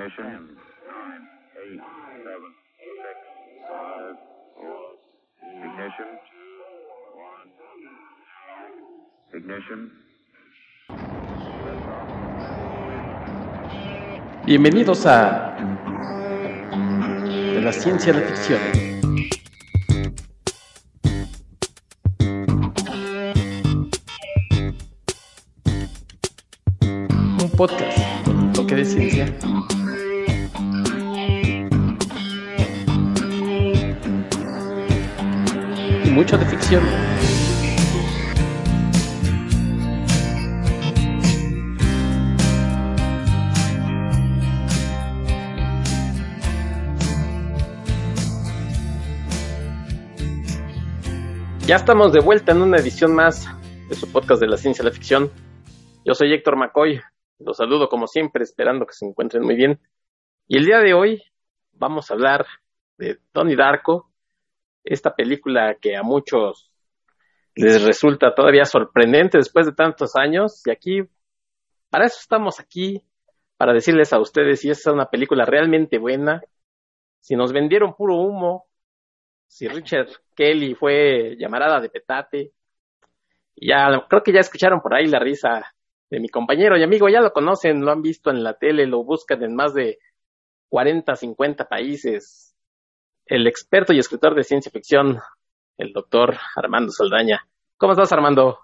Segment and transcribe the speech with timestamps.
[0.00, 0.56] Ignition.
[0.88, 1.28] Nine,
[1.62, 1.82] eight,
[2.24, 2.52] seven,
[3.04, 3.18] six,
[3.68, 4.16] five,
[4.56, 4.96] four.
[5.60, 6.08] Ignition.
[7.28, 7.50] One.
[9.34, 9.80] Ignition.
[14.46, 15.54] Bienvenidos a
[17.52, 18.60] de la ciencia de ficción.
[27.38, 29.26] Un podcast con un toque de ciencia.
[36.10, 36.82] Y mucho de ficción.
[51.64, 53.46] Ya estamos de vuelta en una edición más
[53.88, 55.30] de su podcast de la ciencia de la ficción.
[56.04, 57.00] Yo soy Héctor McCoy,
[57.38, 59.78] los saludo como siempre, esperando que se encuentren muy bien.
[60.48, 61.22] Y el día de hoy
[61.70, 62.46] vamos a hablar
[62.98, 64.09] de Donnie Darko,
[64.84, 66.70] esta película que a muchos
[67.54, 70.62] les resulta todavía sorprendente después de tantos años.
[70.66, 71.02] Y aquí,
[71.90, 73.02] para eso estamos aquí,
[73.56, 76.40] para decirles a ustedes si es una película realmente buena,
[77.20, 78.66] si nos vendieron puro humo,
[79.46, 82.52] si Richard Kelly fue llamarada de petate.
[83.56, 85.74] Ya, creo que ya escucharon por ahí la risa
[86.08, 89.04] de mi compañero y amigo, ya lo conocen, lo han visto en la tele, lo
[89.04, 89.98] buscan en más de
[90.68, 92.49] 40, 50 países.
[93.30, 95.20] El experto y escritor de ciencia ficción,
[95.78, 97.46] el doctor Armando Saldaña.
[97.76, 98.58] ¿Cómo estás, Armando?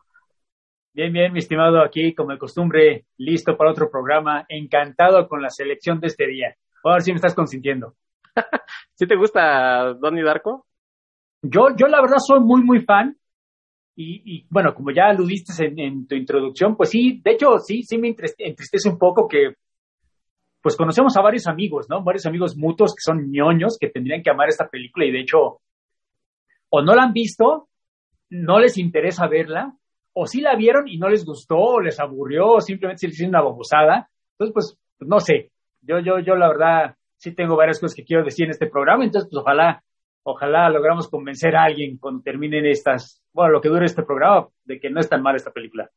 [0.92, 5.50] Bien, bien, mi estimado, aquí como de costumbre, listo para otro programa, encantado con la
[5.50, 6.56] selección de este día.
[6.82, 7.94] A ver si me estás consintiendo.
[8.94, 10.66] ¿Sí te gusta Donnie Darko?
[11.42, 13.16] Yo, yo la verdad soy muy, muy fan.
[13.94, 17.84] Y, y bueno, como ya aludiste en, en, tu introducción, pues sí, de hecho, sí,
[17.84, 19.54] sí me entristece un poco que,
[20.66, 22.02] pues conocemos a varios amigos, ¿no?
[22.02, 25.60] Varios amigos mutuos que son ñoños, que tendrían que amar esta película y de hecho,
[26.70, 27.68] o no la han visto,
[28.30, 29.72] no les interesa verla,
[30.12, 33.20] o sí la vieron y no les gustó, o les aburrió, o simplemente se les
[33.20, 34.08] hizo una babosada.
[34.32, 34.76] Entonces, pues,
[35.08, 35.52] no sé.
[35.82, 39.04] Yo, yo, yo la verdad sí tengo varias cosas que quiero decir en este programa,
[39.04, 39.84] entonces, pues ojalá
[40.24, 44.80] ojalá logramos convencer a alguien cuando terminen estas, bueno, lo que dure este programa, de
[44.80, 45.88] que no es tan mal esta película.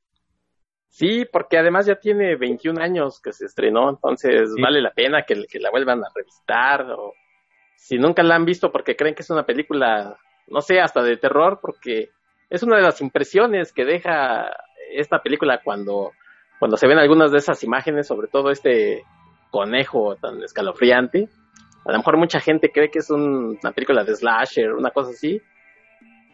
[0.89, 4.61] Sí, porque además ya tiene 21 años que se estrenó, entonces sí.
[4.61, 7.13] vale la pena que, que, la vuelvan a revistar, o
[7.77, 10.17] si nunca la han visto porque creen que es una película,
[10.47, 12.09] no sé, hasta de terror, porque
[12.49, 14.51] es una de las impresiones que deja
[14.91, 16.11] esta película cuando,
[16.57, 19.03] cuando se ven algunas de esas imágenes, sobre todo este
[19.51, 21.29] conejo tan escalofriante,
[21.85, 25.11] a lo mejor mucha gente cree que es un, una película de slasher, una cosa
[25.11, 25.41] así.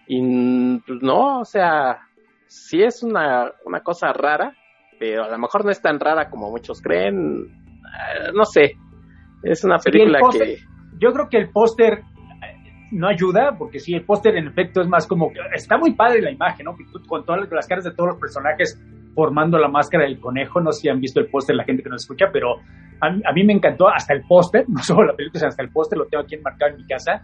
[0.08, 2.00] Y pues, no, o sea,
[2.48, 4.56] sí es una, una cosa rara,
[5.00, 7.18] pero a lo mejor no es tan rara como muchos creen.
[7.18, 8.78] Uh, no sé,
[9.44, 10.58] es una película que...
[10.98, 12.04] Yo creo que el póster
[12.92, 15.32] no ayuda, porque sí, el póster en efecto es más como...
[15.54, 16.76] Está muy padre la imagen, ¿no?
[17.08, 18.82] Con todas las caras de todos los personajes
[19.14, 20.62] formando la máscara del conejo.
[20.62, 22.56] No sé si han visto el póster la gente que nos escucha, pero
[23.02, 25.64] a mí, a mí me encantó hasta el póster, no solo la película, sino hasta
[25.64, 27.24] el póster, lo tengo aquí enmarcado en mi casa.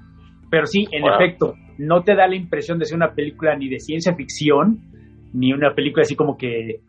[0.50, 1.14] Pero sí, en wow.
[1.14, 4.80] efecto, no te da la impresión de ser una película ni de ciencia ficción,
[5.34, 6.81] ni una película así como que,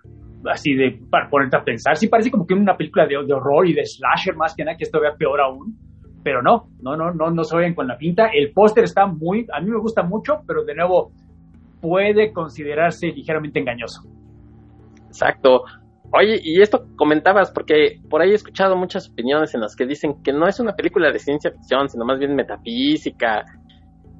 [0.50, 1.97] así de, para ponerte a pensar.
[1.97, 4.76] Sí parece como que una película de, de horror y de slasher más que nada,
[4.76, 5.76] que esto vea peor aún.
[6.25, 8.28] Pero no, no, no, no, no se vayan con la pinta.
[8.32, 11.10] El póster está muy, a mí me gusta mucho, pero de nuevo,
[11.81, 14.02] puede considerarse ligeramente engañoso.
[15.08, 15.64] Exacto.
[16.14, 20.22] Oye, y esto comentabas, porque por ahí he escuchado muchas opiniones en las que dicen
[20.22, 23.44] que no es una película de ciencia ficción, sino más bien metafísica.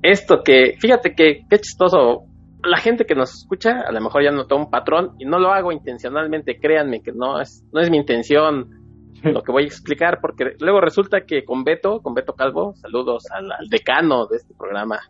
[0.03, 2.25] Esto que, fíjate que qué chistoso.
[2.65, 5.53] La gente que nos escucha a lo mejor ya notó un patrón y no lo
[5.53, 8.83] hago intencionalmente, créanme que no es, no es mi intención
[9.23, 13.31] lo que voy a explicar, porque luego resulta que con Beto, con Beto Calvo, saludos
[13.31, 15.01] al, al decano de este programa.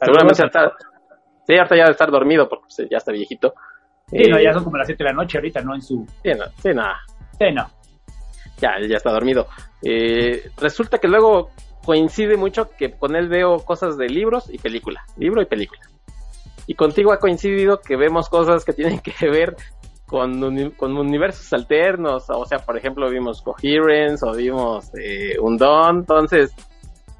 [0.00, 0.42] Seguramente
[1.46, 3.54] sí, ahorita ya debe estar dormido porque pues, ya está viejito.
[4.08, 5.74] Sí, eh, no, ya son como las 7 de la noche ahorita, ¿no?
[5.74, 6.06] En su...
[6.22, 6.96] Sí, no, sí, nada.
[7.38, 7.66] Sí, no.
[8.58, 9.46] Ya, ya está dormido.
[9.82, 11.50] Eh, resulta que luego
[11.84, 15.04] coincide mucho que con él veo cosas de libros y película.
[15.16, 15.80] Libro y película.
[16.66, 19.56] Y contigo ha coincidido que vemos cosas que tienen que ver
[20.06, 22.24] con, con universos alternos.
[22.28, 26.00] O sea, por ejemplo, vimos Coherence o vimos eh, Undone.
[26.00, 26.54] Entonces,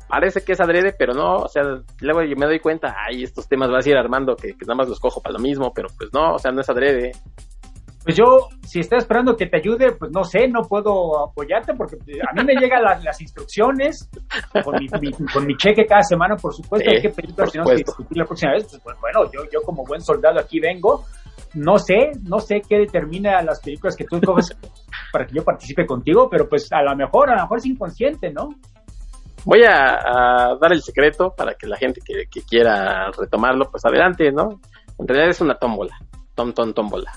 [0.08, 1.62] parece que es adrede, pero no, o sea,
[2.00, 4.88] luego yo me doy cuenta, ay, estos temas vas a ir armando que, nada más
[4.88, 7.12] los cojo para lo mismo, pero pues no, o sea, no es adrede.
[8.06, 11.96] Pues yo, si estás esperando que te ayude, pues no sé, no puedo apoyarte porque
[11.96, 14.08] a mí me llegan las, las, instrucciones
[14.62, 17.70] con mi, mi, con mi cheque cada semana, por supuesto, sí, hay que pedir tenemos
[17.72, 18.80] que discutir la próxima vez.
[18.82, 21.04] Pues bueno, yo, yo como buen soldado aquí vengo
[21.54, 24.56] no sé, no sé qué determina las películas que tú escoges
[25.12, 28.30] para que yo participe contigo, pero pues a lo mejor, a lo mejor es inconsciente,
[28.30, 28.50] ¿no?
[29.44, 34.60] Voy a, dar el secreto para que la gente que, quiera retomarlo, pues adelante, ¿no?
[34.98, 35.96] En realidad es una tómbola,
[36.34, 37.12] tom, tom, tómbola,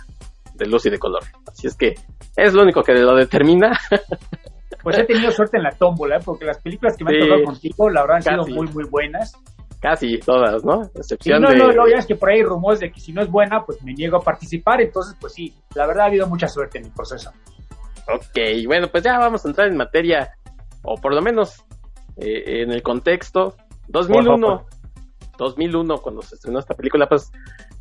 [0.60, 1.24] de luz y de color.
[1.48, 1.96] Así es que
[2.36, 3.72] es lo único que lo determina.
[4.82, 7.90] Pues he tenido suerte en la tómbola, porque las películas que me han tocado contigo,
[7.90, 9.34] la verdad, han sido muy, muy buenas.
[9.82, 10.84] Casi todas, ¿no?
[10.96, 13.22] Excepción no, no, no, ya es que por ahí hay rumores de que si no
[13.22, 14.82] es buena, pues me niego a participar.
[14.82, 17.32] Entonces, pues sí, la verdad ha habido mucha suerte en mi proceso.
[18.14, 20.32] Ok, bueno, pues ya vamos a entrar en materia,
[20.84, 21.64] o por lo menos
[22.18, 23.56] eh, en el contexto.
[23.88, 24.66] 2001,
[25.38, 27.32] 2001, cuando se estrenó esta película, pues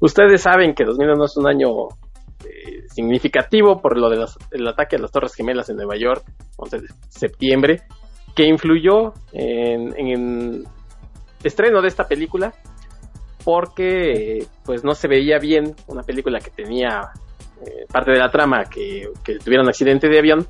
[0.00, 1.68] ustedes saben que 2001 es un año
[2.44, 6.24] eh, significativo por lo del ataque a las Torres Gemelas en Nueva York,
[6.56, 7.82] 11 de septiembre,
[8.34, 10.66] que influyó en, el
[11.42, 12.52] estreno de esta película
[13.44, 17.10] porque pues no se veía bien una película que tenía
[17.64, 20.46] eh, parte de la trama que, que tuviera un accidente de avión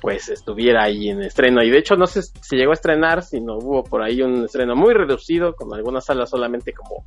[0.00, 1.62] pues estuviera ahí en estreno.
[1.62, 4.76] Y de hecho no sé si llegó a estrenar, sino hubo por ahí un estreno
[4.76, 7.04] muy reducido, con algunas salas solamente como,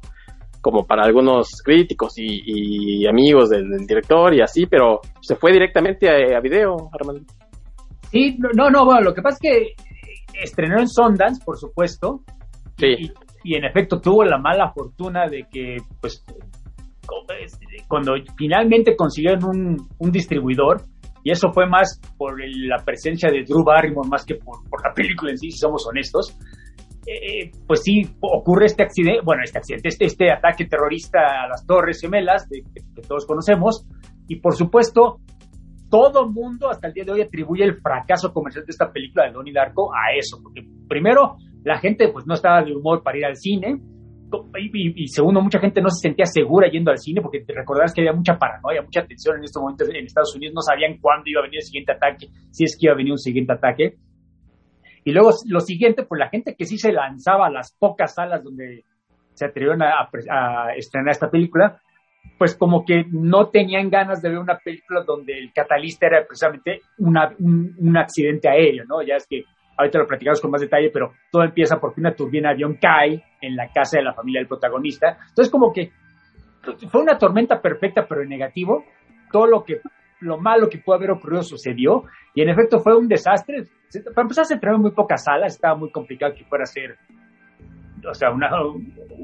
[0.62, 6.40] como para algunos críticos y, amigos del, director y así, pero se fue directamente a,
[6.40, 7.25] video, Armando.
[8.12, 12.22] Sí, no, no, bueno, lo que pasa es que estrenó en Sundance, por supuesto.
[12.78, 13.12] Sí.
[13.44, 16.24] Y, en efecto tuvo la mala fortuna de que, pues,
[17.88, 20.86] cuando finalmente consiguieron un, un distribuidor,
[21.24, 25.31] y eso fue más por la presencia de Drew Barrymore más que por, la película
[25.31, 26.38] en sí, si somos honestos.
[27.06, 31.65] Eh, pues sí, ocurre este accidente, bueno, este accidente, este, este ataque terrorista a las
[31.65, 32.62] Torres Gemelas, que,
[33.07, 33.88] todos conocemos,
[34.27, 35.19] y por supuesto,
[35.89, 39.31] todo mundo hasta el día de hoy atribuye el fracaso comercial de esta película de
[39.31, 43.25] Donnie Darko a eso, porque primero, la gente pues no estaba de humor para ir
[43.25, 43.81] al cine,
[44.57, 48.01] y, segundo, mucha gente no se sentía segura yendo al cine porque te recordarás que
[48.01, 51.42] había mucha paranoia, mucha tensión en estos momentos en Estados Unidos, no sabían cuándo iba
[51.42, 53.98] a venir el siguiente ataque, si es que iba a venir un siguiente ataque.
[55.03, 58.44] Y luego lo siguiente, pues la gente que sí se lanzaba a las pocas salas
[58.44, 58.83] donde
[59.33, 60.09] se atrevieron a,
[60.75, 61.81] estrenar esta película,
[62.38, 66.81] pues como que no tenían ganas de ver una película donde el catalista era precisamente
[67.00, 69.01] una, un, un accidente aéreo, ¿no?
[69.01, 69.44] Ya es que
[69.77, 73.24] ahorita lo platicamos con más detalle, pero todo empieza porque una turbina de avión cae
[73.42, 75.18] en la casa de la familia del protagonista.
[75.30, 75.92] Entonces, como que
[76.89, 78.86] fue una tormenta perfecta, pero en negativo.
[79.31, 79.81] Todo lo que
[80.19, 82.03] lo malo que pudo haber ocurrido sucedió
[82.36, 83.63] y en efecto fue un desastre.
[84.13, 86.97] Para empezar, se entregó muy pocas salas, estaba muy complicado que fuera a ser,
[88.09, 88.49] o sea, una,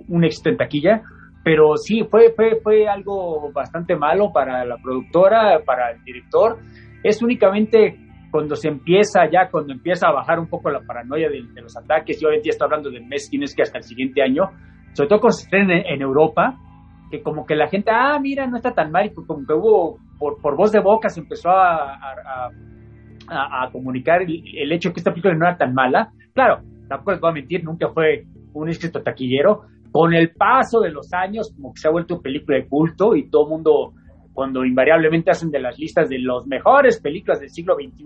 [0.07, 1.01] un éxito en taquilla,
[1.43, 6.57] pero sí, fue, fue, fue algo bastante malo para la productora, para el director.
[7.03, 7.97] Es únicamente
[8.31, 12.21] cuando se empieza ya, cuando empieza a bajar un poco la paranoia de, los ataques,
[12.21, 14.51] y en día está hablando del mes, tienes que hasta el siguiente año,
[14.93, 16.57] sobre todo cuando se estrena en, Europa,
[17.09, 19.99] que como que la gente, ah, mira, no está tan mal, y como que hubo,
[20.19, 22.49] por, por voz de boca se empezó a, a,
[23.71, 26.11] comunicar el, hecho de que esta película no era tan mala.
[26.33, 29.63] Claro, tampoco les voy a mentir, nunca fue un éxito taquillero.
[29.91, 33.29] Con el paso de los años, como que se ha vuelto película de culto y
[33.29, 33.93] todo el mundo
[34.33, 38.03] cuando invariablemente hacen de las listas de las mejores películas del siglo XXI,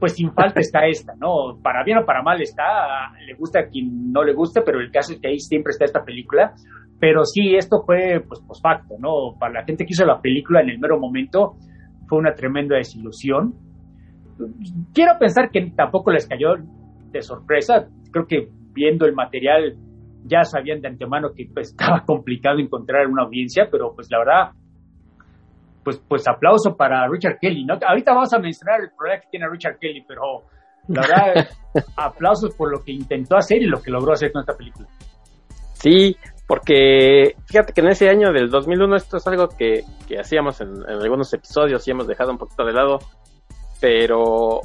[0.00, 1.58] pues sin falta está esta, ¿no?
[1.62, 4.90] Para bien o para mal está, le gusta a quien no le guste, pero el
[4.90, 6.54] caso es que ahí siempre está esta película.
[6.98, 9.36] Pero sí, esto fue, pues, post facto, ¿no?
[9.38, 11.56] Para la gente que hizo la película en el mero momento,
[12.08, 13.54] fue una tremenda desilusión.
[14.92, 16.54] Quiero pensar que tampoco les cayó
[17.10, 17.86] de sorpresa.
[18.10, 19.76] Creo que viendo el material
[20.24, 24.50] ya sabían de antemano que pues, estaba complicado encontrar una audiencia, pero pues la verdad
[25.84, 27.64] pues, pues aplauso para Richard Kelly.
[27.64, 27.74] ¿no?
[27.86, 30.44] Ahorita vamos a mencionar el problema que tiene Richard Kelly, pero
[30.88, 31.48] la verdad,
[31.96, 34.88] aplausos por lo que intentó hacer y lo que logró hacer con esta película.
[35.74, 40.60] Sí, porque fíjate que en ese año del 2001 esto es algo que, que hacíamos
[40.60, 42.98] en, algunos episodios y hemos dejado un poquito de lado,
[43.82, 44.60] pero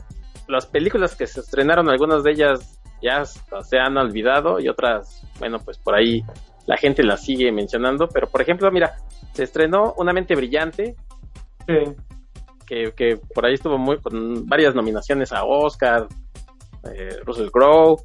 [0.47, 5.57] las películas que se estrenaron, algunas de ellas ya se han olvidado y otras, bueno,
[5.57, 6.21] pues por ahí
[6.67, 8.93] la gente las sigue mencionando, pero por ejemplo, mira,
[9.33, 10.95] se estrenó Una mente brillante,
[12.67, 16.07] que, por ahí estuvo muy con varias nominaciones a Oscar,
[16.93, 17.97] eh, Russell Crowe.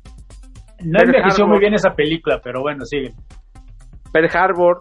[0.80, 3.12] No envejeció muy bien esa película, pero bueno, sigue.
[4.12, 4.78] Pearl Harbor,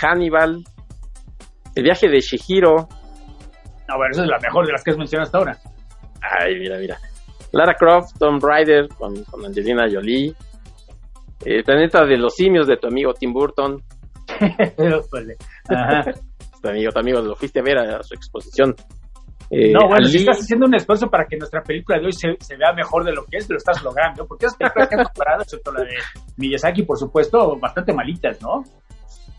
[0.00, 0.64] Hannibal,
[1.76, 2.88] El viaje de Shihiro.
[3.92, 5.58] No, bueno, esa es la mejor de las que has mencionado hasta ahora.
[6.22, 6.98] Ay, mira, mira.
[7.52, 10.34] Lara Croft, Tom Rider con, con Angelina Jolie.
[11.44, 13.82] El planeta de los simios de tu amigo Tim Burton.
[15.68, 16.04] Ajá.
[16.62, 18.74] tu amigo, tu amigo, lo fuiste a ver a, su exposición.
[19.50, 22.56] Eh, no, bueno, si estás haciendo un esfuerzo para que nuestra película de hoy se,
[22.56, 24.24] vea mejor de lo que es, lo estás logrando.
[24.26, 25.96] Porque esas películas que han comparado, excepto la de
[26.38, 28.62] Miyazaki, por supuesto, bastante malitas, ¿no?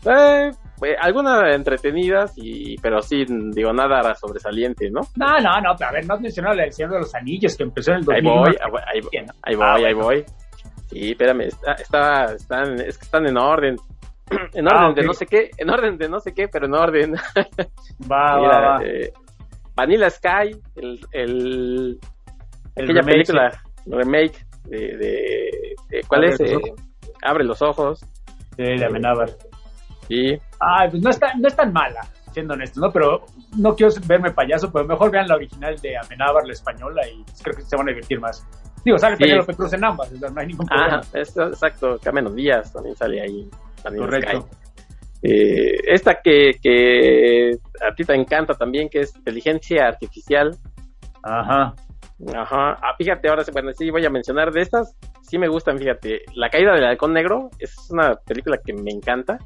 [0.06, 0.50] Eh,
[0.82, 5.00] eh, algunas entretenidas, y, pero sí, digo, nada sobresaliente, ¿no?
[5.16, 7.62] No, no, no, pero a ver, no has mencionado la edición de los anillos que
[7.62, 8.40] empezó en el Ahí 2001.
[8.40, 8.80] voy, ahí voy,
[9.42, 10.04] ahí voy, Ah, ahí bueno.
[10.04, 10.24] voy.
[10.88, 13.76] Sí, espérame, está, está- están, es que están en orden.
[14.54, 15.06] En Ah, orden de ok.
[15.06, 17.14] no sé qué, en orden de no sé qué, pero en orden.
[18.10, 18.84] Va, Mira, va, va.
[18.84, 19.12] eh,
[19.76, 21.98] Vanilla Sky, el, el,
[22.76, 25.50] El aquella remake, película, remake de, de,
[25.90, 26.40] de- ¿cuál Abre es?
[26.40, 26.74] los Eh.
[27.22, 28.00] Abre los ojos.
[28.56, 29.28] sí, de Amenábar.
[30.08, 32.00] Sí, Ay, pues no está, no es tan mala,
[32.32, 32.90] siendo honesto, ¿no?
[32.92, 33.24] Pero
[33.56, 37.56] no quiero verme payaso, pero mejor vean la original de Amenábar, la española, y creo
[37.56, 38.46] que se van a divertir más.
[38.84, 39.22] Digo, sale Sí.
[39.24, 40.96] Penélope Cruz en ambas, no hay ningún problema.
[40.98, 43.48] Ajá, es- exacto, Cameron Díaz también sale ahí.
[43.96, 44.48] Correcto.
[45.22, 50.54] Eh, esta que, que a ti te encanta también, que es inteligencia artificial.
[51.22, 51.74] Ajá.
[52.34, 52.72] Ajá.
[52.82, 54.94] Ah, fíjate, ahora bueno, sí voy a mencionar de estas.
[55.22, 56.20] Sí me gustan, fíjate.
[56.34, 59.38] La caída del halcón negro es una película que me encanta.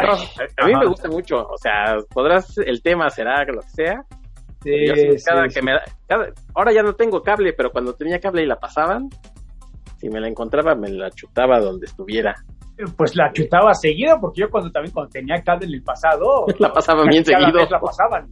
[0.00, 0.80] A mí Ajá.
[0.80, 1.36] me gusta mucho.
[1.38, 4.02] O sea, podrás, el tema será lo que sea.
[4.62, 5.54] Sí, Yo sí, sí, cada sí.
[5.54, 8.56] que me da- cada- ahora ya no tengo cable, pero cuando tenía cable y la
[8.56, 9.08] pasaban,
[9.98, 12.34] si me la encontraba, me la chutaba donde estuviera.
[12.96, 16.72] Pues la chutaba seguido, porque yo cuando también cuando tenía cable en el pasado, La
[16.72, 17.58] pasaban bien seguido.
[17.70, 18.28] la pasaban.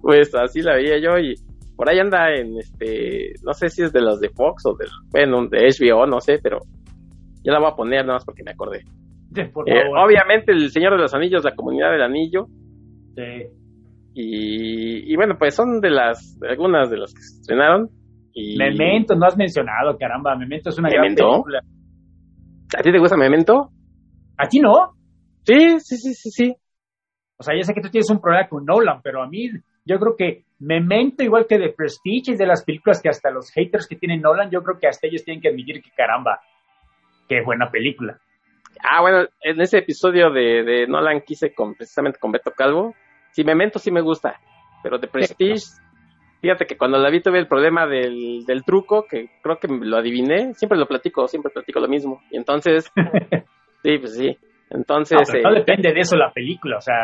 [0.00, 1.34] Pues así la veía yo y
[1.76, 4.88] por ahí anda en este, no sé si es de los de Fox o del,
[5.10, 6.58] bueno, de HBO, no sé, pero
[7.44, 8.82] ya la voy a poner nada más porque me acordé.
[9.52, 12.46] Por Eh, obviamente el Señor de los Anillos, la comunidad del anillo
[13.14, 13.46] Sí.
[14.14, 17.88] y, y bueno, pues son de las, algunas de las que se estrenaron.
[18.32, 21.24] Y, Memento, no has mencionado, caramba, Memento es una ¿Memento?
[21.24, 21.60] gran película.
[22.78, 23.70] ¿A ti te gusta Memento?
[24.36, 24.92] ¿A ti no?
[25.44, 26.54] Sí, sí, sí, sí, sí.
[27.38, 29.48] O sea, ya sé que tú tienes un problema con Nolan, pero a mí
[29.84, 33.50] yo creo que Memento, igual que The Prestige, es de las películas que hasta los
[33.52, 36.40] haters que tienen Nolan, yo creo que hasta ellos tienen que admitir que caramba,
[37.28, 38.18] qué buena película.
[38.82, 42.94] Ah, bueno, en ese episodio de, de Nolan quise con, precisamente con Beto Calvo.
[43.30, 44.40] Sí, Memento sí me gusta,
[44.82, 45.66] pero de Prestige,
[46.40, 49.96] fíjate que cuando la vi tuve el problema del, del truco, que creo que lo
[49.96, 52.22] adiviné, siempre lo platico, siempre platico lo mismo.
[52.30, 52.90] Y entonces,
[53.82, 54.36] sí, pues sí.
[54.70, 56.94] Entonces, No, pero no eh, depende de eso la película, o sea,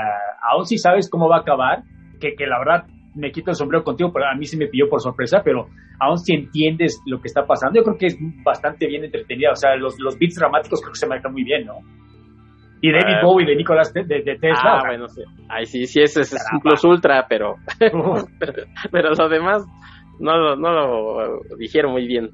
[0.42, 1.82] aún si sabes cómo va a acabar,
[2.20, 4.88] que, que la verdad me quito el sombrero contigo, pero a mí sí me pilló
[4.88, 5.68] por sorpresa, pero
[6.00, 9.56] aún si entiendes lo que está pasando, yo creo que es bastante bien entretenida, o
[9.56, 11.74] sea, los, los beats dramáticos creo que se manejan muy bien, ¿no?
[12.82, 13.24] Y David Ah.
[13.24, 15.22] Bowie de Nicolás de, de Tesla, ah, bueno, sí.
[15.48, 17.54] Ay, sí, sí, ese, es un plus ultra, pero,
[17.92, 18.24] uf,
[18.90, 19.64] pero lo demás
[20.20, 22.28] no, lo- no lo dijeron muy bien.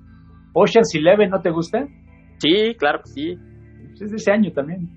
[0.53, 1.87] Ocean's Eleven, ¿no te gusta?
[2.39, 3.37] Sí, claro que sí.
[4.03, 4.89] Es de ese año también.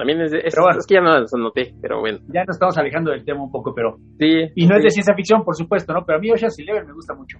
[0.00, 0.78] También es, es, bueno.
[0.78, 2.18] es que ya no las anoté, pero bueno.
[2.32, 3.96] Ya nos estamos alejando del tema un poco, pero...
[4.18, 4.48] Sí.
[4.54, 4.84] Y no es sí.
[4.84, 6.04] de ciencia ficción, por supuesto, ¿no?
[6.06, 7.36] Pero a mí Ocean's Eleven me gusta mucho.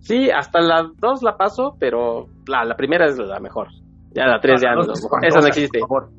[0.00, 3.68] Sí, hasta la 2 la paso, pero la, la primera es la mejor.
[4.12, 5.78] Ya la 3 ya La no, dos es esa no existe.
[5.78, 6.10] por favor.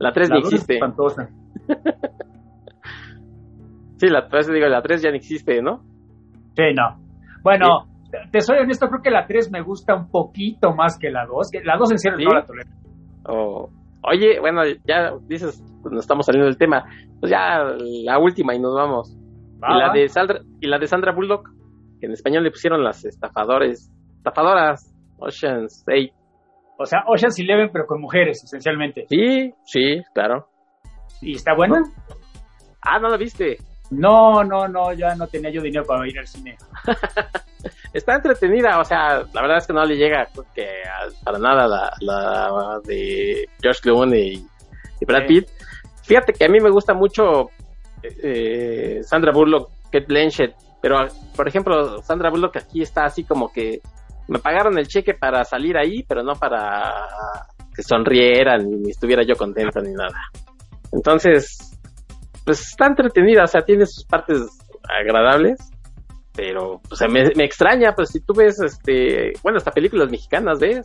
[0.00, 0.74] La 3 La ni dos es existe.
[0.74, 1.28] espantosa.
[3.98, 5.82] Sí, la 3 digo, la 3 ya no existe, ¿no?
[6.56, 6.98] Sí, no.
[7.42, 7.86] Bueno,
[8.32, 11.50] te soy honesto, creo que la 3 me gusta un poquito más que la 2.
[11.52, 12.24] Que la 2 en serio ¿Sí?
[12.24, 12.70] no la tolero.
[13.28, 13.70] O,
[14.02, 16.84] oye, bueno, ya dices, pues, nos estamos saliendo del tema.
[17.20, 19.16] Pues ya la última y nos vamos.
[19.62, 21.48] Va, y, la de Sandra, y la de Sandra Bullock,
[22.00, 26.14] que en español le pusieron las estafadores, estafadoras, Ocean's 8.
[26.78, 29.04] O sea, Ocean's Eleven, pero con mujeres, esencialmente.
[29.08, 30.48] Sí, sí, claro.
[31.20, 31.82] ¿Y está buena?
[32.80, 33.58] Ah, ¿no la viste?
[33.90, 36.56] No, no, no, ya no tenía yo dinero para ir al cine.
[37.92, 41.66] Está entretenida, o sea, la verdad es que no le llega que a- para nada
[41.66, 44.46] la, la de George Clooney y,
[45.00, 45.26] y Brad Sí.
[45.40, 45.48] Pitt.
[46.04, 47.50] Fíjate que a mí me gusta mucho
[48.02, 50.96] eh, Sandra Bullock, Kate Blanchett, pero
[51.36, 53.80] por ejemplo, Sandra Bullock aquí está así como que
[54.28, 56.92] me pagaron el cheque para salir ahí, pero no para
[57.74, 60.16] que sonrieran ni estuviera yo contento ni nada.
[60.92, 61.76] Entonces,
[62.44, 64.40] pues está entretenida, o sea, tiene sus partes
[64.88, 65.58] agradables,
[66.40, 70.58] pero o sea, me, me extraña, pues si tú ves, este, bueno, hasta películas mexicanas
[70.58, 70.80] ves.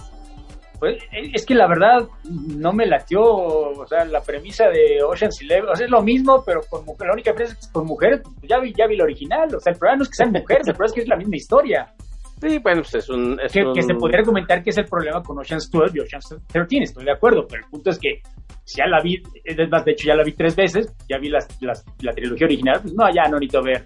[0.79, 5.39] Pues, eh, es que la verdad no me latió, o sea, la premisa de Ocean's
[5.41, 7.85] Eleven, o sea, es lo mismo, pero con mujeres, la única diferencia es que con
[7.87, 10.15] mujeres, pues, ya vi, ya vi la original, o sea, el problema no es que
[10.15, 11.93] sean mujeres, el problema es que es la misma historia,
[12.41, 13.39] Sí, bueno, pues es un...
[13.41, 15.99] Es que, un- que se podría argumentar que es el problema con Ocean's 12 y
[16.01, 18.21] Ocean's 13, estoy de acuerdo, pero el punto es que
[18.65, 21.29] si ya la vi, es más, de hecho ya la vi tres veces, ya vi
[21.29, 23.85] las, las- la trilogía original, pues no, ya no necesito ver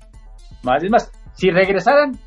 [0.63, 2.19] más, es más, si regresaran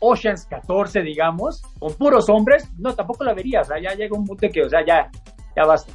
[0.00, 4.24] Ocean's 14, digamos, con puros hombres, no, tampoco la vería, o sea, ya llega un
[4.24, 5.10] punto que, o sea, ya,
[5.54, 5.92] ya basta.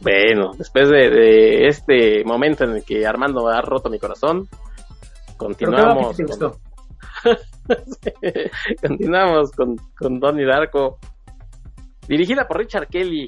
[0.00, 4.48] Bueno, después de, de este momento en el que Armando ha roto mi corazón,
[5.36, 6.16] continuamos.
[8.82, 10.98] continuamos con, con Donnie Darko.
[12.08, 13.26] Dirigida por Richard Kelly.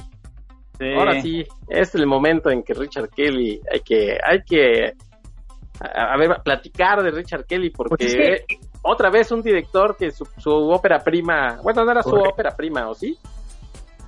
[0.96, 4.94] Ahora sí, es el momento en que Richard Kelly hay que, hay que,
[5.80, 10.98] a, ver, platicar de Richard Kelly porque pues otra vez un director que su, ópera
[10.98, 13.16] prima, bueno, no era su ópera prima, ¿o sí?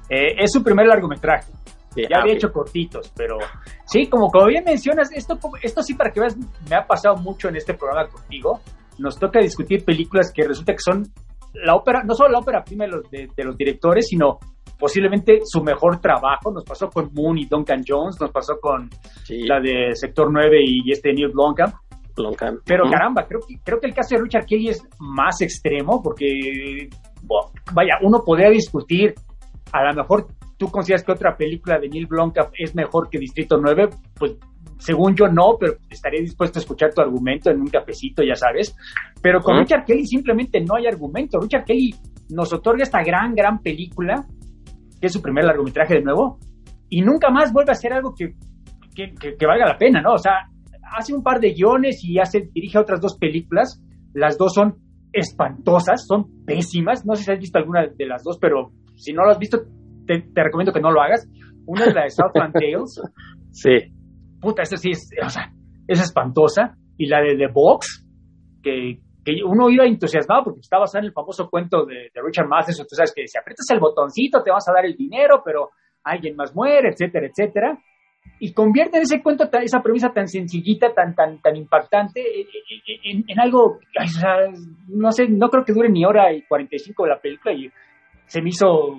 [0.08, 1.50] Eh, es su primer largometraje.
[1.96, 3.38] ya había hecho cortitos, pero
[3.86, 6.36] sí, como, como bien mencionas, esto, esto sí para que veas,
[6.68, 8.60] me ha pasado mucho en este programa contigo.
[8.98, 11.04] Nos toca discutir películas que resulta que son
[11.54, 14.38] la ópera, no solo la ópera prima de los, de, los directores, sino
[14.82, 16.50] posiblemente su mejor trabajo.
[16.52, 18.90] Nos pasó con Moon y Duncan Jones, nos pasó con
[19.28, 21.76] la de Sector 9 y este Neil Blomkamp.
[22.66, 26.90] Pero caramba, creo que, creo que el caso de Richard Kelly es más extremo porque,
[27.72, 29.14] vaya, uno podría discutir,
[29.72, 30.26] a lo mejor
[30.58, 34.36] tú consideras que otra película de Neil Blomkamp es mejor que Distrito 9, pues
[34.78, 38.76] según yo no, pero estaría dispuesto a escuchar tu argumento en un cafecito, ya sabes.
[39.22, 41.38] Pero con Richard Kelly simplemente no hay argumento.
[41.38, 41.94] Richard Kelly
[42.30, 44.26] nos otorga esta gran, gran película,
[45.02, 46.38] que es su primer largometraje de nuevo,
[46.88, 48.34] y nunca más vuelve a hacer algo que,
[48.94, 50.14] que, valga la pena, ¿no?
[50.14, 50.48] O sea,
[50.96, 53.82] hace un par de guiones y hace, dirige otras dos películas.
[54.14, 54.76] Las dos son
[55.12, 57.04] espantosas, son pésimas.
[57.04, 59.58] No sé si has visto alguna de las dos, pero si no lo has visto,
[60.06, 61.28] te, te recomiendo que no lo hagas.
[61.66, 63.00] Una es la de Southland Tales.
[63.54, 63.92] Sí
[64.42, 65.50] puta, esa sí es, o sea,
[65.86, 66.76] es espantosa.
[66.98, 68.06] Y la de The Box,
[68.62, 72.96] que, que uno iba entusiasmado porque estaba en el famoso cuento de, Richard Matheson, tú
[72.96, 75.70] sabes que si aprietas el botoncito te vas a dar el dinero, pero
[76.02, 77.78] alguien más muere, etcétera, etcétera.
[78.38, 82.22] Y convierte ese cuento, esa premisa tan sencillita, tan, tan, tan impactante,
[83.04, 84.48] en, algo, o sea,
[84.88, 87.70] no sé, no creo que dure ni hora y 45 de la película y
[88.26, 88.96] se me hizo,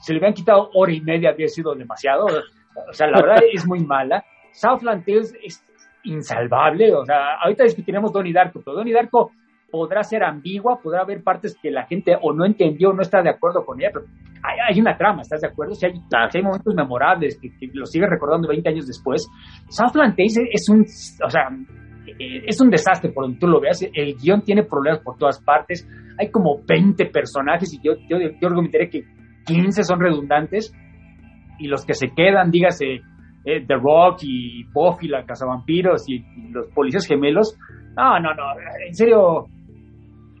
[0.00, 2.26] se le habían quitado hora y media, había sido demasiado.
[2.26, 4.24] O sea, la verdad es muy mala.
[4.52, 5.64] Southland Tales es
[6.04, 9.32] insalvable, o sea, ahorita discutiremos Donnie Darko, pero Donnie Darko
[9.70, 13.22] podrá ser ambigua, podrá haber partes que la gente o no entendió o no está
[13.22, 14.06] de acuerdo con ella, pero
[14.42, 15.74] hay, una trama, ¿estás de acuerdo?
[15.74, 19.28] Si hay, hay momentos memorables que, lo sigues recordando 20 años después.
[19.68, 21.48] Southland Tales es un, o sea,
[22.18, 25.86] es un desastre por donde tú lo veas, el guion tiene problemas por todas partes,
[26.18, 29.04] hay como 20 personajes y yo, yo, yo argumentaré que
[29.46, 30.72] 15 son redundantes
[31.58, 33.00] y los que se quedan, dígase,
[33.44, 37.58] eh, The Rock y Buffy, la cazavampiros y, y los policías gemelos.
[37.96, 38.44] No, no, no,
[38.86, 39.48] en serio,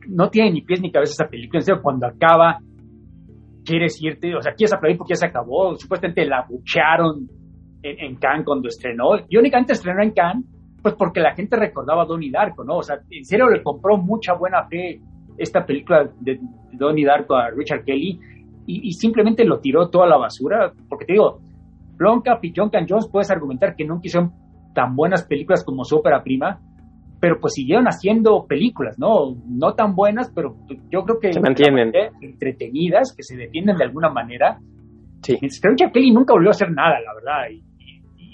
[0.08, 1.60] no tiene ni pies ni cabeza esa película.
[1.60, 2.58] En serio, cuando acaba,
[3.64, 5.76] quieres irte, o sea, quieres aplaudir porque ya se acabó.
[5.76, 7.28] Supuestamente la bucharon
[7.82, 9.10] en, en Cannes cuando estrenó.
[9.28, 10.44] Y únicamente estrenó en Cannes,
[10.82, 12.78] pues porque la gente recordaba a Donnie Darko, ¿no?
[12.78, 15.00] O sea, en serio le compró mucha buena fe
[15.36, 16.40] esta película de
[16.72, 18.18] Donnie Darko a Richard Kelly
[18.66, 20.72] y, simplemente lo tiró toda la basura.
[20.88, 21.40] Porque te digo,
[21.96, 24.32] Blomkamp y John Jones puedes argumentar que nunca hicieron
[24.74, 26.60] tan buenas películas como su ópera prima,
[27.20, 29.34] pero pues siguieron haciendo películas, ¿no?
[29.46, 30.56] No tan buenas, pero
[30.90, 34.58] yo creo que se mantienen entretenidas, que se defienden de alguna manera.
[35.22, 35.36] Sí.
[35.40, 37.64] Richard Kelly nunca volvió a hacer nada, la verdad, y,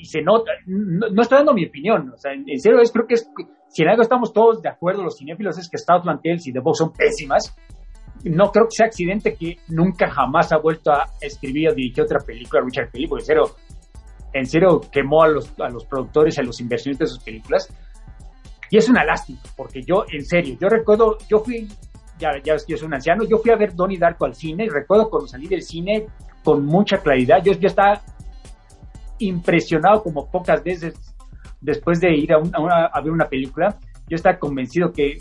[0.04, 3.26] se nota, no, estoy dando mi opinión, o sea, en, serio es, creo que es,
[3.68, 6.60] si en algo estamos todos de acuerdo, los cinéfilos, es que Southland Tales y The
[6.60, 7.56] Box son pésimas,
[8.24, 12.18] no creo que sea accidente que nunca jamás ha vuelto a escribir o dirigir otra
[12.20, 13.42] película Richard Kelly, porque en serio,
[14.32, 17.68] en serio quemó a los, a los productores, a los inversionistas de sus películas.
[18.70, 21.68] Y es una lástima, porque yo, en serio, yo recuerdo, yo fui,
[22.18, 24.68] ya, ya yo soy un anciano, yo fui a ver Donnie Darko al cine, y
[24.68, 26.06] recuerdo cuando salí del cine
[26.42, 28.00] con mucha claridad, yo, yo estaba
[29.18, 30.94] impresionado como pocas veces
[31.60, 35.16] después de ir a, a ver una película, yo estaba convencido que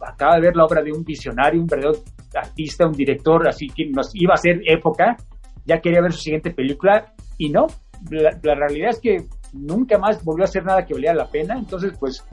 [0.00, 2.02] acaba de ver la obra de un visionario, un verdadero
[2.34, 5.16] artista, un director, así que nos iba a hacer época,
[5.64, 7.66] ya quería ver su siguiente película y no,
[8.10, 11.92] la, realidad es que nunca más volvió a hacer nada que valiera la pena, entonces
[11.98, 12.24] pues,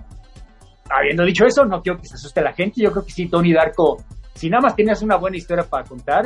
[0.89, 3.53] habiendo dicho eso, no quiero que se asuste la gente, yo creo que sí, Tony
[3.53, 3.97] Darko,
[4.33, 6.25] si nada más tenías una buena historia para contar,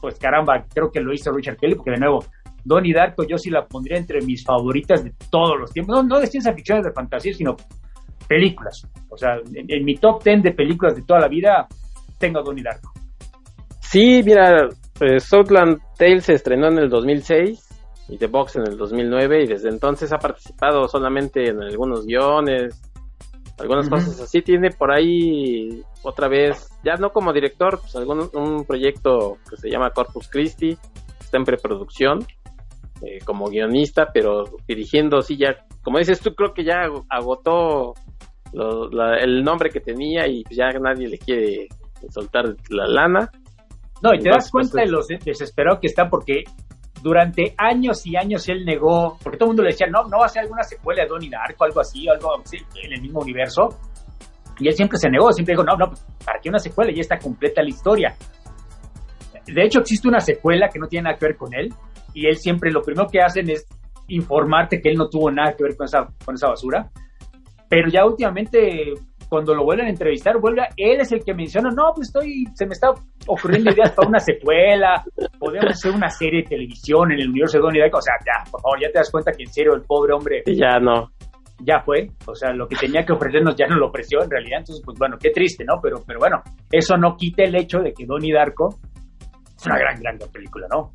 [0.00, 2.24] pues caramba, creo que lo hizo Richard Kelly, porque de nuevo,
[2.64, 6.20] Donnie Darko yo sí la pondría entre mis favoritas de todos los tiempos, no, no
[6.20, 7.56] de ciencia ficción, de fantasía, sino
[8.28, 8.86] películas.
[9.08, 11.66] O sea, en, mi top 10 de películas de toda la vida,
[12.18, 12.92] tengo a Donnie Darko.
[13.80, 17.68] Sí, mira, pues, Southland Tales se estrenó en el 2006
[18.08, 22.80] y The Box en el 2009 y desde entonces ha participado solamente en algunos guiones,
[23.60, 24.42] algunas cosas así.
[24.42, 29.70] Tiene por ahí otra vez, ya no como director, pues algún, un proyecto que se
[29.70, 30.76] llama Corpus Christi,
[31.20, 32.26] está en preproducción.
[33.02, 37.94] Eh, como guionista, pero dirigiendo, sí, ya, como dices tú, creo que ya agotó
[38.52, 41.68] el nombre que tenía y pues ya nadie le quiere
[42.10, 43.30] soltar la lana.
[44.02, 46.44] No, y te das cuenta pues, de lo desesperado que está porque
[47.02, 50.26] durante años y años él negó, porque todo el mundo le decía, no, no va
[50.26, 53.68] a ser alguna secuela de Donnie Darko, algo así, algo así, en el mismo universo.
[54.58, 55.92] Y él siempre se negó, siempre dijo, no, no,
[56.24, 56.92] ¿para qué una secuela?
[56.92, 58.14] Ya está completa la historia.
[59.46, 61.72] De hecho, existe una secuela que no tiene nada que ver con él,
[62.12, 63.66] y él siempre lo primero que hacen es
[64.08, 66.90] informarte que él no tuvo nada que ver con esa, con esa basura.
[67.68, 68.94] Pero ya últimamente,
[69.30, 72.66] cuando lo vuelven a entrevistar, vuelve, él es el que menciona, no, pues estoy, se
[72.66, 72.88] me está
[73.28, 75.02] ocurriendo ideas para una secuela,
[75.38, 77.98] podemos hacer una serie de televisión en el universo de Donnie Darko.
[77.98, 80.42] O sea, ya, por favor, ya te das cuenta que en serio el pobre hombre
[80.46, 81.10] Ya no.
[81.60, 84.58] ya fue, o sea, lo que tenía que ofrecernos ya no lo ofreció en realidad,
[84.58, 85.80] entonces pues bueno, qué triste, ¿no?
[85.80, 88.80] Pero, pero bueno, eso no quita el hecho de que Donnie Darko
[89.56, 90.90] es una gran, gran película, ¿no?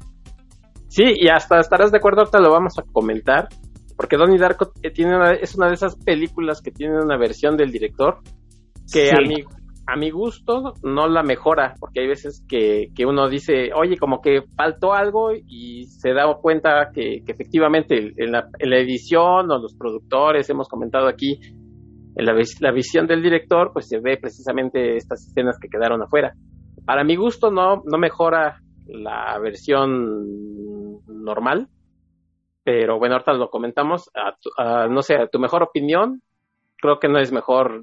[0.87, 3.47] Sí, y hasta estarás de acuerdo, ahorita lo vamos a comentar,
[3.97, 7.55] porque Donnie Darko eh, tiene una- es una de esas películas que tiene una versión
[7.57, 8.19] del director
[8.91, 9.15] que Sí.
[9.15, 9.43] a, mi,
[9.87, 14.21] a mi gusto no la mejora, porque hay veces que, que uno dice, oye, como
[14.21, 19.49] que faltó algo y se da cuenta que, que efectivamente en la, en la edición
[19.51, 21.39] o los productores, hemos comentado aquí,
[22.17, 26.33] en la, la visión del director, pues se ve precisamente estas escenas que quedaron afuera.
[26.85, 31.67] Para mi gusto no, no mejora la versión normal,
[32.65, 34.09] pero bueno, ahorita lo comentamos.
[34.13, 36.21] A tu- a, no sé, a tu mejor opinión,
[36.81, 37.81] creo que no es mejor.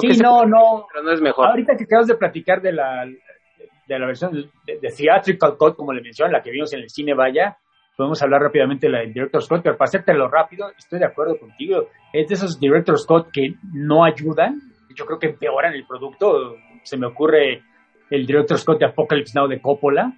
[0.00, 0.86] Sí, no, no.
[0.92, 1.46] pero no es mejor.
[1.48, 4.32] Ahorita que acabas de platicar de la, de la versión
[4.66, 7.56] de, de Theatrical Cut, como le mencioné, la que vimos en el cine, vaya,
[7.96, 11.38] podemos hablar rápidamente de la del Director Scott, pero para hacértelo rápido, estoy de acuerdo
[11.38, 11.88] contigo.
[12.12, 14.60] Es de esos Director Scott que no ayudan,
[14.94, 16.56] yo creo que empeoran el producto.
[16.82, 17.62] Se me ocurre
[18.10, 20.12] el Director Scott de Apocalypse Now de Coppola,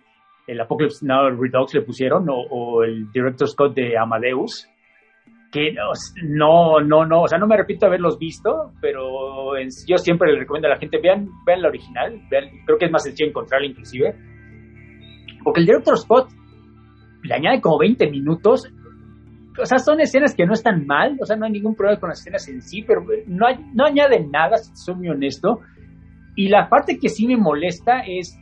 [0.50, 4.68] el Apocalypse Now Redux le pusieron, o, o el Director Scott de Amadeus,
[5.52, 5.72] que
[6.22, 9.52] no, no, no, o sea, no me repito haberlos visto, pero
[9.86, 12.90] yo siempre le recomiendo a la gente, vean, vean la original, vean, creo que es
[12.92, 14.14] más sencillo encontrarla inclusive,
[15.42, 16.28] porque el Director Scott
[17.22, 18.70] le añade como 20 minutos,
[19.60, 22.08] o sea, son escenas que no están mal, o sea, no hay ningún problema con
[22.10, 25.60] las escenas en sí, pero no, hay- no añaden nada, si soy muy honesto,
[26.36, 28.38] y la parte que sí me molesta es,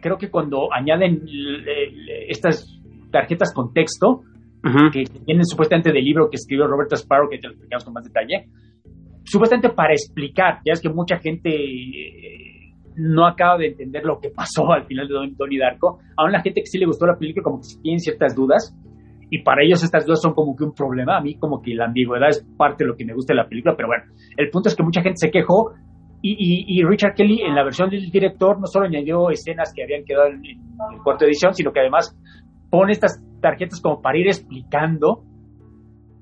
[0.00, 2.80] creo que cuando añaden eh, estas
[3.10, 4.22] tarjetas con texto,
[4.64, 4.90] Ujú.
[4.92, 8.04] que vienen supuestamente del libro que escribió Roberto Sparrow, que te lo explicamos con más
[8.04, 8.46] detalle,
[9.24, 14.30] supuestamente para explicar, ya es que mucha gente eh, no acaba de entender lo que
[14.30, 17.16] pasó al final de Don- Donnie Darko, aún la gente que sí le gustó la
[17.16, 18.74] película como que sí tienen ciertas dudas,
[19.30, 21.84] y para ellos estas dudas son como que un problema, a mí como que la
[21.86, 24.04] ambigüedad es parte de lo que me gusta de la película, pero bueno,
[24.36, 25.72] el punto es que mucha gente se quejó,
[26.22, 29.84] y, y- y Richard Kelly en la versión del director no solo añadió escenas que
[29.84, 30.60] habían quedado en, en
[30.94, 32.16] el cuarto edición, sino que además
[32.70, 35.22] pone estas tarjetas como para ir explicando.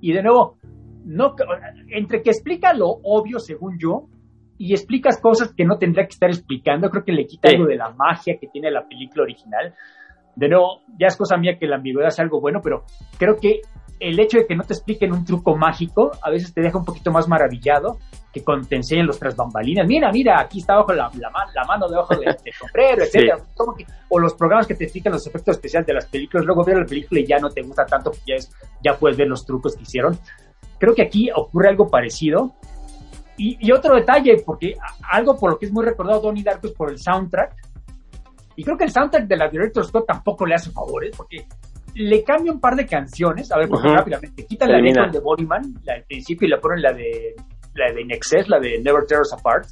[0.01, 0.59] Y de nuevo,
[1.05, 1.35] no,
[1.91, 4.07] entre que explica lo obvio, según yo,
[4.59, 7.57] y explicas cosas que no tendría que estar explicando, creo que le quita Sí.
[7.57, 9.75] algo de la magia que tiene la película original.
[10.35, 12.85] De nuevo, ya es cosa mía que la ambigüedad sea algo bueno, pero
[13.19, 13.61] creo que
[14.01, 16.85] el hecho de que no te expliquen un truco mágico a veces te deja un
[16.85, 17.97] poquito más maravillado
[18.43, 19.87] que te enseñan los tras bambalinas.
[19.87, 23.39] Mira, mira, aquí está abajo la, la, la mano debajo de- del sombrero, etcétera.
[24.09, 26.87] O los programas que te explican los efectos especiales de las películas, luego ver la
[26.87, 28.51] película y ya no te gusta tanto, porque ya, es,
[28.85, 30.19] ya puedes ver los trucos que hicieron.
[30.79, 32.55] Creo que aquí ocurre algo parecido.
[33.39, 34.75] Y, y otro detalle, porque
[35.11, 37.55] algo por lo que es muy recordado Donnie Darko es por el soundtrack.
[38.57, 41.47] Y creo que el soundtrack de la Director Scott tampoco le hace favores, porque
[41.95, 43.53] le cambia un par de canciones.
[43.53, 44.47] A ver, porque rápidamente.
[44.47, 47.35] Quitan la letra de Bodyman, la del principio, y la ponen la de
[47.77, 49.67] la de Nexus, la de Never Tear Us Apart.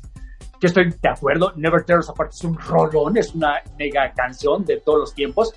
[0.61, 4.64] Yo estoy de acuerdo, Never Tear Us Apart es un rolón, es una mega canción
[4.64, 5.55] de todos los tiempos.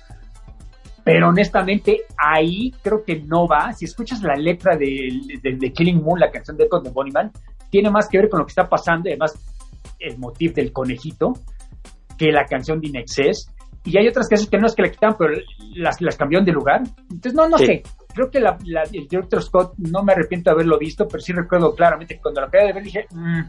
[1.04, 3.72] Pero honestamente, ahí creo que no va.
[3.72, 5.08] Si escuchas la letra de,
[5.42, 7.30] de, de Killing Moon, la canción de Echo de
[7.70, 9.32] tiene más que ver con lo que está pasando, además
[10.00, 11.32] el motivo del conejito,
[12.18, 13.50] que la canción de Inexcess.
[13.84, 15.32] Y hay otras canciones que no es que la quitan, pero
[15.76, 16.82] las, las cambiaron de lugar.
[17.10, 17.66] Entonces, no, no Sí.
[17.66, 17.82] sé.
[18.18, 21.32] Creo que la, la- el director Scott no me arrepiento de haberlo visto, pero sí
[21.32, 23.42] recuerdo claramente que cuando la acabé de ver dije, "Mm,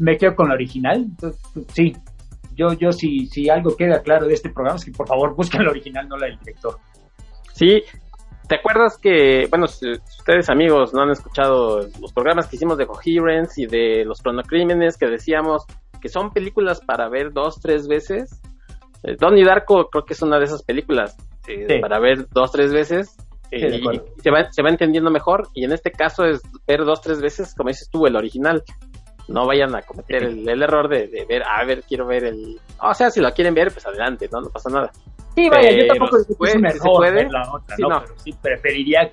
[0.00, 1.04] me quedo con la original.
[1.04, 1.92] Entonces, sí,
[2.56, 5.64] yo, yo si, si algo queda claro de este programa es que por favor busquen
[5.64, 6.78] la original, no la del director.
[7.52, 7.82] Sí,
[8.48, 12.76] ¿te acuerdas que, bueno, si si ustedes amigos no han escuchado los programas que hicimos
[12.76, 15.64] de Coherence y de los cronocrímenes que decíamos
[16.00, 18.42] que son películas para ver dos, tres veces?
[19.04, 21.16] Eh, Donnie Darko creo que es una de esas películas
[21.48, 21.78] eh, Sí.
[21.80, 23.16] para ver dos, tres veces
[23.60, 26.84] Sí, y, y se, va, se va entendiendo mejor y en este caso es ver
[26.84, 28.62] dos, tres veces, como dices tú, el original.
[29.28, 32.58] No vayan a cometer el, el error de, de ver, a ver, quiero ver el...
[32.80, 34.90] O sea, si lo quieren ver, pues adelante, no, no pasa nada.
[35.34, 37.12] Sí, vaya, yo tampoco que puede- si se puede.
[37.12, 37.88] ver la otra, Sí, ¿no?
[37.90, 38.00] no.
[38.02, 39.12] Pero sí preferiría,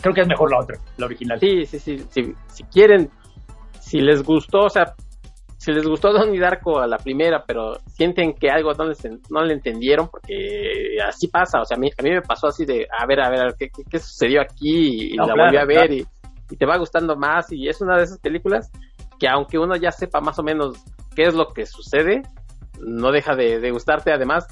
[0.00, 1.38] creo que es mejor la otra, la original.
[1.38, 2.34] Sí, sí, sí, sí.
[2.48, 3.10] Si quieren,
[3.80, 4.94] si les gustó, o sea,
[5.62, 8.98] si les gustó Donnie Darko a la primera, pero sienten que algo no, les,
[9.30, 12.64] no le entendieron, porque así pasa, o sea, a mí, a mí me pasó así
[12.64, 15.12] de, a ver, a ver, a ver, ¿qué, qué, sucedió aquí?
[15.12, 15.94] Y No, la claro, volví a ver claro.
[15.94, 16.06] y,
[16.50, 18.72] y te va gustando más, y es una de esas películas
[19.20, 20.76] que aunque uno ya sepa más o menos
[21.14, 22.22] qué es lo que sucede,
[22.80, 24.48] no deja de, de gustarte, además,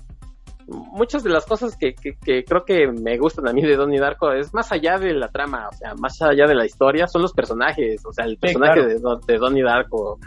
[0.71, 4.33] muchas de las cosas que, que, creo que me gustan a mí de Donnie Darko
[4.33, 7.33] es más allá de la trama, o sea, más allá de la historia, son los
[7.33, 10.19] personajes, o sea, el personaje de, de, Donnie Darko,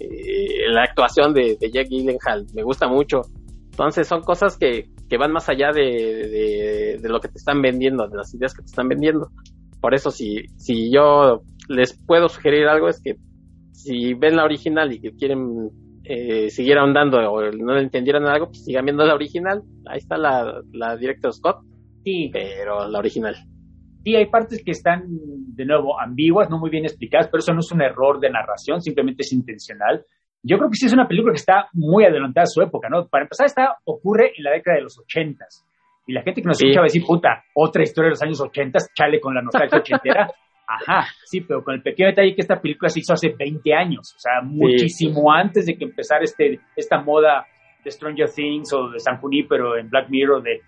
[0.00, 3.22] eh, la actuación de, de Jack Gyllenhaal, me gusta mucho.
[3.70, 8.08] Entonces son cosas que, que van más allá de, de, lo que te están vendiendo,
[8.08, 9.28] de las ideas que te están vendiendo.
[9.80, 13.16] Por eso si, si yo les puedo sugerir algo es que
[13.72, 15.70] si ven la original y que quieren
[16.04, 19.62] eh, seguir ahondando o no le entendieran algo, pues sigan viendo la original.
[19.86, 21.58] Ahí está la, la Director Scott.
[22.02, 22.30] Sí.
[22.32, 23.36] Pero la original.
[24.06, 27.58] Sí, hay partes que están, de nuevo, ambiguas, no muy bien explicadas, pero eso no
[27.58, 30.04] es un error de narración, simplemente es intencional.
[30.44, 33.08] Yo creo que sí es una película que está muy adelantada a su época, ¿no?
[33.08, 35.66] Para empezar, esta ocurre en la década de los ochentas.
[36.06, 38.40] Y la gente que nos escucha va a decir, puta, otra historia de los años
[38.40, 40.30] ochentas, chale con la nostalgia ochentera.
[40.68, 44.14] Ajá, sí, pero con el pequeño detalle que esta película se hizo hace 20 años,
[44.14, 47.44] o sea, muchísimo antes de que empezara este, esta moda
[47.82, 50.60] de Stranger Things o de San pero en Black Mirror de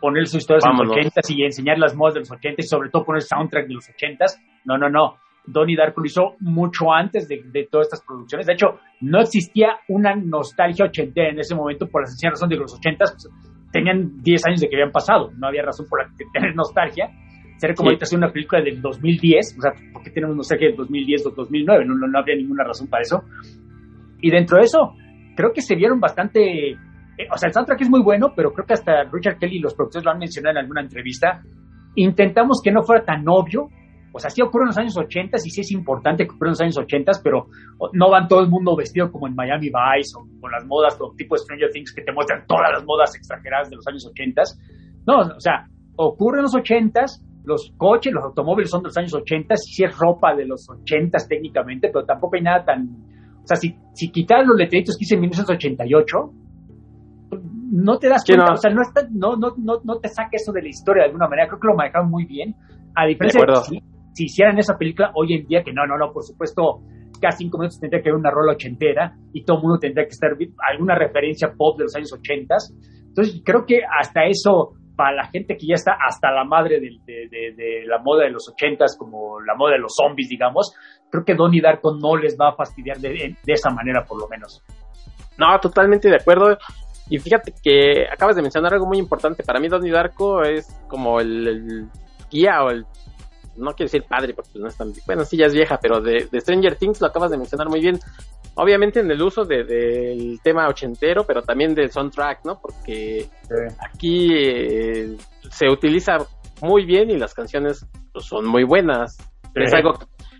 [0.00, 2.90] poner sus historias en los 80 y enseñar las modas de los 80 y sobre
[2.90, 4.24] todo poner soundtrack de los 80
[4.64, 5.16] No, no, no.
[5.46, 8.46] Donnie Darko lo hizo mucho antes de, todas estas producciones.
[8.46, 12.56] De hecho, no existía una nostalgia ochentera en ese momento por la sencilla razón de
[12.56, 13.30] que los 80 pues,
[13.72, 15.30] tenían 10 años de que habían pasado.
[15.36, 17.10] No había razón por la que tener nostalgia
[17.58, 20.76] sería como ahorita hacer una película del 2010, o sea, ¿por qué tenemos nostalgia del
[20.76, 21.84] 2010 o 2009?
[21.86, 23.22] No, no, no habría ninguna razón para eso.
[24.20, 24.94] Y dentro de eso,
[25.36, 26.76] creo que se vieron bastante,
[27.18, 29.60] eh, o sea, el soundtrack es muy bueno, pero creo que hasta Richard Kelly y
[29.60, 31.42] los productores lo han mencionado en alguna entrevista,
[31.94, 33.68] intentamos que no fuera tan obvio,
[34.12, 36.52] o sea, sí ocurre en los años 80 y sí es importante que ocurra en
[36.52, 37.48] los años 80, pero
[37.92, 41.12] no van todo el mundo vestido como en Miami Vice o con las modas, todo
[41.16, 44.42] tipo de Stranger Things que te muestran todas las modas extranjeras de los años 80.
[45.06, 47.04] No, o sea, ocurre en los 80
[47.44, 51.16] los coches, los automóviles son de los años 80, sí es ropa de los 80
[51.28, 52.88] técnicamente, pero tampoco hay nada tan...
[53.42, 56.16] O sea, si, si quitas los letreritos que hice en 1988,
[57.42, 60.52] no te das cuenta, o sea, no, está, no, no, no, no te saca eso
[60.52, 62.54] de la historia de alguna manera, creo que lo manejaron muy bien,
[62.94, 66.12] a diferencia de, si, si, hicieran esa película hoy en día, que no, no, no,
[66.12, 66.82] por supuesto,
[67.20, 70.10] cada cinco minutos tendría que haber una rola ochentera y todo el mundo tendría que
[70.10, 70.30] estar
[70.68, 72.54] alguna referencia pop de los años 80.
[73.08, 76.88] Entonces, creo que hasta eso para la gente que ya está hasta la madre de,
[77.06, 80.74] de, la moda de los ochentas, como la moda de los zombies, digamos,
[81.10, 84.64] creo que Donnie Darko no les va a fastidiar de, esa manera, por lo menos.
[85.36, 86.56] No, totalmente de acuerdo.
[87.08, 89.44] Y fíjate que acabas de mencionar algo muy importante.
[89.44, 91.88] Para mí, Donnie Darko es como el,
[92.30, 92.84] guía o el.
[93.56, 94.92] No quiero decir padre, porque no es tan.
[95.06, 97.80] Bueno, sí, ya es vieja, pero de, de Stranger Things lo acabas de mencionar muy
[97.80, 97.98] bien
[98.56, 102.58] obviamente en el uso del tema ochentero, pero también del soundtrack, ¿no?
[102.60, 103.28] Porque
[103.78, 105.16] aquí eh,
[105.50, 106.18] se utiliza
[106.62, 109.18] muy bien y las canciones pues, son muy buenas.
[109.54, 109.94] Es algo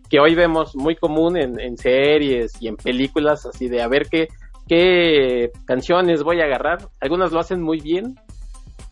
[0.09, 4.29] que hoy vemos muy común en, series y en películas, así de a ver qué,
[4.66, 6.88] qué canciones voy a agarrar.
[7.00, 8.16] Algunas lo hacen muy bien.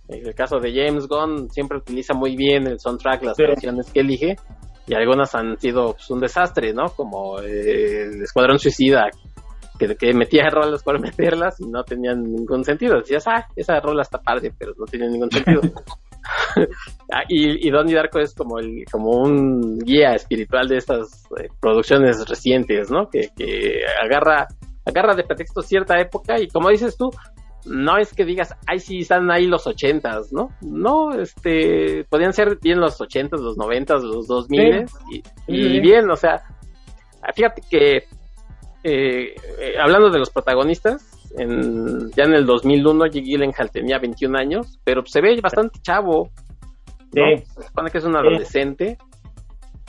[0.09, 4.01] En el caso de James Gunn siempre utiliza muy bien el soundtrack, las canciones que
[4.01, 4.37] elige
[4.87, 6.87] y algunas han sido pues, un desastre, ¿no?
[6.95, 9.09] Como eh, el Escuadrón Suicida,
[9.79, 12.99] que, que metía rolas por meterlas y no tenían ningún sentido.
[12.99, 15.63] Decías, ah, esa rola está padre, pero no tiene ningún sentido.
[17.13, 21.49] Ah, y, y Donnie Darko es como el, como un guía espiritual de estas eh,
[21.61, 23.09] producciones recientes, ¿no?
[23.09, 24.49] Que, que agarra,
[24.85, 27.11] agarra de pretexto cierta época y como dices tú,
[27.66, 30.51] no es que digas, ay, sí, están ahí los ochentas, ¿no?
[30.61, 34.92] No, este, podían ser bien los ochentas, los noventas, los dos miles,
[35.47, 36.42] y, bien, o sea,
[37.35, 37.97] fíjate que,
[38.85, 44.38] eh, eh, hablando de los protagonistas, en, ya en el 2001 Jake Gyllenhaal tenía 21
[44.38, 46.31] años, pero se ve bastante chavo,
[47.12, 48.99] Se supone que es un adolescente,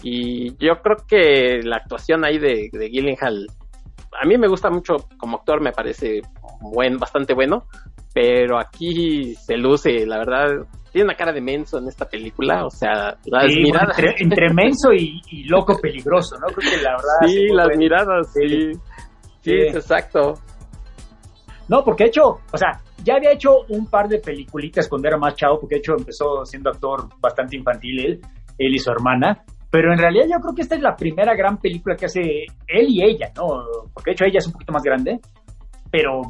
[0.02, 3.48] y yo creo que la actuación ahí de, de Gyllenhaal
[4.22, 6.22] a mí me gusta mucho como actor, me parece
[6.62, 7.66] buen, bastante bueno,
[8.14, 12.70] pero aquí se luce, la verdad, tiene una cara de menso en esta película, o
[12.70, 13.98] sea, las miradas...
[14.18, 16.48] entre, menso y, loco peligroso, ¿no?
[16.48, 17.28] Creo que la verdad...
[17.28, 18.72] Sí, las miradas, sí.
[19.42, 19.52] sí.
[19.52, 20.36] exacto.
[21.68, 25.18] No, porque ha hecho, o sea, ya había hecho un par de peliculitas cuando era
[25.18, 28.22] más chavo, porque de hecho empezó siendo actor bastante infantil él,
[28.58, 31.58] él y su hermana, pero en realidad yo creo que esta es la primera gran
[31.58, 32.22] película que hace
[32.68, 33.64] él y ella, ¿no?
[33.94, 35.20] Porque de hecho ella es un poquito más grande,
[35.92, 36.22] pero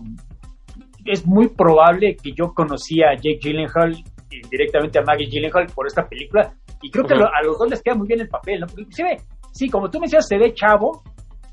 [1.06, 4.04] es muy probable que yo conocía a Jake Gyllenhaal
[4.50, 7.96] directamente a Maggie Gyllenhaal por esta película y creo que a los dos les queda
[7.96, 8.68] muy bien el papel, ¿no?
[8.68, 9.18] Porque inclusive,
[9.52, 11.04] sí, como tú me decías, se ve chavo,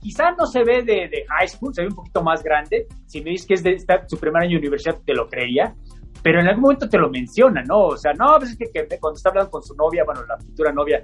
[0.00, 2.86] quizá no se ve de, high school, se ve un poquito más grande.
[3.06, 3.76] Si me dices que es de
[4.08, 5.74] su primer año de universidad, te lo creería.
[6.22, 7.86] Pero en algún momento te lo menciona, ¿no?
[7.86, 10.36] O sea, no, pues es que, que cuando está hablando con su novia, bueno, la
[10.36, 11.02] futura novia,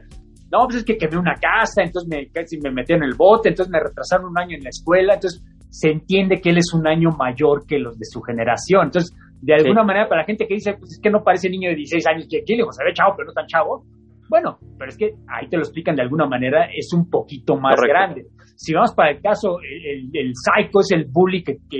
[0.50, 3.50] no, pues es que quemé una casa, entonces me, casi me metí en el bote,
[3.50, 6.86] entonces me retrasaron un año en la escuela, entonces se entiende que él es un
[6.86, 8.86] año mayor que los de su generación.
[8.86, 11.70] Entonces, de alguna manera para la gente que dice, pues es que no parece niño
[11.70, 13.84] de 16 años, que Gyllenhaal se ve chavo, pero no tan chavo.
[14.28, 17.80] Bueno, pero es que ahí te lo explican de alguna manera, es un poquito más
[17.80, 18.26] grande.
[18.56, 21.78] Si vamos para el caso, el, el, psycho es el bully que, que,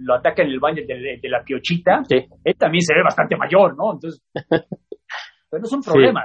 [0.00, 3.76] lo ataca en el baño de, de la piochita, él también se ve bastante mayor,
[3.76, 3.92] ¿no?
[3.92, 4.22] Entonces,
[5.50, 6.22] pero no es un problema.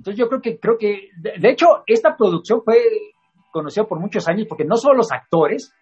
[0.00, 2.78] Entonces yo creo que, creo que, de, hecho, esta producción fue
[3.52, 5.74] conocida por muchos años porque no solo los actores,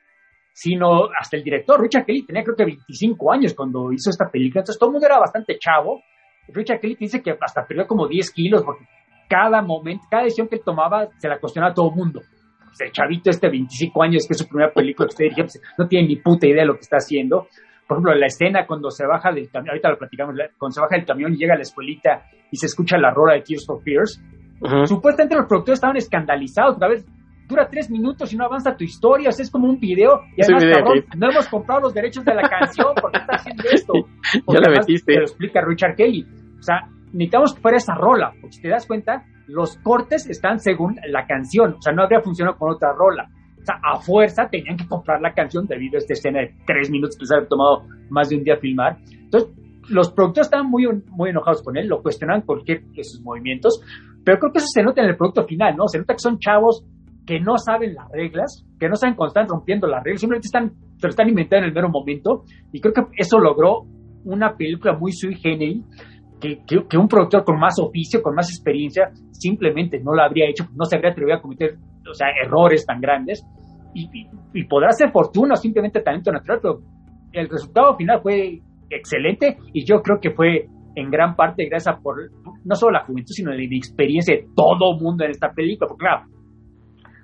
[0.53, 4.63] sino hasta el director, Richard Kelly, tenía creo que 25 años cuando hizo esta película,
[4.63, 6.03] entonces todo el mundo era bastante chavo.
[6.49, 8.87] Richard Kelly dice que hasta perdió como 10 kilos porque
[9.29, 12.21] cada momento, cada decisión que él tomaba se la cuestionaba a todo el mundo.
[12.65, 15.63] Pues el chavito este 25 años, que es su primera película que usted dirige, pues,
[15.79, 17.47] no tiene ni puta idea de lo que está haciendo.
[17.89, 20.97] Por ejemplo, la escena cuando se baja del camión, ahorita lo platicamos, cuando se baja
[20.97, 23.83] del camión y llega a la escuelita y se escucha la rola de Tears for
[23.83, 24.23] Fears,
[24.85, 26.99] supuestamente los productores estaban escandalizados, a ver,
[27.49, 30.43] dura tres minutos y no avanza tu historia, o sea, es como un video, y
[30.43, 33.93] además, cabrón, no hemos comprado los derechos de la canción, ¿por qué estás haciendo esto?
[34.53, 35.15] ya la metiste.
[35.15, 36.27] Te lo explica Richard Kelly.
[36.59, 40.59] O sea, necesitamos que fuera esa rola, porque si te das cuenta, los cortes están
[40.59, 43.31] según la canción, o sea, no habría funcionado con otra rola.
[43.69, 47.17] Sea, a fuerza tenían que comprar la canción debido a esta escena de tres minutos
[47.17, 48.97] que les había tomado más de un día filmar.
[49.13, 49.51] Entonces,
[49.91, 53.81] los productores estaban muy, muy enojados con él, lo cuestionaban cualquier de sus movimientos,
[54.25, 55.87] pero creo que eso se nota en el producto final, ¿no?
[55.87, 56.85] Se nota que son chavos
[57.27, 60.73] que no saben las reglas, que no saben cuando están rompiendo las reglas, simplemente están,
[60.97, 63.85] se lo están inventando en el mero momento, y creo que eso logró
[64.25, 65.85] una película muy sui generis,
[66.41, 70.65] que, que, un productor con más oficio, con más experiencia, simplemente no lo habría hecho,
[70.75, 71.77] no se habría atrevido a cometer
[72.09, 73.45] o sea, errores tan grandes,
[74.03, 76.79] y, y, podrá ser fortuna o simplemente talento natural, pero
[77.33, 81.99] el resultado final fue excelente, y yo creo que fue en gran parte gracias a
[82.01, 82.17] por
[82.65, 86.25] no solo la juventud, sino la experiencia de todo mundo en esta película, porque claro,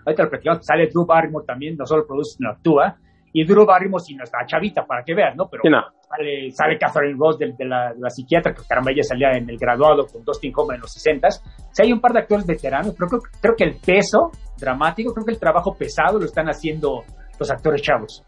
[0.06, 2.96] ahorita lo sale Drew Barrymore también, no solo produce, sino actúa,
[3.32, 5.48] y Drew Barrymore si no está chavita, para que veas, ¿no?
[5.50, 5.62] Pero
[6.06, 10.22] Sale, sale, Catherine Ross de, la, psiquiatra, que caramba, ella salía en el graduado con
[10.22, 13.20] Dustin Hoffman en los 60 s o hay un par de actores veteranos, pero creo,
[13.40, 17.04] creo que el peso dramático, creo que el trabajo pesado lo están haciendo
[17.38, 18.24] los actores chavos.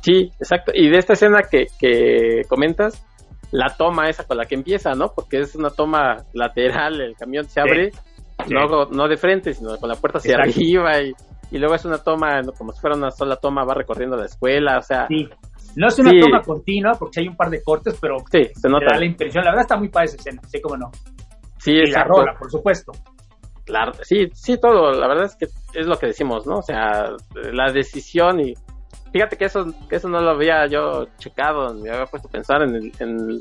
[0.00, 0.72] Sí, exacto.
[0.74, 3.06] Y de esta escena que, que comentas,
[3.50, 5.12] la toma esa con la que empieza, ¿no?
[5.14, 7.90] Porque es una toma lateral, el camión se abre
[8.50, 11.12] no, no de frente, sino con la puerta hacia arriba y,
[11.50, 14.78] y, luego es una toma, como si fuera una sola toma, va recorriendo la escuela,
[14.78, 15.06] o sea...
[15.06, 15.28] Sí.
[15.76, 18.86] No es una toma continua porque hay un par de cortes, pero sí, se nota.
[18.92, 19.42] da la impresión.
[19.44, 20.90] La verdad está muy padre esa escena, sí, como no.
[21.58, 22.92] Sí, y la rola, por supuesto.
[23.64, 24.92] Claro, sí, sí, todo.
[24.92, 25.46] La verdad es que
[25.78, 26.58] es lo que decimos, ¿no?
[26.58, 28.54] O sea, la decisión y
[29.12, 32.62] fíjate que eso, que eso no lo había yo checado, me había puesto a pensar
[32.62, 33.40] en, el, en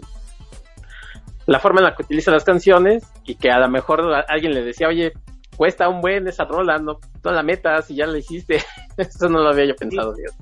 [1.46, 4.64] la forma en la que utiliza las canciones y que a lo mejor alguien le
[4.64, 5.14] decía, oye,
[5.58, 8.62] cuesta un buen esa rola, no, no la metas y ya la hiciste.
[8.98, 10.34] Eso no lo había yo pensado, Dios.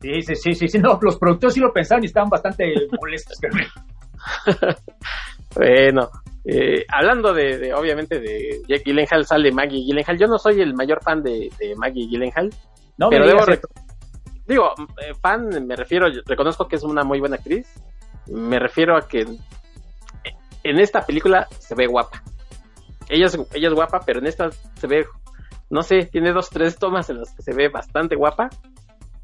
[0.00, 3.38] Sí, sí, sí, sí, sí, no, los productores sí lo pensaban y estaban bastante molestos.
[5.54, 6.10] bueno,
[6.44, 10.18] eh, hablando de, obviamente, de Jack Gyllenhaal, sale Maggie Gyllenhaal.
[10.18, 12.50] Yo no soy el mayor fan de, Maggie Gyllenhaal,
[12.98, 13.44] no pero debo...
[14.44, 17.66] Digo, eh, fan, me refiero, reconozco que es una muy buena actriz.
[18.26, 19.24] Me refiero a que
[20.64, 22.22] en esta película se ve guapa.
[23.08, 25.06] Ella es, ella es guapa, pero en esta se ve,
[25.70, 28.50] no sé, tiene dos, tres tomas en las que se ve bastante guapa.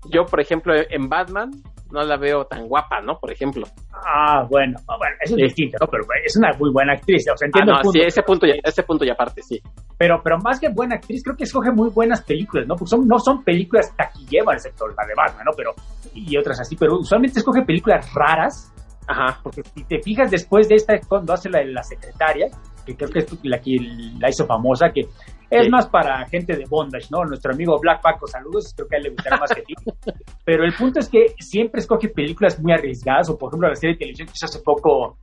[0.09, 1.51] Yo, por ejemplo, en Batman
[1.91, 3.19] no la veo tan guapa, ¿no?
[3.19, 3.67] Por ejemplo.
[3.93, 5.87] Ah, bueno, ah, bueno, eso es distinto, ¿no?
[5.87, 8.55] Pero es una muy buena actriz, o sea, entiendo ah, no, Sí, ese punto ya,
[8.63, 9.61] ese punto ya aparte, sí.
[9.97, 12.75] Pero, pero más que buena actriz, creo que escoge muy buenas películas, ¿no?
[12.77, 15.53] Porque son, no son películas taquilleras, excepto la de Batman, ¿no?
[15.57, 15.73] Pero,
[16.15, 18.73] y otras así, pero usualmente escoge películas raras,
[19.09, 19.41] Ajá.
[19.43, 22.49] Porque si te fijas después de esta, cuando hace la de la secretaria,
[22.85, 23.77] que creo que es la que
[24.21, 25.09] la hizo famosa, que
[25.51, 27.25] es más para gente de bondage, ¿no?
[27.25, 29.75] Nuestro amigo Black Paco, saludos, creo que a él le gustará más que a ti.
[30.45, 33.95] Pero el punto es que siempre escoge películas muy arriesgadas, o por ejemplo la serie
[33.95, 35.19] de televisión que hizo hace poco,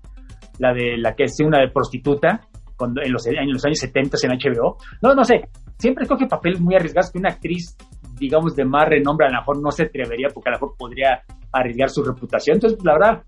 [0.59, 2.41] la de la que es una de prostituta,
[2.75, 4.77] cuando, en, los, en los años 70 en HBO.
[5.01, 7.77] No, no sé, siempre escoge papeles muy arriesgados que una actriz,
[8.17, 11.21] digamos, de más renombre a lo mejor no se atrevería porque a lo mejor podría
[11.51, 12.55] arriesgar su reputación.
[12.55, 13.23] Entonces, la verdad,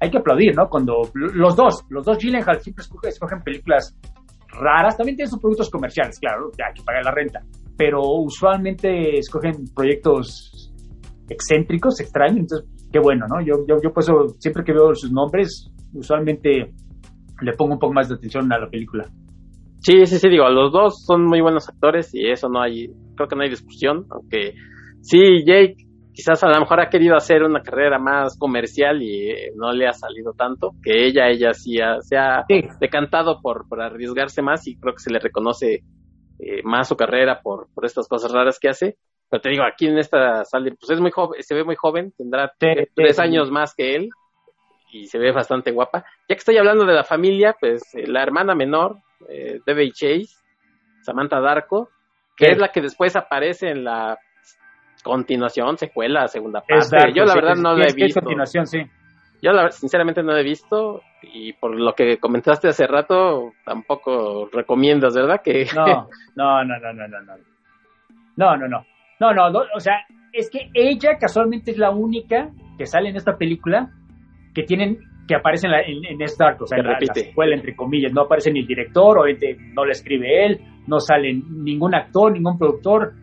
[0.00, 0.68] hay que aplaudir, ¿no?
[0.68, 3.96] Cuando los dos, los dos Gyllenhaal siempre escogen, películas
[4.56, 7.40] raras, también tienen sus productos comerciales, claro, ya hay que pagar la renta,
[7.76, 10.72] pero usualmente escogen proyectos
[11.28, 13.40] excéntricos, extraños, entonces qué bueno, ¿no?
[13.40, 14.06] Yo, yo, yo pues
[14.38, 16.72] siempre que veo sus nombres, usualmente
[17.42, 19.04] le pongo un poco más de atención a la película.
[19.80, 22.86] Sí, sí, sí, digo, los dos son muy buenos actores y eso no hay,
[23.16, 24.54] creo que no hay discusión, aunque
[25.00, 25.76] sí, Jake
[26.14, 29.88] quizás a lo mejor ha querido hacer una carrera más comercial y eh, no le
[29.88, 32.44] ha salido tanto, que ella, ella sí se ha
[32.80, 35.82] decantado por, por arriesgarse más y creo que se le reconoce
[36.38, 38.96] eh, más su carrera por, por estas cosas raras que hace.
[39.28, 42.12] Pero te digo, aquí en esta sale, pues es muy joven, se ve muy joven,
[42.16, 44.10] tendrá tres años más que él
[44.92, 46.04] y se ve bastante guapa.
[46.28, 48.98] Ya que estoy hablando de la familia, pues eh, la hermana menor,
[49.28, 50.36] eh, Debbie Chase,
[51.02, 51.88] Samantha Darko,
[52.36, 54.18] que es la que después aparece en la
[55.04, 57.12] continuación, secuela, segunda parte.
[57.14, 58.20] Yo la verdad no la he visto.
[58.20, 58.80] continuación, sí.
[59.42, 64.48] Yo la, sinceramente no la he visto y por lo que comentaste hace rato tampoco
[64.50, 65.42] recomiendas, ¿verdad?
[65.44, 67.34] Que no, no, no, no, no, no, no.
[68.36, 68.86] No, no, no.
[69.20, 69.98] No, no, o sea,
[70.32, 73.90] es que ella casualmente es la única que sale en esta película
[74.54, 74.98] que tienen
[75.28, 78.22] que aparece en, la, en, en Dark, o sea, en la, escuela, entre comillas, no
[78.22, 83.14] aparece ni el director, o no la escribe él, no sale ningún actor, ningún productor,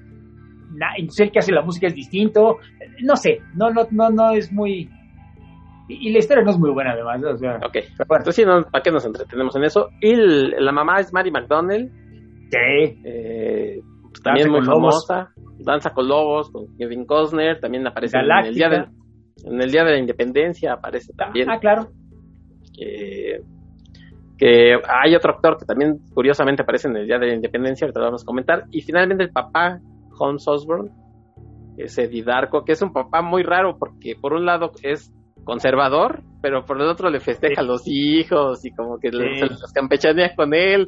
[0.97, 2.57] el que hace la música es distinto,
[3.03, 4.89] no sé, no, no, no, no es muy...
[5.87, 7.57] Y, la historia no es muy buena además, o sea...
[7.57, 9.89] Ok, entonces sí, no, ¿para qué nos entretenemos en eso?
[9.99, 11.91] Y la mamá es Mary McDonnell.
[12.49, 13.01] Sí.
[13.03, 13.81] Eh,
[14.23, 15.31] también muy famosa.
[15.59, 18.85] Danza con Lobos, con Kevin Costner, también aparece en el día de
[19.45, 21.49] en el Día de la Independencia aparece también.
[21.49, 21.89] Ah, claro.
[24.37, 27.99] Que hay otro actor que también curiosamente aparece en el Día de la Independencia, ahorita
[27.99, 28.63] lo vamos a comentar.
[28.71, 29.79] Y finalmente el papá,
[30.21, 30.45] Holmes
[31.77, 35.11] ese Didarco, que es un papá muy raro porque por un lado es
[35.43, 40.35] conservador, pero por el otro le festeja a los hijos y como que los campechanea
[40.35, 40.87] con él.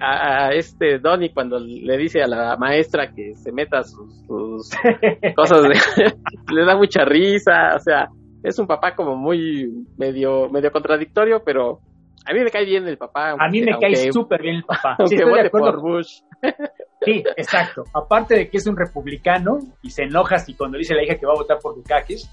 [0.00, 4.70] A, este Donnie cuando le dice a la maestra que se meta sus,
[5.34, 5.62] cosas,
[6.54, 8.08] le da mucha risa, o sea,
[8.44, 9.68] es un papá como muy
[9.98, 11.80] medio medio contradictorio, pero
[12.24, 13.32] a mí me cae bien el papá.
[13.32, 14.96] A mí me cae súper bien el papá.
[15.06, 15.72] Sí, estoy de acuerdo.
[15.72, 16.20] Por Bush.
[17.04, 17.84] Sí, exacto.
[17.94, 21.16] Aparte de que es un republicano y se enoja si cuando dice a la hija
[21.16, 22.30] que va a votar por Dukakis,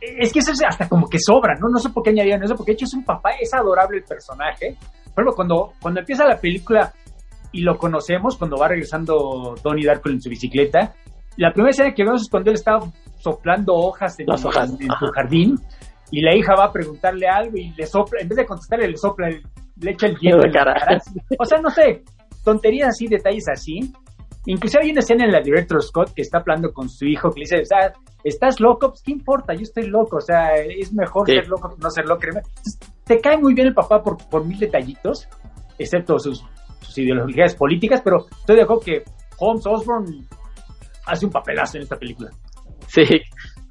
[0.00, 1.68] es que eso es hasta como que sobra, ¿no?
[1.68, 4.04] No sé por qué añadieron eso, porque de hecho es un papá, es adorable el
[4.04, 4.76] personaje.
[5.14, 6.92] Pero cuando, cuando empieza la película
[7.52, 10.94] y lo conocemos, cuando va regresando Donnie Darko en su bicicleta,
[11.36, 12.78] la primera escena que vemos es cuando él está
[13.18, 14.48] soplando hojas en, su
[15.14, 15.58] jardín
[16.10, 18.96] y la hija va a preguntarle algo y le sopla, en vez de contestarle, le
[18.96, 20.98] sopla, le echa el hielo en la cara.
[21.38, 22.04] O sea, no sé,
[22.46, 23.92] tonterías así, detalles así.
[24.46, 27.40] Incluso hay una escena en la director Scott que está hablando con su hijo que
[27.40, 27.92] le dice, o sea,
[28.22, 28.90] ¿estás loco?
[28.90, 32.06] Pues qué importa, yo estoy loco, o sea, es mejor ser loco que no ser
[32.06, 32.20] loco.
[33.04, 35.28] te cae muy bien el papá por, por mil detallitos,
[35.76, 36.44] excepto sus,
[36.80, 39.02] sus ideologías políticas, pero estoy de acuerdo que
[39.38, 40.24] Holmes Osborne
[41.06, 42.30] hace un papelazo en esta película.
[42.86, 43.04] Sí,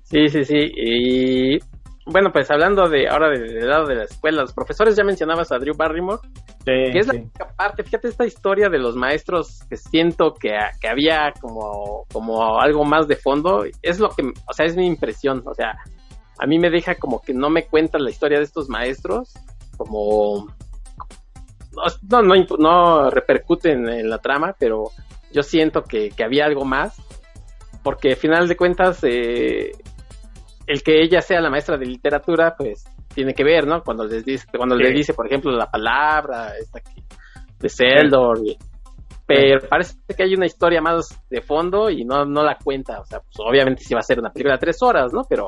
[0.04, 0.58] sí, sí, sí.
[0.58, 1.60] Y
[2.06, 5.58] bueno, pues hablando de ahora del lado de la escuela, los profesores ya mencionabas a
[5.58, 6.20] Drew Barrymore,
[6.64, 11.34] que es la parte, fíjate esta historia de los maestros que siento que, que, había
[11.42, 15.54] como, como algo más de fondo, es lo que, o sea, es mi impresión, o
[15.56, 15.76] sea,
[16.38, 19.34] a mí me deja como que no me cuentan la historia de estos maestros,
[19.76, 20.48] como
[22.10, 24.92] no, no, no repercuten en la trama, pero
[25.32, 26.96] yo siento que, que había algo más,
[27.84, 29.72] porque al final de cuentas eh,
[30.68, 33.82] el que ella sea la maestra de literatura, pues tiene que ver, ¿no?
[33.84, 37.04] Cuando les dice, cuando le dice, por ejemplo, la palabra esta aquí,
[37.60, 38.40] de Seldor,
[39.26, 43.06] pero parece que hay una historia más de fondo y no, no la cuenta, o
[43.06, 45.22] sea, pues obviamente sí va a ser una película de tres horas, ¿no?
[45.28, 45.48] Pero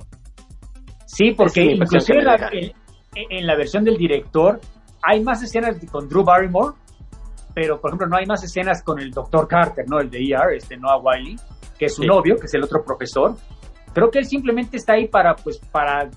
[1.05, 2.73] sí, porque inclusive en,
[3.15, 4.59] en la versión del director
[5.03, 6.75] hay más escenas con Drew Barrymore,
[7.53, 9.47] pero por ejemplo no hay más escenas con el Dr.
[9.47, 9.99] Carter, ¿no?
[9.99, 11.35] El de ER, este Noah Wiley,
[11.77, 13.35] que es su novio, que es el otro profesor,
[13.97, 16.07] creo que él simplemente está ahí para, pues, para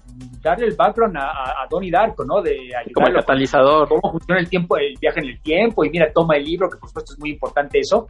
[0.42, 2.42] darle el background a, a, Donnie Darko, ¿no?
[2.42, 2.54] De
[2.92, 3.88] Como el catalizador.
[3.88, 6.76] Cómo funciona el tiempo, el viaje en el tiempo, y mira, toma el libro, que
[6.76, 8.08] por supuesto es muy importante eso.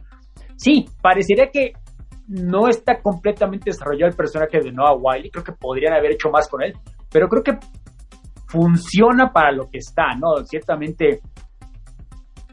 [0.57, 1.71] Sí, parecería que
[2.27, 6.49] no está completamente desarrollado el personaje de Noah Wiley, creo que podrían haber hecho más
[6.49, 6.73] con él,
[7.09, 7.57] pero creo que
[8.47, 10.43] funciona para lo que está, ¿no?
[10.43, 11.21] Ciertamente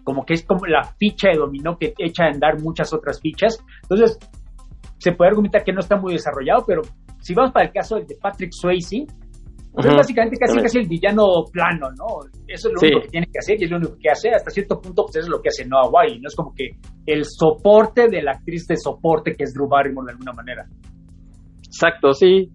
[0.04, 3.58] como que es como la ficha de dominó que echa a andar muchas otras fichas.
[3.82, 4.18] Entonces,
[4.98, 6.82] se puede argumentar que no está muy desarrollado, pero
[7.20, 9.06] si vamos para el caso de Patrick Swayze,
[9.72, 12.28] pues es básicamente casi, casi el villano plano, ¿no?
[12.48, 14.30] Eso es lo único que tiene que hacer y es lo único que hace.
[14.30, 16.26] Hasta cierto punto, pues eso es lo que hace Noah Wiley, ¿no?
[16.26, 16.70] Es como que
[17.06, 20.66] el soporte de la actriz de soporte que es Drew Barrymore de alguna manera.
[21.64, 22.50] Exacto, sí.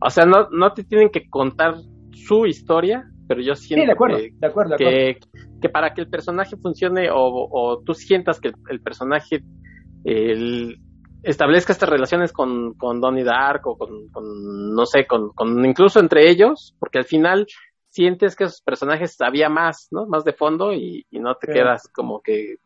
[0.00, 1.74] O sea, no, no te tienen que contar
[2.12, 5.16] su historia, pero yo siento de acuerdo, que, de acuerdo, que,
[5.60, 9.40] que, para que el personaje funcione o, o tú sientas que el, personaje
[10.04, 10.76] el,
[11.22, 14.08] establezca estas relaciones con, con Donnie Dark o con,
[14.74, 17.46] no sé, con, con, incluso entre ellos, porque al final
[17.88, 20.06] sientes que esos personajes había más, ¿no?
[20.06, 22.56] Más de fondo y, no te quedas como que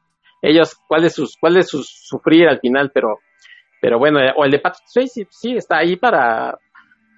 [0.42, 2.90] ellos, ¿cuál es sus, cuál es su sufrir al final?
[2.92, 3.18] Pero,
[3.80, 6.58] pero bueno, o el de Patrick Swayze sí está ahí para,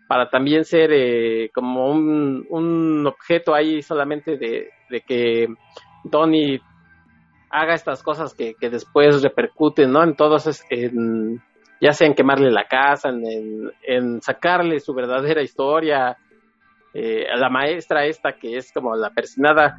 [0.08, 5.48] para también ser eh, como un, un objeto ahí solamente de, de que
[6.04, 6.60] Donnie
[7.54, 10.02] haga estas cosas que, que después repercuten, ¿no?
[10.02, 11.40] En todos, en,
[11.80, 16.16] ya sea en quemarle la casa, en, en, sacarle su verdadera historia,
[16.92, 19.76] eh, a la maestra esta que es como la persinada,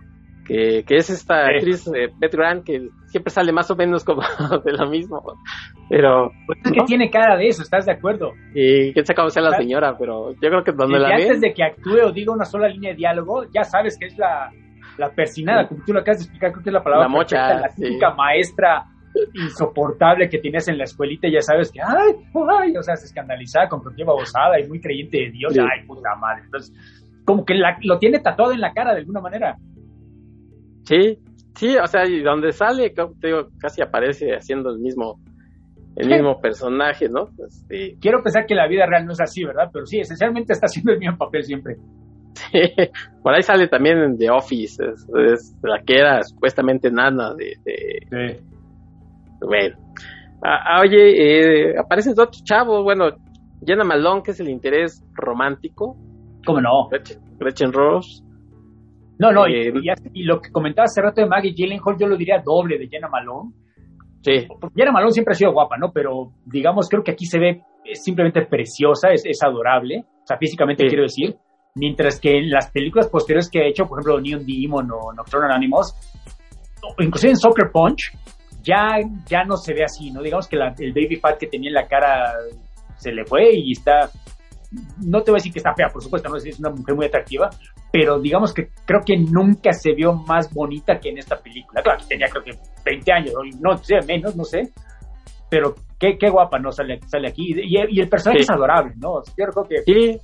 [0.48, 4.22] que, que es esta actriz eh, Beth Grant, que siempre sale más o menos como
[4.64, 5.22] de lo mismo,
[5.90, 6.32] pero...
[6.46, 8.32] Pues es que tiene cara de eso, ¿estás de acuerdo?
[8.54, 11.54] Y quién sabe cómo sea la señora, pero yo creo que donde la antes de
[11.54, 14.52] que actúe o diga una sola línea de diálogo, ya sabes que es la,
[14.98, 17.48] la persinada, como tú lo acabas de explicar, creo que es la palabra La mocha,
[17.48, 18.86] perfecta, la típica maestra
[19.34, 22.14] insoportable que tienes en la escuelita, ya sabes que, ay,
[22.60, 25.60] ay, o sea, se escandalizada con cualquier babosada y muy creyente de Dios, Sí.
[25.60, 26.44] ay, puta madre.
[26.46, 26.74] Entonces,
[27.26, 29.58] como que la- lo tiene tatuado en la cara de alguna manera.
[30.84, 31.18] Sí,
[31.56, 35.20] sí, o sea, y donde sale, te digo, casi aparece haciendo el mismo,
[35.96, 37.30] el mismo personaje, ¿no?
[37.48, 39.70] Este, Quiero pensar que la vida real no es así, ¿verdad?
[39.72, 41.78] Pero sí, esencialmente está haciendo el mismo papel siempre.
[42.36, 42.60] Sí,
[43.24, 47.56] por ahí sale también en The Office, es, es la que era supuestamente nana de,
[47.66, 48.40] de
[49.42, 49.76] bueno.
[50.44, 53.06] Ah, ah, oye, eh, aparecen otros chavos, bueno,
[53.66, 55.96] Jenna Malone, que es el interés romántico,
[56.46, 56.88] ¿Cómo no?
[56.90, 58.24] Gretchen, Gretchen Ross,
[59.18, 59.74] No, no, Eh,
[60.14, 63.08] y, lo que comentaba hace rato de Maggie Gyllenhaal, yo lo diría doble de Jenna
[63.08, 63.52] Malone.
[64.22, 65.92] sí, Porque Jenna Malone siempre ha sido guapa, ¿no?
[65.92, 67.62] Pero, digamos, creo que aquí se ve
[67.94, 70.90] simplemente preciosa, es, es adorable, o sea, físicamente Sí.
[70.90, 71.36] quiero decir.
[71.80, 75.52] Mientras que en las películas posteriores que ha hecho, por ejemplo, Neon Demon o Nocturnal
[75.52, 75.94] Animals,
[76.82, 78.12] o inclusive en Soccer Punch,
[78.64, 78.98] ya,
[79.28, 80.22] ya no se ve así, ¿no?
[80.22, 82.32] Digamos que la- el baby fat que tenía en la cara
[82.96, 84.10] se le fue y está,
[85.06, 87.06] no te voy a decir que está fea, por supuesto, no es una mujer muy
[87.08, 87.50] atractiva,
[87.92, 91.82] pero digamos que creo que nunca se vio más bonita que en esta película.
[91.84, 92.52] Claro, que tenía creo que
[92.86, 94.62] 20 años, no sé, menos, no sé,
[95.50, 96.72] pero qué, qué guapa, ¿no?
[96.72, 97.54] Sale, sale aquí.
[97.54, 98.44] Y, y el personaje Sí.
[98.44, 99.22] es adorable, ¿no?
[99.38, 100.20] Yo creo que sí,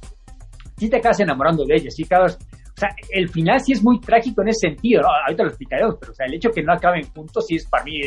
[0.86, 2.38] sí te acabas enamorando de ella, sí acabas...
[2.76, 5.10] O sea, el final sí es muy trágico en ese sentido, ¿no?
[5.10, 7.84] ahorita lo explicaremos, pero o sea, el hecho que no acaben juntos sí es para
[7.84, 8.00] mí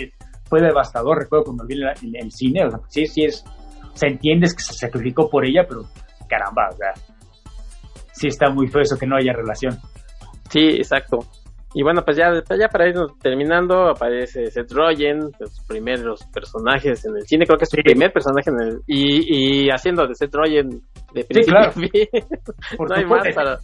[0.49, 3.45] fue devastador, recuerdo cuando vi el, el- el cine, o sea, sí, sí es,
[3.93, 5.83] o sea, entiendes que se sacrificó por ella, pero
[6.29, 6.93] caramba, o sea,
[8.13, 9.79] sí está muy feo eso que no haya relación.
[10.51, 11.19] sí, exacto.
[11.77, 17.17] Y bueno, pues ya, ya para irnos terminando, aparece Seth Rogen, sus primeros personajes en
[17.17, 17.83] el cine, creo que es su Sí.
[17.83, 20.83] primer personaje en el, y, y haciendo de Seth Rogen
[21.15, 21.69] de principio claro.
[21.69, 21.91] a fin.
[22.77, 23.59] Por no hay supuesto, más para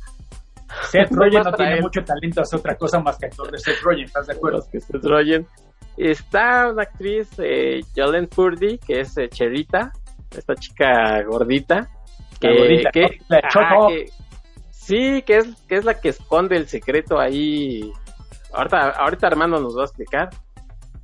[0.91, 1.83] Seth Rogen no tiene él.
[1.83, 4.65] mucho talento, hace otra cosa más que actor de Seth Rogen, ¿estás de acuerdo?
[4.71, 5.47] que Seth Rogen.
[5.97, 9.93] Está una actriz, eh, Jolene Purdy, que es eh, Cherita,
[10.31, 11.89] esta chica gordita.
[12.41, 13.09] Que, La gordita, que- ¿no?
[13.29, 13.89] La ajá, Choco.
[13.89, 14.07] que-
[14.71, 17.93] sí, que es, que es la que esconde el secreto ahí.
[18.53, 20.31] Ahorita, ahorita Armando nos va a explicar.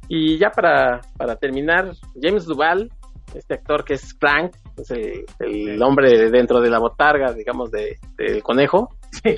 [0.09, 2.91] Y ya para, para terminar, James Duval,
[3.35, 7.99] este actor que es Frank, es el, el hombre dentro de la botarga, digamos, de,
[8.17, 9.35] del conejo Sí.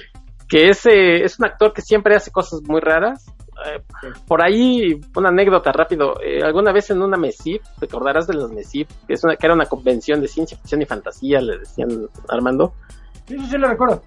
[0.49, 3.27] que es, eh, es un actor que siempre hace cosas muy raras.
[3.67, 3.83] Eh,
[4.27, 6.15] por ahí, una anécdota rápido.
[6.23, 9.47] eh, alguna vez en una MESIP, te acordarás de las MESIP, que, es una, que
[9.47, 12.73] era una convención de ciencia ficción y fantasía, le decían Armando.
[13.27, 14.03] Sí, sí, sí, lo recuerdo.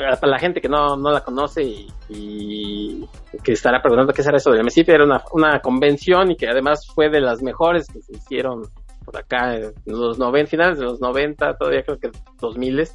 [0.00, 3.06] Eh, Para la gente que no, no la conoce y, y
[3.44, 6.48] que estará preguntando qué será eso de la MESIP, era una, una convención y que
[6.48, 8.62] además fue de las mejores que se hicieron
[9.04, 12.88] por acá en los 90, finales de los 90, todavía creo que 2000,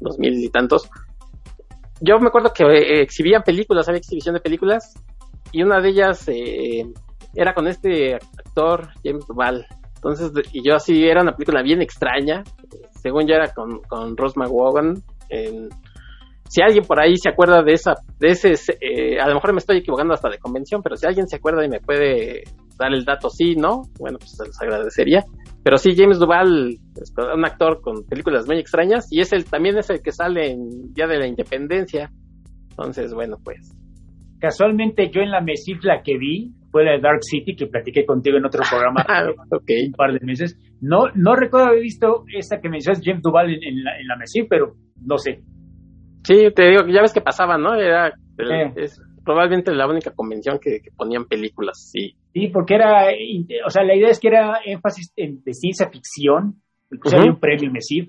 [0.00, 0.88] 2000 y tantos
[2.00, 4.94] yo me acuerdo que eh, exhibían películas, había exhibición de películas,
[5.52, 6.84] y una de ellas eh,
[7.34, 9.66] era con este actor, James Duval.
[9.94, 12.42] Entonces, y yo así, era una película bien extraña,
[13.00, 14.96] según yo era con, con Ross McGowan.
[16.48, 19.58] si alguien por ahí se acuerda de esa, de ese, eh, a lo mejor me
[19.58, 22.42] estoy equivocando hasta de convención, pero si alguien se acuerda y me puede
[22.78, 23.82] dar el dato sí, ¿no?
[23.98, 25.24] Bueno, pues se los agradecería.
[25.62, 29.78] Pero sí, James Duval es un actor con películas muy extrañas y es el también
[29.78, 32.10] es el que sale en Día de la Independencia.
[32.70, 33.74] Entonces, bueno, pues.
[34.40, 38.04] Casualmente yo en la Mesif la que vi fue la de Dark City que platiqué
[38.04, 39.70] contigo en otro programa Ah, ok.
[39.86, 40.58] un par de meses.
[40.82, 44.16] No, no recuerdo haber visto esa que mencionas James Duval en, en la, en la
[44.16, 45.40] Mesif, pero no sé.
[46.24, 47.74] Sí, te digo, ya ves que pasaba, ¿no?
[47.74, 48.72] Era Eh.
[48.76, 52.14] es probablemente la única convención que, que ponían películas, sí.
[52.32, 53.06] Sí, porque era,
[53.66, 56.60] o sea, la idea es que era énfasis en, de ciencia ficción,
[56.90, 58.08] incluso había un premio Mesif,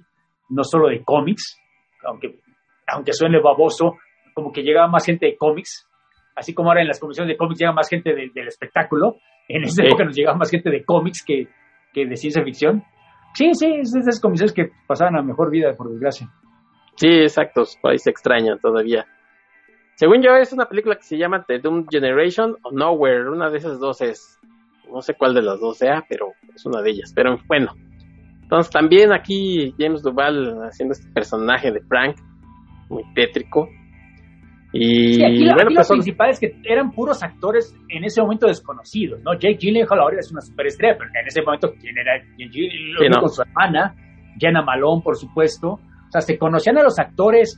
[0.50, 1.58] no solo de cómics,
[2.04, 2.40] aunque,
[2.88, 3.96] aunque suene baboso,
[4.34, 5.88] como que llegaba más gente de cómics,
[6.36, 9.16] así como ahora en las convenciones de cómics llega más gente de- del espectáculo,
[9.48, 9.88] en esa Sí.
[9.88, 11.48] época nos llegaba más gente de cómics que,
[11.94, 12.84] que de ciencia ficción.
[13.36, 16.28] Sí, sí, es de esas convenciones que pasaban a mejor vida, por desgracia.
[16.96, 19.06] Sí, exacto, por ahí se extraña todavía.
[19.96, 23.58] Según yo, es una película que se llama The Doom Generation o Nowhere, una de
[23.58, 24.40] esas dos es.
[24.92, 27.12] No sé cuál de las dos sea, pero es una de ellas.
[27.16, 27.74] Pero bueno.
[28.44, 32.16] Entonces también aquí James Duval haciendo este personaje de Frank,
[32.90, 33.68] muy tétrico.
[34.72, 37.74] Y Sí, aquí, la- bueno, aquí pues lo son- principal es que eran puros actores
[37.90, 39.34] en ese momento desconocidos, ¿no?
[39.34, 42.98] Jake Gyllenhaal ahora es una superestrella, pero en ese momento, ¿quién era Jake Gyllenhaal?
[43.00, 43.20] Sí, no.
[43.22, 43.96] Con su hermana,
[44.38, 45.70] Jenna Malone, por supuesto.
[45.70, 47.58] O sea, se conocían a los actores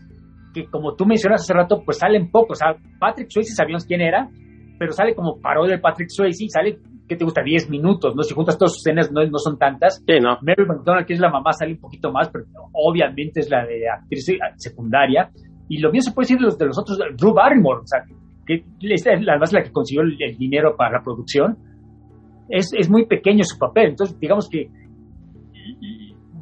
[0.64, 2.58] que como tú mencionas hace rato, pues salen pocos.
[2.58, 4.30] O sea, Patrick Swayze sabíamos quién era,
[4.80, 7.41] pero sale como parodia de Patrick Swayze, sale, ¿qué te gusta?
[7.43, 8.24] 10 minutos, ¿no?
[8.24, 10.03] Si juntas todas sus escenas no, no son tantas.
[10.05, 10.38] Sí, no.
[10.41, 13.88] Mary McDonald, que es la mamá, sale un poquito más, pero obviamente es la de
[13.89, 15.30] actriz secundaria.
[15.70, 18.03] Y lo mismo se puede decir de los, de los otros, Drew Barrymore, o sea,
[18.45, 21.58] que es además la que consiguió el, el dinero para la producción.
[22.49, 24.70] Es, es muy pequeño su papel, entonces digamos que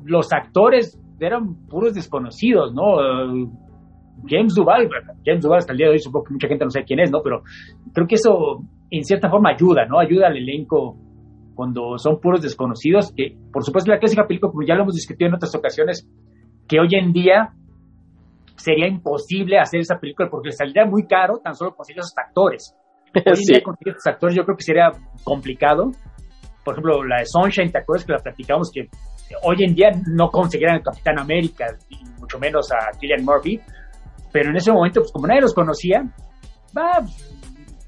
[0.03, 2.97] los actores eran puros desconocidos, ¿no?
[4.27, 4.89] James Duval,
[5.25, 7.11] James Duval hasta el día de hoy supongo que mucha gente no sabe quién es,
[7.11, 7.21] ¿no?
[7.23, 7.43] Pero
[7.93, 8.59] creo que eso
[8.91, 9.99] en cierta forma ayuda, ¿no?
[9.99, 10.97] Ayuda al elenco
[11.53, 15.29] cuando son puros desconocidos, que por supuesto la clásica película, como ya lo hemos discutido
[15.29, 16.07] en otras ocasiones,
[16.67, 17.49] que hoy en día
[18.55, 22.75] sería imposible hacer esa película porque le saldría muy caro tan solo conseguir esos actores.
[23.15, 23.53] Hoy en Sí.
[23.53, 24.91] día conseguir esos actores yo creo que sería
[25.23, 25.91] complicado.
[26.63, 28.87] Por ejemplo, la de Sunshine, ¿te acuerdas que la platicamos que
[29.43, 33.59] hoy en día no conseguirían al Capitán América, y mucho menos a Killian Murphy,
[34.35, 36.03] pero en ese momento, pues como nadie los conocía,
[36.77, 37.05] va,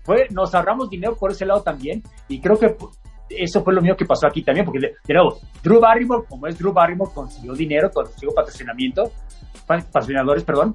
[0.05, 2.73] fue, nos ahorramos dinero por ese lado también, y creo que
[3.29, 6.57] eso fue lo mío que pasó aquí también, porque de, nuevo, Drew Barrymore, como es
[6.57, 9.11] Drew Barrymore, consiguió dinero, consiguió patrocinamiento,
[9.65, 10.73] pa- patrocinadores, perdón,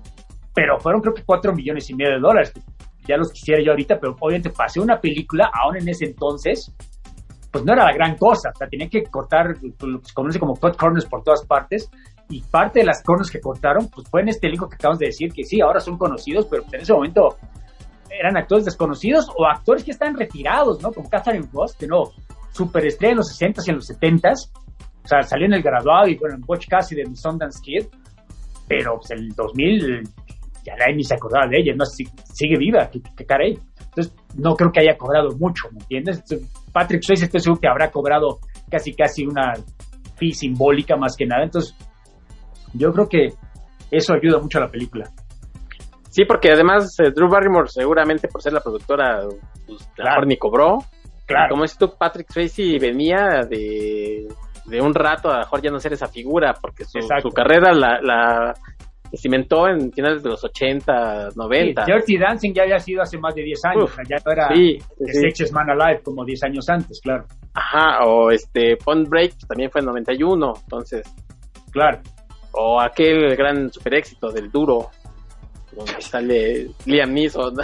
[0.54, 2.52] pero fueron creo que 4 millones y medio de dólares,
[3.08, 6.70] ya los quisiera yo ahorita, pero obviamente pasé una película, aún en ese entonces,
[7.50, 10.76] pues no era la gran cosa, o sea, tenían que cortar, se conoce como cut
[10.76, 11.90] corners por todas partes,
[12.32, 15.06] y parte de las corners que cortaron, pues fue en este elenco que acabamos de
[15.06, 17.36] decir, que sí, ahora son conocidos, pero en ese momento
[18.10, 20.92] eran actores desconocidos o actores que están retirados, ¿no?
[20.92, 22.12] Como Catherine Ross, de nuevo,
[22.52, 24.50] superestrella en los 60s y en los 70s,
[25.04, 27.86] o sea, salió en El Graduado y bueno, en Watch Cassidy de Sundance Kid,
[28.68, 30.02] pero pues el 2000
[30.64, 33.58] ya nadie ni se acordaba de ella, no Si- sigue viva, qué, qué caray.
[33.80, 36.18] Entonces, no creo que haya cobrado mucho, ¿me entiendes?
[36.20, 38.38] Entonces, Patrick Swayze estoy seguro que habrá cobrado
[38.70, 39.54] casi casi una
[40.16, 41.74] fee simbólica más que nada, entonces
[42.74, 43.28] yo creo que
[43.90, 45.08] eso ayuda mucho a la película.
[46.10, 49.22] Sí, porque además eh, Drew Barrymore seguramente por ser la productora,
[49.66, 50.10] pues Claro.
[50.10, 50.78] mejor ni cobró.
[51.26, 51.50] Claro.
[51.50, 54.26] Como es tú, Patrick Swayze venía de,
[54.66, 56.98] de un rato a mejor ya no ser esa figura, porque su,
[57.30, 58.54] carrera la, la
[59.16, 61.84] cimentó en finales de los 80, 90.
[61.84, 64.48] Sí, Dirty Dancing ya había sido hace más de 10 años, Uf, ya no era
[64.54, 65.20] sí, sí, The sí.
[65.20, 67.24] Sexiest Man Alive como 10 años antes, claro.
[67.54, 71.02] Ajá, o este Point Break también fue en 91, entonces,
[71.70, 72.00] Claro.
[72.52, 74.90] O aquel gran super éxito del Duro,
[75.72, 77.54] donde sale Liam Neeson.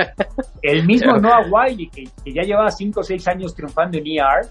[0.62, 1.16] El mismo.
[1.20, 4.48] Noah Wiley, que, que ya llevaba 5 o 6 años triunfando en ER,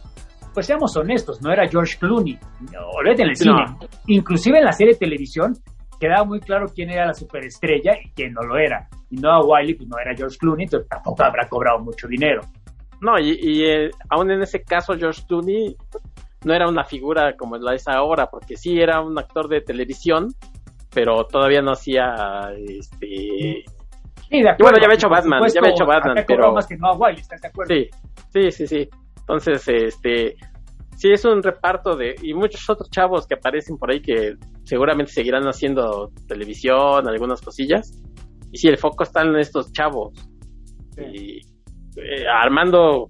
[0.53, 2.37] pues seamos honestos, no era George Clooney.
[2.71, 3.53] No, olvídate en el cine.
[3.53, 3.79] No.
[4.07, 5.53] Inclusive en la serie de televisión
[5.99, 8.87] quedaba muy claro quién era la superestrella y quién no lo era.
[9.09, 12.41] Y Noah Wiley pues no era George Clooney, entonces tampoco habrá cobrado mucho dinero.
[13.01, 15.75] No, y, y, eh, aún en ese caso George Clooney
[16.43, 20.29] no era una figura como la es ahora, porque sí era un actor de televisión,
[20.93, 23.63] pero todavía no hacía este
[24.29, 26.67] Sí, de Y bueno, ya había hecho Batman, supuesto, ya había hecho Batman, pero- más
[26.67, 27.73] que Noah Wiley, ¿estás de acuerdo?
[27.73, 27.89] sí,
[28.31, 28.89] sí, sí, sí.
[29.19, 30.35] Entonces, este
[30.95, 35.11] sí es un reparto de y muchos otros chavos que aparecen por ahí que seguramente
[35.11, 37.91] seguirán haciendo televisión, algunas cosillas.
[38.51, 40.13] Y sí, el foco está en estos chavos.
[40.97, 41.37] Y
[41.95, 43.09] eh, Armando,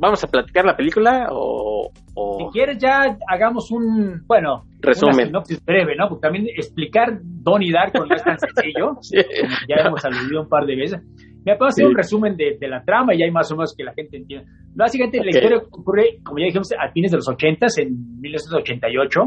[0.00, 5.14] ¿vamos a platicar la película o, o- Si quieres ya hagamos un, bueno, Resumen.
[5.14, 6.08] una sinopsis breve, ¿no?
[6.08, 9.16] Porque también explicar Donnie Darko no es tan sencillo, Sí.
[9.40, 11.00] como ya hemos aludido un par de veces.
[11.44, 11.90] Me puedo hacer Sí.
[11.90, 14.46] un resumen de, de la trama y hay más o menos que la gente entienda.
[14.74, 15.28] Básicamente la Ok.
[15.36, 19.20] historia ocurre, como ya dijimos, a fines de los 80 en 1988.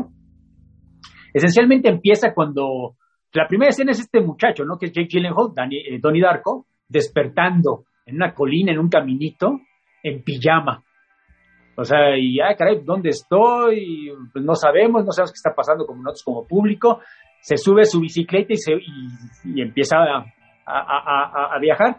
[1.34, 2.96] Esencialmente empieza cuando
[3.34, 4.78] la primera escena es este muchacho, ¿no?
[4.78, 9.60] Que es Jake Gyllenhaal, Danny- eh, Donnie Darko, despertando en una colina, en un caminito,
[10.04, 10.84] en pijama.
[11.76, 14.12] O sea, y ah, caray, ¿dónde estoy?
[14.32, 17.00] Pues no sabemos, no sabemos qué está pasando como nosotros como público.
[17.42, 20.24] Se sube su bicicleta y, se, y, empieza a, a-
[20.68, 21.98] a- a- viajar.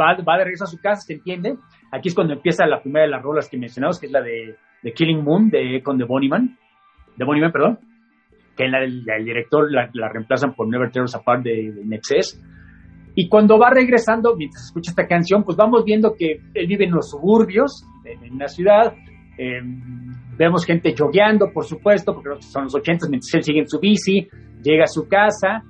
[0.00, 1.56] Va, va de regreso a su casa, se entiende.
[1.90, 4.54] Aquí es cuando empieza la primera de las rolas que mencionamos, que es la de,
[4.92, 6.56] Killing Moon, de con The Boneyman.
[7.16, 7.78] De Boneyman, perdón.
[8.56, 12.40] Que el director la, la reemplazan por Never Tear Us Apart de Nexus.
[13.20, 16.92] Y cuando va regresando, mientras escucha esta canción, pues vamos viendo que él vive en
[16.92, 18.94] los suburbios, en, la ciudad.
[19.36, 19.60] Eh,
[20.36, 24.28] vemos gente jogueando, por supuesto, porque son los 80, mientras él sigue en su bici,
[24.62, 25.64] llega a su casa.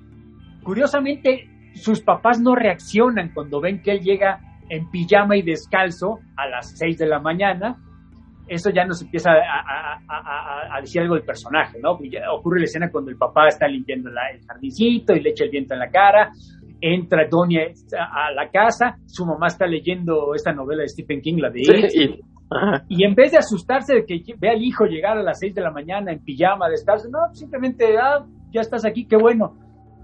[0.62, 6.51] Curiosamente, sus papás no reaccionan cuando ven que él llega en pijama y descalzo a
[6.51, 7.78] las 6 de la mañana.
[8.46, 11.92] Eso ya nos empieza a, decir algo del personaje, ¿no?
[12.36, 15.72] Ocurre la escena cuando el papá está limpiando el jardincito y le echa el viento
[15.72, 16.30] en la cara.
[16.81, 17.62] Entra Doña
[17.99, 22.03] a, la casa, su mamá está leyendo esta novela de Stephen King, la de Sí,
[22.05, 22.20] It,
[22.89, 25.61] y- en vez de asustarse de que ve al hijo llegar a las 6 de
[25.61, 29.55] la mañana en pijama, de estarse, no, simplemente, ah, ya estás aquí, qué bueno.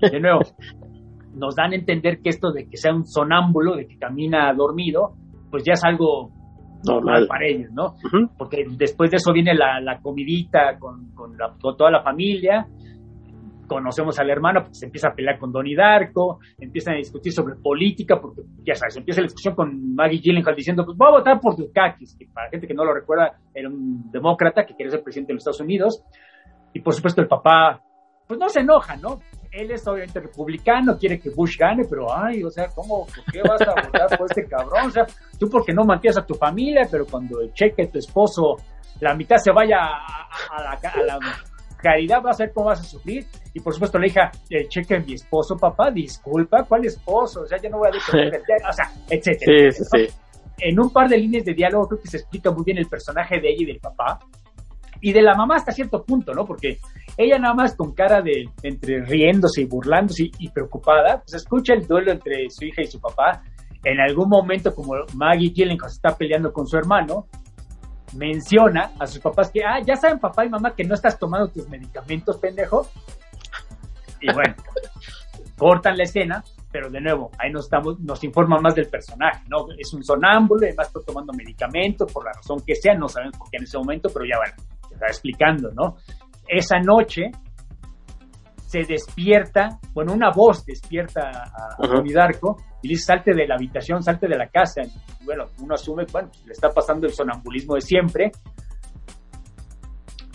[0.01, 0.41] De nuevo,
[1.35, 5.15] nos dan a entender que esto de que sea un sonámbulo, de que camina dormido,
[5.51, 6.31] pues ya es algo
[6.87, 7.95] normal para ellos, ¿no?
[8.37, 11.37] Porque después de eso viene la, la comidita con, con,
[11.77, 12.67] toda la familia,
[13.67, 17.57] conocemos al hermano, pues se empieza a pelear con Donnie Darko, empiezan a discutir sobre
[17.57, 21.41] política, porque ya sabes, empieza la discusión con Maggie Gyllenhaal diciendo, pues voy a votar
[21.41, 25.03] por Dukakis, que para gente que no lo recuerda, era un demócrata que quería ser
[25.03, 26.05] presidente de los Estados Unidos,
[26.73, 27.81] y por supuesto el papá,
[28.27, 29.21] pues no se enoja, ¿no?
[29.53, 33.41] Él es obviamente republicano, quiere que Bush gane, pero ay, o sea, ¿cómo, por qué
[33.49, 34.87] vas a votar por este cabrón?
[34.87, 35.07] O sea,
[35.39, 38.57] tú porque no mantienes a tu familia, pero cuando cheque tu esposo,
[39.01, 39.77] la mitad se vaya
[40.51, 40.63] a
[41.07, 41.19] la
[41.85, 43.27] caridad, vas a ver cómo vas a sufrir.
[43.53, 44.31] Y por supuesto le hija,
[44.69, 47.43] cheque de mi esposo, papá, disculpa, ¿cuál esposo?
[47.43, 49.71] O sea, ya no voy a decir, o sea, etcétera.
[49.71, 50.15] Sí, sí, sí.
[50.61, 53.39] En un par de líneas de diálogo creo que se explica muy bien el personaje
[53.41, 54.19] de ella y del papá
[55.01, 56.47] y de la mamá hasta cierto punto, ¿no?
[56.47, 56.79] Porque
[57.19, 61.87] ella nada más con cara de entre riéndose y burlándose y, preocupada, pues escucha el
[61.87, 63.43] duelo entre su hija y su papá.
[63.85, 67.27] En algún momento, como Maggie Gyllenhaal se está peleando con su hermano,
[68.17, 71.49] menciona a sus papás que, ah, ya saben papá y mamá que no estás tomando
[71.49, 72.87] tus medicamentos, pendejo.
[74.21, 74.55] Y bueno,
[75.59, 79.67] cortan la escena, pero de nuevo, ahí nos, estamos, nos informan más del personaje, ¿no?
[79.79, 83.51] Es un sonámbulo, además está tomando medicamentos, por la razón que sea, no sabemos por
[83.51, 84.55] qué en ese momento, pero ya bueno,
[84.91, 85.97] está explicando, ¿no?
[86.49, 87.31] Esa noche
[88.75, 94.03] se despierta, bueno, una voz despierta a, a Darko y dice, salte de la habitación,
[94.03, 94.83] salte de la casa.
[94.83, 98.33] Y, bueno, uno asume, bueno, le está pasando el sonambulismo de siempre,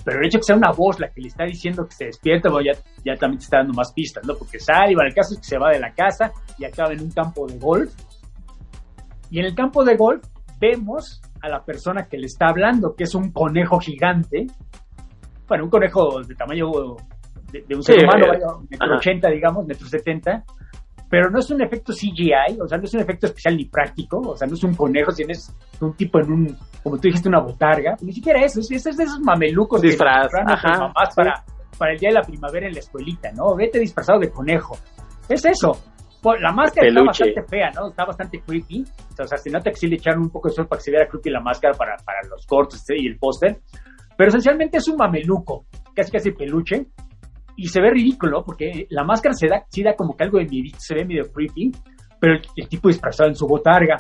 [0.06, 2.06] pero el hecho de que sea una voz la que le está diciendo que se
[2.06, 4.36] despierta, bueno, ya, ya también te está dando más pistas, ¿no?
[4.36, 6.94] Porque sale, y bueno, el caso es que se va de la casa y acaba
[6.94, 7.94] en un campo de golf.
[9.30, 10.24] Y en el campo de golf
[10.62, 14.48] vemos a la persona que le está hablando, que es un conejo gigante,
[15.46, 16.68] bueno, un conejo de tamaño
[17.52, 20.44] de, un ser humano, eh, metro 80, digamos, metro 70,
[21.10, 24.20] pero no es un efecto CGI, o sea, no es un efecto especial ni práctico,
[24.20, 27.42] o sea, no es un conejo, tienes un tipo en un, como tú dijiste, una
[27.42, 31.44] botarga, ni siquiera eso, es, es de esos mamelucos Disfraz, que mamás para,
[31.78, 33.56] para el día de la primavera en la escuelita, ¿no?
[33.56, 34.78] Vete disfrazado de conejo.
[35.28, 35.78] Es eso,
[36.40, 37.90] la máscara está bastante fea, ¿no?
[37.90, 38.86] Está bastante creepy.
[39.20, 40.92] O sea, se nota que sí le echaron un poco de sol para que se
[40.92, 43.60] viera creepy la máscara para, para los cortos y el póster.
[44.18, 46.88] Pero esencialmente es un mameluco, casi casi peluche.
[47.62, 50.46] Y se ve ridículo porque la máscara se da, sí da como que algo de
[50.46, 51.72] miedo, se ve medio creepy.
[52.18, 53.98] Pero el, tipo disfrazado en su botarga.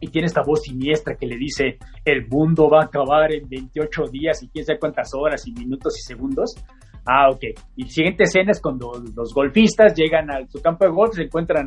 [0.00, 4.06] Y tiene esta voz siniestra que le dice: el mundo va a acabar en 28
[4.10, 6.56] días y quién sabe cuántas horas y minutos y segundos.
[7.06, 7.44] Ah, ok.
[7.76, 11.22] Y la siguiente escena es cuando los golfistas llegan a su campo de golf, se
[11.22, 11.66] encuentran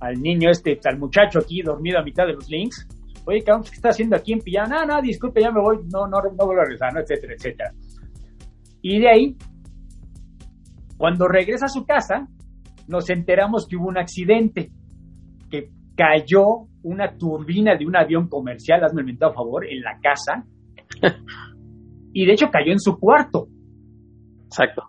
[0.00, 2.84] al niño este, al muchacho aquí dormido a mitad de los links.
[3.26, 4.84] Oye, ¿qué está haciendo aquí en pijama?
[4.84, 7.00] No, no, disculpe, ya me voy, no, no, no vuelvo a regresar, ¿no?
[7.00, 7.72] etcétera, etcétera.
[8.82, 9.36] Y de ahí,
[10.96, 12.28] cuando regresa a su casa,
[12.88, 14.70] nos enteramos que hubo un accidente,
[15.50, 20.44] que cayó una turbina de un avión comercial, hazme el a favor, en la casa.
[22.12, 23.48] y de hecho cayó en su cuarto.
[24.46, 24.88] Exacto.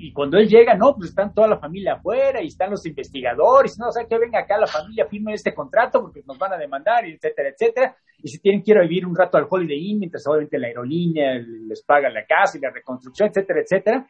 [0.00, 3.78] Y cuando él llega, no, pues están toda la familia afuera y están los investigadores,
[3.78, 6.56] no, o sea, que venga acá la familia, firme este contrato porque nos van a
[6.56, 7.96] demandar, etcétera, etcétera.
[8.22, 10.68] Y si tienen que ir a vivir un rato al Holiday Inn, mientras obviamente la
[10.68, 14.06] aerolínea les paga la casa y la reconstrucción, etcétera, etcétera.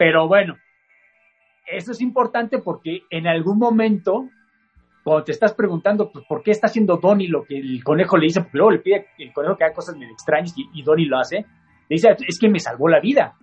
[0.00, 0.56] Pero bueno,
[1.66, 4.30] eso es importante porque en algún momento,
[5.04, 8.24] cuando te estás preguntando, pues, ¿por qué está haciendo Donnie lo que el conejo le
[8.24, 8.40] dice?
[8.40, 11.18] Porque luego le pide el conejo que haga cosas medio extrañas y, y Donnie lo
[11.18, 11.44] hace
[11.90, 13.34] dice, es que me salvó la vida.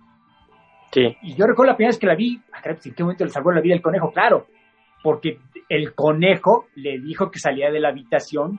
[0.90, 1.16] Sí.
[1.22, 3.30] Y yo recuerdo la primera vez que la vi, ah, pues, ¿en qué momento le
[3.30, 4.10] salvó la vida el conejo?
[4.10, 4.48] Claro,
[5.04, 5.38] porque
[5.68, 8.58] el conejo le dijo que salía de la habitación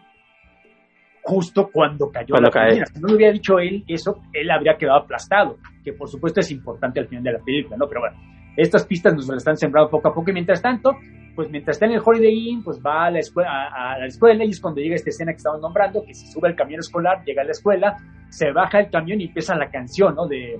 [1.24, 5.00] justo cuando cayó cuando la Si no le hubiera dicho él eso, él habría quedado
[5.00, 7.88] aplastado, que por supuesto es importante al final de la película, ¿no?
[7.88, 8.18] Pero bueno,
[8.58, 10.96] estas pistas nos las están sembrando poco a poco y mientras tanto,
[11.36, 14.44] pues mientras está en el Holiday Inn, pues va a la escuela, a, la escuela
[14.44, 17.24] y es cuando llega esta escena que estamos nombrando, que se sube al camión escolar,
[17.26, 17.98] llega a la escuela,
[18.30, 20.28] se baja el camión y empieza la canción, ¿no?
[20.28, 20.60] De,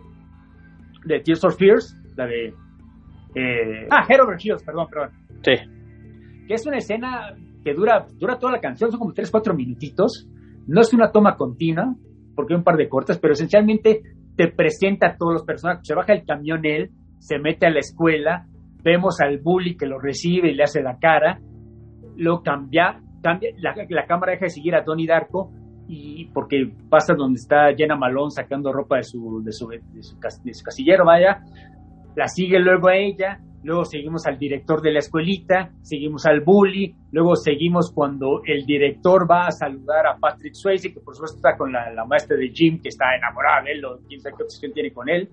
[1.06, 2.54] de Tears for Fears, la de...
[3.36, 5.10] Eh, ah, Head Over Heels, perdón, perdón.
[5.44, 5.54] Sí.
[6.48, 10.28] Que es una escena que dura, dura toda la canción, son como 3, 4 minutitos.
[10.70, 11.96] No es una toma continua,
[12.36, 14.04] porque hay un par de cortes, pero esencialmente
[14.36, 15.82] te presenta a todos los personajes.
[15.86, 18.46] Se baja el camión él, se mete a la escuela,
[18.84, 21.40] vemos al bully que lo recibe y le hace la cara,
[22.18, 25.52] lo cambia, cambia la, cámara deja de seguir a Tony Darko
[25.88, 30.04] y porque pasa donde está Jenna Malone sacando ropa de su, de su, de
[30.54, 31.42] su, casillero, vaya,
[32.16, 36.96] la sigue luego a ella, luego seguimos al director de la escuelita, seguimos al bully,
[37.12, 41.58] luego seguimos cuando el director va a saludar a Patrick Swayze, que por supuesto está
[41.58, 44.74] con la, maestra de Jim, que está enamorada de él, o quién sabe qué obsesión
[44.74, 45.30] tiene con él,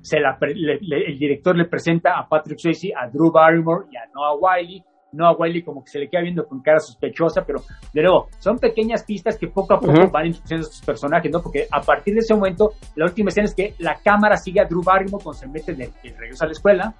[0.00, 4.36] se la, el director le presenta a Patrick Swayze, a Drew Barrymore y a Noah
[4.36, 4.82] Wiley.
[5.12, 7.60] Noah Wiley como que se le queda viendo con cara sospechosa, pero
[7.92, 11.42] de nuevo, son pequeñas pistas que poco a poco van introduciendo a estos personajes, ¿no?
[11.42, 14.64] Porque a partir de ese momento, la última escena es que la cámara sigue a
[14.64, 16.94] Drew Barrymore cuando se mete en el, regreso a la escuela,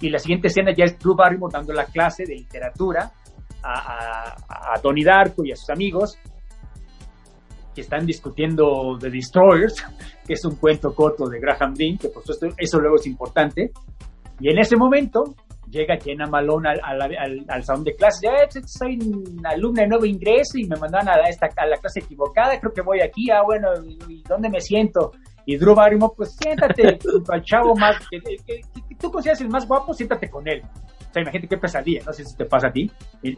[0.00, 3.12] y la siguiente escena ya es Drew Barrymore dando la clase de literatura
[3.62, 6.18] a, a, a Donnie Darko y a sus amigos,
[7.74, 9.84] que están discutiendo The Destroyers,
[10.26, 13.70] que es un cuento corto de Graham Greene, que por supuesto eso luego es importante.
[14.40, 15.34] Y en ese momento
[15.70, 18.98] llega Jenna Malone al, al, salón de clase, ya soy
[19.44, 22.82] alumna de nuevo ingreso y me mandan a, esta, a la clase equivocada, creo que
[22.82, 23.68] voy aquí, ah bueno,
[24.08, 25.12] ¿y dónde me siento?
[25.46, 28.20] Y Drew Barrymore, pues siéntate al chavo más, que,
[28.98, 30.62] tú consideras el más guapo, siéntate con él.
[30.62, 32.90] O sea, imagínate qué pesadilla, no sé si te pasa a ti,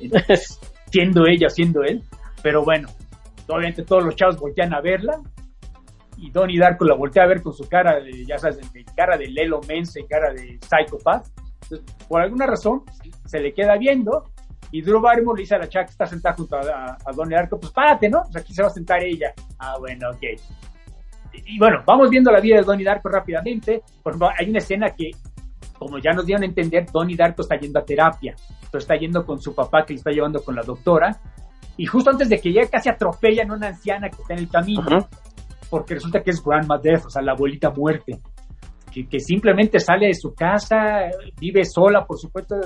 [0.90, 2.03] siendo ella, siendo él,
[2.42, 2.88] pero bueno,
[3.48, 5.20] obviamente todos los chavos voltean a verla
[6.18, 9.16] y Donnie Darko la voltea a ver con su cara de, ya sabes, de, cara
[9.16, 11.26] de Lelo Mense, cara de psychopath.
[11.62, 12.82] Entonces, por alguna razón,
[13.24, 14.30] se le queda viendo
[14.70, 17.59] y Drew Barrymore le dice a la chava que está sentada junto a, Donnie Darko,
[17.59, 18.22] pues párate, ¿no?
[18.22, 19.32] Pues aquí se va a sentar ella.
[19.59, 20.40] Ah, bueno, ok.
[21.33, 23.83] Y, bueno, vamos viendo la vida de Donnie Darko rápidamente.
[24.03, 25.11] Por ejemplo, hay una escena que,
[25.78, 28.35] como ya nos dieron a entender, Donnie Darko está yendo a terapia.
[28.55, 31.18] Entonces está yendo con su papá que le está llevando con la doctora
[31.76, 34.49] y justo antes de que llegue casi atropellan a una anciana que está en el
[34.49, 35.09] camino,
[35.70, 38.20] porque resulta que es Grandma Death, o sea, la abuelita muerte,
[38.93, 41.09] que, que, simplemente sale de su casa,
[41.41, 42.57] vive sola, por supuesto,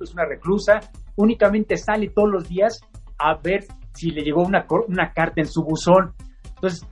[0.00, 0.80] es una reclusa,
[1.16, 2.80] únicamente sale todos los días
[3.18, 6.14] a ver si le llegó una, una carta en su buzón.
[6.54, 6.86] Entonces,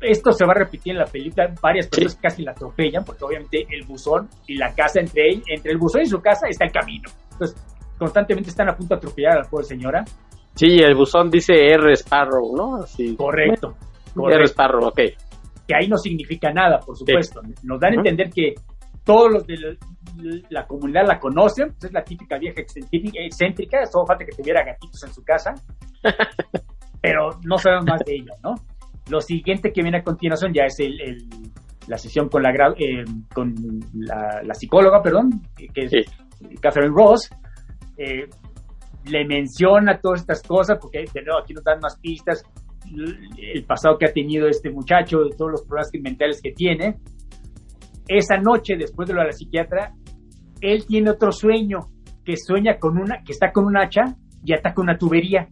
[0.00, 3.66] esto se va a repetir en la película, varias personas casi la atropellan, porque obviamente
[3.70, 6.72] el buzón y la casa entre, él, entre el buzón y su casa está el
[6.72, 7.10] camino.
[7.32, 7.56] Entonces,
[7.98, 10.04] constantemente están a punto de atropellar a la pobre señora.
[10.54, 12.76] Sí, el buzón dice R Sparrow, ¿no?
[12.76, 13.16] Así.
[13.16, 13.74] Correcto,
[14.16, 15.00] R Sparrow, ok.
[15.66, 17.40] Que ahí no significa nada, por supuesto.
[17.64, 18.54] Nos dan a entender que
[19.04, 19.78] todos los de
[20.50, 25.02] la, comunidad la conocen, pues es la típica vieja excéntrica, solo falta que tuviera gatitos
[25.04, 25.54] en su casa,
[27.00, 28.54] pero no sabemos más de ella, ¿no?
[29.10, 31.28] Lo siguiente que viene a continuación ya es el,
[31.86, 33.54] la sesión con la, eh, con
[33.94, 35.92] la, psicóloga, perdón, que es
[36.60, 37.30] Catherine Ross,
[37.96, 38.28] eh,
[39.10, 42.42] le menciona todas estas cosas, porque de nuevo aquí nos dan más pistas,
[43.38, 46.96] el pasado que ha tenido este muchacho, de todos los problemas mentales que tiene.
[48.06, 49.92] Esa noche, después de lo de la psiquiatra,
[50.60, 51.78] él tiene otro sueño,
[52.24, 55.48] que sueña con una, que está con un hacha y ataca una tubería.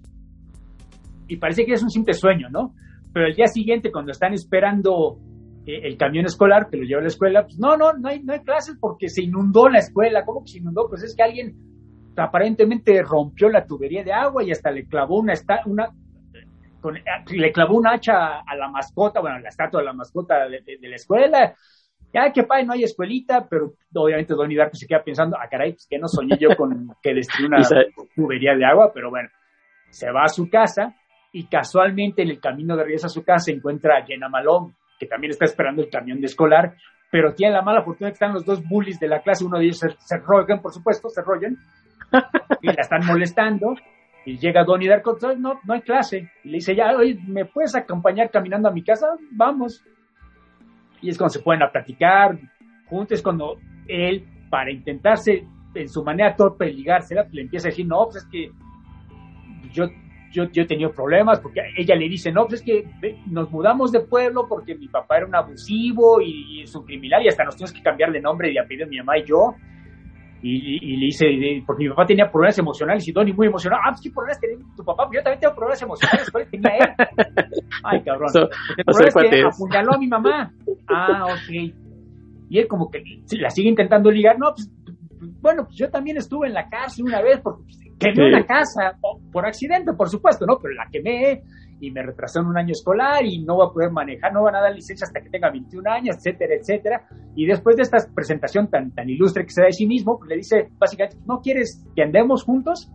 [1.28, 2.74] Y parece que es un simple sueño, ¿no?
[3.15, 5.19] Pero el día siguiente, cuando están esperando
[5.65, 8.21] eh, el camión escolar que lo lleva a la escuela, pues no, no, no hay,
[8.25, 10.25] no hay clases porque se inundó la escuela.
[10.25, 10.89] ¿Cómo que se inundó?
[10.89, 11.55] Pues es que alguien
[12.17, 15.33] aparentemente rompió la tubería de agua y hasta le clavó una,
[15.67, 15.91] una
[17.31, 20.97] le clavó un hacha a la mascota, bueno, la estatua de la mascota de, la
[20.97, 21.55] escuela.
[22.12, 25.73] Ya que padre, no hay escuelita, pero obviamente Don Darko se queda pensando, ah, caray,
[25.73, 27.62] pues que no soñé yo con que destruyó una
[28.17, 29.29] tubería de agua, pero bueno,
[29.91, 30.95] se va a su casa
[31.35, 35.07] y casualmente en el camino de regreso a su casa encuentra a Jenna Malone, que
[35.07, 36.76] también está esperando el camión de escolar,
[37.11, 39.64] pero tiene la mala fortuna que están los dos bullies de la clase, uno de
[39.64, 41.57] ellos se, Rogan, por supuesto, se Rogan,
[42.62, 43.74] y la están molestando.
[44.24, 46.30] Y llega Donnie Darko, no, no hay clase.
[46.45, 49.09] Y le dice, ya, oye, ¿me puedes acompañar caminando a mi casa?
[49.32, 49.85] Vamos.
[51.03, 52.39] Y es cuando se pueden a platicar
[52.87, 53.57] juntos, es cuando
[53.89, 58.30] él, para intentarse en su manera torpe ligársela, le empieza a decir, no, pues es
[58.30, 58.51] que
[59.72, 59.87] yo,
[60.35, 62.85] yo, yo he tenido problemas, porque ella le dice, no, pues es que
[63.30, 67.28] nos mudamos de pueblo porque mi papá era un abusivo y, es un criminal y
[67.28, 69.55] hasta nos tuvimos que cambiar de nombre y apellido mi mamá y yo
[70.43, 71.26] y, le dice,
[71.66, 74.57] porque mi papá tenía problemas emocionales y Donnie muy emocionado, ah, pues qué problemas tiene
[74.76, 76.85] tu papá, yo también tengo problemas emocionales, ¿cuáles tenía él?
[77.85, 78.30] Ay, cabrón.
[78.76, 80.53] el problema es que apuñaló a mi mamá.
[80.89, 81.72] Ah, ok.
[82.51, 83.03] Y él como que
[83.39, 84.70] la sigue intentando ligar, no, pues,
[85.41, 88.98] bueno, pues yo también estuve en la cárcel una vez porque pues, quemé una casa,
[89.32, 90.59] por accidente, por supuesto, ¿no?
[90.59, 91.42] Pero la quemé,
[91.80, 94.55] y me retrasó en un año escolar y no va a poder manejar, no van
[94.55, 97.07] a dar licencia hasta que tenga 21 años, etcétera, etcétera.
[97.34, 100.28] Y después de esta presentación tan, tan ilustre que se da de sí mismo, pues
[100.30, 102.90] le dice básicamente, ¿no quieres que andemos juntos?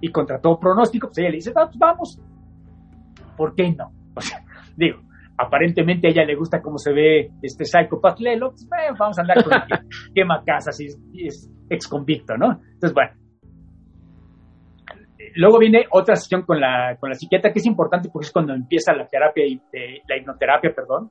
[0.00, 2.20] Y contra todo pronóstico, pues ella le dice, ah, pues vamos.
[3.36, 3.92] ¿Por qué no?
[4.14, 4.42] O sea,
[4.76, 5.00] digo,
[5.36, 8.68] aparentemente a ella le gusta cómo se ve este psicópata Lelo, pues
[8.98, 9.60] vamos a andar con el
[10.14, 12.60] quema casas y es ex convicto, ¿no?
[12.72, 13.12] Entonces, bueno,
[15.36, 18.54] luego viene otra sesión con la, con la psiquiatra que es importante porque es cuando
[18.54, 19.44] empieza la terapia,
[20.08, 21.10] la hipnoterapia, perdón,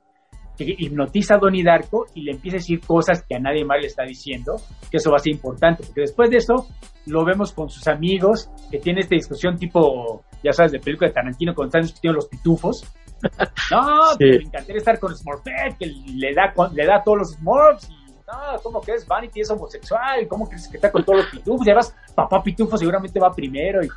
[0.56, 3.80] que hipnotiza a Donnie Darko y le empieza a decir cosas que a nadie más
[3.80, 4.56] le está diciendo,
[4.90, 6.66] que eso va a ser importante, porque después de eso
[7.06, 11.14] lo vemos con sus amigos, que tiene esta discusión tipo, ya sabes, de película de
[11.14, 12.90] Tarantino, cuando están discutiendo los pitufos,
[13.70, 14.24] No, sí.
[14.24, 17.88] me encantaría estar con Smurfette, que le da, le da todos los Smurfs.
[17.90, 19.06] Y, no, ¿cómo crees?
[19.06, 20.26] Vanity es homosexual.
[20.28, 21.66] ¿Cómo crees que está con todos los pitufos?
[21.66, 23.82] Llevas papá pitufo, seguramente va primero.
[23.84, 23.88] Y,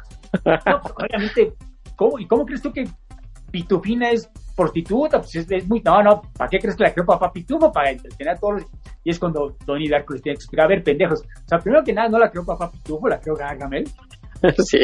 [0.45, 1.53] no, pues, obviamente,
[1.95, 2.86] ¿cómo, ¿y cómo crees tú que
[3.51, 5.19] Pitufina es prostituta?
[5.19, 5.82] Pues es, muy.
[5.84, 7.71] No, no, ¿para qué crees que la creó papá pitufo?
[7.71, 8.63] Para entretener a todos.
[9.03, 11.21] Y es cuando Donnie Darko les tiene que explicar, a ver, pendejos.
[11.21, 13.86] O sea, primero que nada, no la creó papá pitufo, la creó Gargamel.
[14.65, 14.80] Sí.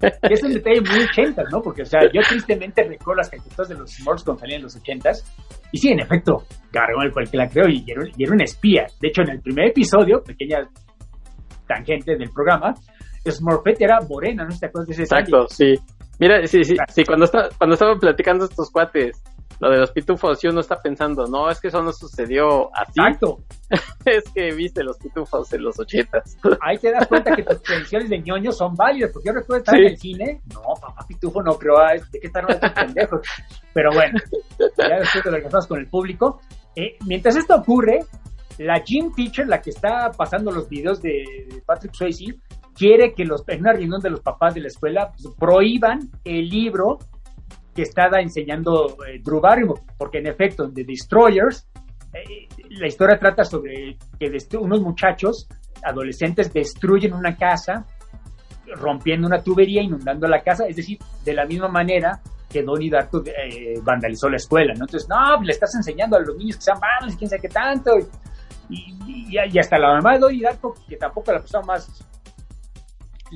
[0.00, 1.60] es un detalle muy 80, ¿no?
[1.60, 4.76] Porque, o sea, yo tristemente recuerdo las caricaturas de los Smurfs cuando salían en los
[4.76, 5.10] 80
[5.72, 8.40] y sí, en efecto, Gargamel fue el que la creó y era, y era un
[8.40, 8.86] espía.
[9.00, 10.66] De hecho, en el primer episodio, pequeña
[11.66, 12.74] tangente del programa,
[13.30, 15.74] Smurfette era morena, ¿no te acuerdas de ese Exacto, sí.
[16.18, 19.20] Mira, sí, sí, sí, cuando, está, cuando estaban platicando estos cuates,
[19.60, 22.92] lo de los pitufos, y uno está pensando, no, es que eso no sucedió así.
[22.96, 23.38] Exacto.
[24.04, 26.36] es que viste los pitufos en los ochentas.
[26.60, 29.76] Ahí te das cuenta que tus predicciones de ñoño son válidas, porque yo recuerdo estar
[29.76, 31.74] en el cine, no, papá pitufo no creo,
[32.10, 33.20] ¿de qué están estos pendejos?
[33.72, 34.18] Pero bueno,
[34.78, 36.40] ya después de lo que pasamos con el público,
[36.76, 38.00] eh, mientras esto ocurre,
[38.58, 41.24] la gym teacher, la que está pasando los videos de
[41.66, 42.36] Patrick Swayze,
[42.74, 46.48] quiere que los, en una reunión de los papás de la escuela pues, prohíban el
[46.48, 46.98] libro
[47.74, 51.66] que estaba enseñando eh, Drew Barrymore, porque en efecto, en The Destroyers,
[52.12, 55.48] eh, la historia trata sobre que unos muchachos
[55.82, 57.84] adolescentes destruyen una casa,
[58.76, 63.22] rompiendo una tubería, inundando la casa, es decir, de la misma manera que Donnie Darko
[63.26, 64.72] eh, vandalizó la escuela.
[64.72, 67.48] Entonces, no, le estás enseñando a los niños que sean malos y quién sabe qué
[67.48, 67.90] tanto,
[68.70, 68.94] y,
[69.28, 72.06] y, hasta la mamá de Donnie Darko, que tampoco es la persona más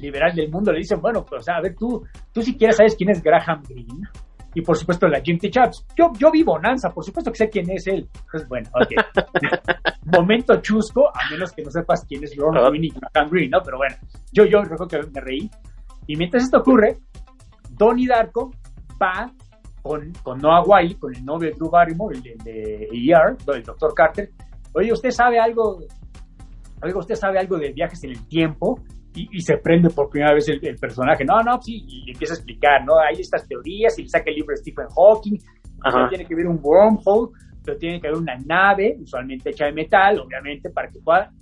[0.01, 3.11] liberal del mundo, le dicen, bueno, pues, a ver, tú, tú si quieres sabes quién
[3.11, 4.09] es Graham Greene,
[4.55, 5.51] y por supuesto la Jim T.
[5.51, 5.87] Chaps.
[5.97, 8.09] Yo, yo vi Bonanza, por supuesto que sé quién es él.
[8.31, 9.25] Pues bueno, ok.
[10.17, 13.61] Momento chusco, a menos que no sepas quién es Lord Green y Graham Green, ¿no?
[13.63, 13.95] Pero bueno,
[14.33, 15.51] yo, yo recuerdo que me reí.
[16.07, 16.97] Y mientras esto ocurre,
[17.71, 18.51] Donnie Darko
[19.01, 19.31] va
[19.83, 23.63] con, con Noah Wiley, con el novio de Drew Barrymore, el de, de ER, el
[23.63, 24.31] doctor Carter.
[24.75, 25.79] Oye, ¿usted sabe algo?
[26.83, 28.81] Oiga, ¿usted sabe algo de viajes en el tiempo?
[29.15, 31.25] Y, se prende por primera vez el, personaje.
[31.25, 32.99] No, no, sí, y empieza a explicar, ¿no?
[32.99, 35.39] Hay estas teorías y le saca el libro de Stephen Hawking.
[36.09, 37.33] tiene que haber un wormhole,
[37.65, 41.33] pero tiene que haber una nave, usualmente hecha de metal, obviamente, para que pueda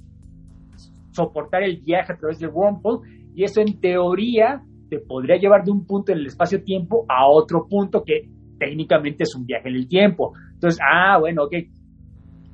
[1.10, 3.08] soportar el viaje a través del wormhole.
[3.34, 7.66] Y eso en teoría te podría llevar de un punto en el espacio-tiempo a otro
[7.68, 10.32] punto que técnicamente es un viaje en el tiempo.
[10.54, 11.54] Entonces, ah, bueno, ok.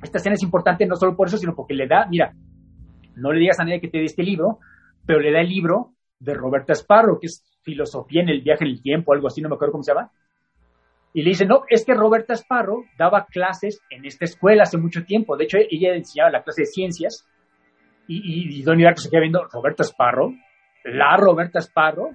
[0.01, 2.33] Esta escena es importante no solo por eso, sino porque le da, mira,
[3.15, 4.59] no le digas a nadie que te dé este libro,
[5.05, 8.71] pero le da el libro de Roberta Sparrow, que es Filosofía en el viaje en
[8.71, 10.11] el tiempo, algo así, no me acuerdo cómo se llama.
[11.13, 15.05] Y le dice, no, es que Roberta Sparrow daba clases en esta escuela hace mucho
[15.05, 15.37] tiempo.
[15.37, 17.27] De hecho, ella enseñaba la clase de ciencias.
[18.07, 20.33] Y, y, Donnie Darko se queda viendo, Roberta Sparrow,
[20.85, 22.11] la Roberta Sparrow.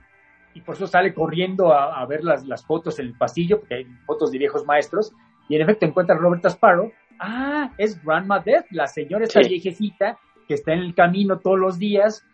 [0.55, 3.85] Y por eso sale corriendo a, ver las, las, fotos en el pasillo, porque hay
[4.05, 5.13] fotos de viejos maestros.
[5.49, 6.93] Y en efecto encuentra a Roberta Sparrow.
[7.21, 10.19] Ah, es Grandma Death, la señora esta viejecita
[10.49, 12.25] que está en el camino todos los días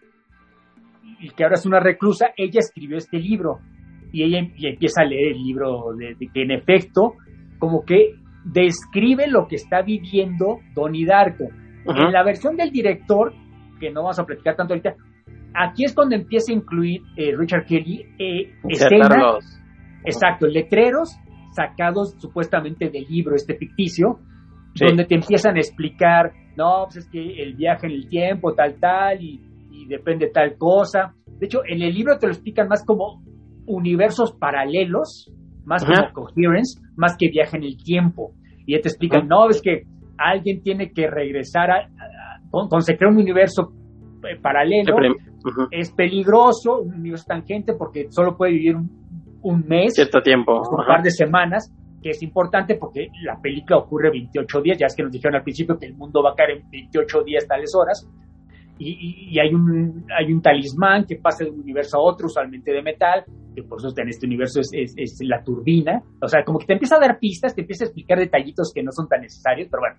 [1.20, 3.58] y que ahora es una reclusa, ella escribió este libro.
[4.12, 7.14] Y ella em, empieza a leer el libro de, que en efecto
[7.58, 11.44] como que describe lo que está viviendo Donnie Darko.
[11.86, 13.32] En la versión del director,
[13.78, 14.94] que no vamos a platicar tanto ahorita,
[15.54, 19.60] aquí es cuando empieza a incluir eh, Richard Kelly eh, escenas,
[20.04, 21.18] exacto, letreros
[21.54, 24.18] sacados supuestamente del libro este ficticio,
[24.74, 28.74] donde te empiezan a explicar, no, pues es que el viaje en el tiempo, tal,
[28.80, 29.40] tal, y
[29.86, 31.14] depende tal cosa.
[31.38, 33.22] De hecho, en el libro te lo explican más como
[33.66, 35.32] universos paralelos,
[35.64, 38.32] más como coherence, más que viaje en el tiempo.
[38.66, 39.82] Y ya te explican, no, es que
[40.18, 41.88] alguien tiene que regresar a,
[42.50, 43.72] con, se crea un universo
[44.22, 44.96] eh, paralelo,
[45.70, 48.76] es peligroso, un universo tangente porque solo puede vivir
[49.42, 51.70] un, mes, cierto tiempo, un par de semanas,
[52.02, 55.42] que es importante porque la película ocurre 28 días, ya es que nos dijeron al
[55.42, 58.08] principio que el mundo va a caer en 28 días tales horas,
[58.78, 62.82] y, hay, un, hay un talismán que pasa de un universo a otro, usualmente de
[62.82, 66.02] metal, que por eso en este universo es, es, la turbina.
[66.20, 68.82] O sea, como que te empieza a dar pistas, te empieza a explicar detallitos que
[68.82, 69.96] no son tan necesarios, pero bueno,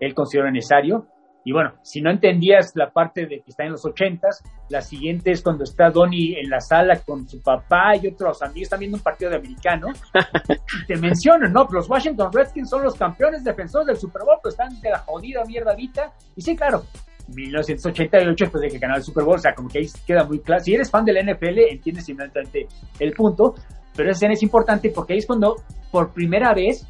[0.00, 1.06] él considera necesario.
[1.44, 5.32] Y bueno, si no entendías la parte de que está en los ochentas, la siguiente
[5.32, 8.96] es cuando está Donnie en la sala con su papá y otros amigos, están viendo
[8.96, 9.88] un partido de americano,
[10.82, 11.66] y te mencionan, ¿no?
[11.70, 15.44] Los Washington Redskins son los campeones defensores del Super Bowl, pero están de la jodida
[15.44, 16.12] mierda ahorita.
[16.36, 16.84] Y sí, claro,
[17.28, 20.40] 1988 después de que ganó el Super Bowl, o sea, como que ahí queda muy
[20.40, 20.62] claro.
[20.62, 22.66] Si eres fan del NFL, entiendes inmediatamente
[22.98, 23.54] el punto,
[23.94, 25.56] pero esa escena es importante porque ahí es cuando
[25.90, 26.86] por primera vez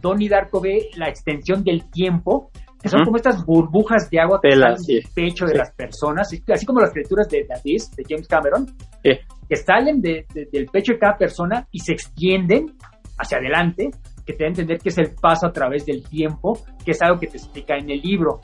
[0.00, 2.50] Donnie Darko ve la extensión del tiempo,
[2.82, 6.66] que son como estas burbujas de agua que salen del pecho de las personas, así
[6.66, 8.66] como las criaturas de David, de James Cameron,
[9.02, 12.74] que salen del pecho de cada persona y se extienden
[13.16, 13.90] hacia adelante,
[14.26, 17.02] que te da a entender que es el paso a través del tiempo, que es
[17.02, 18.40] algo que te explica en el libro.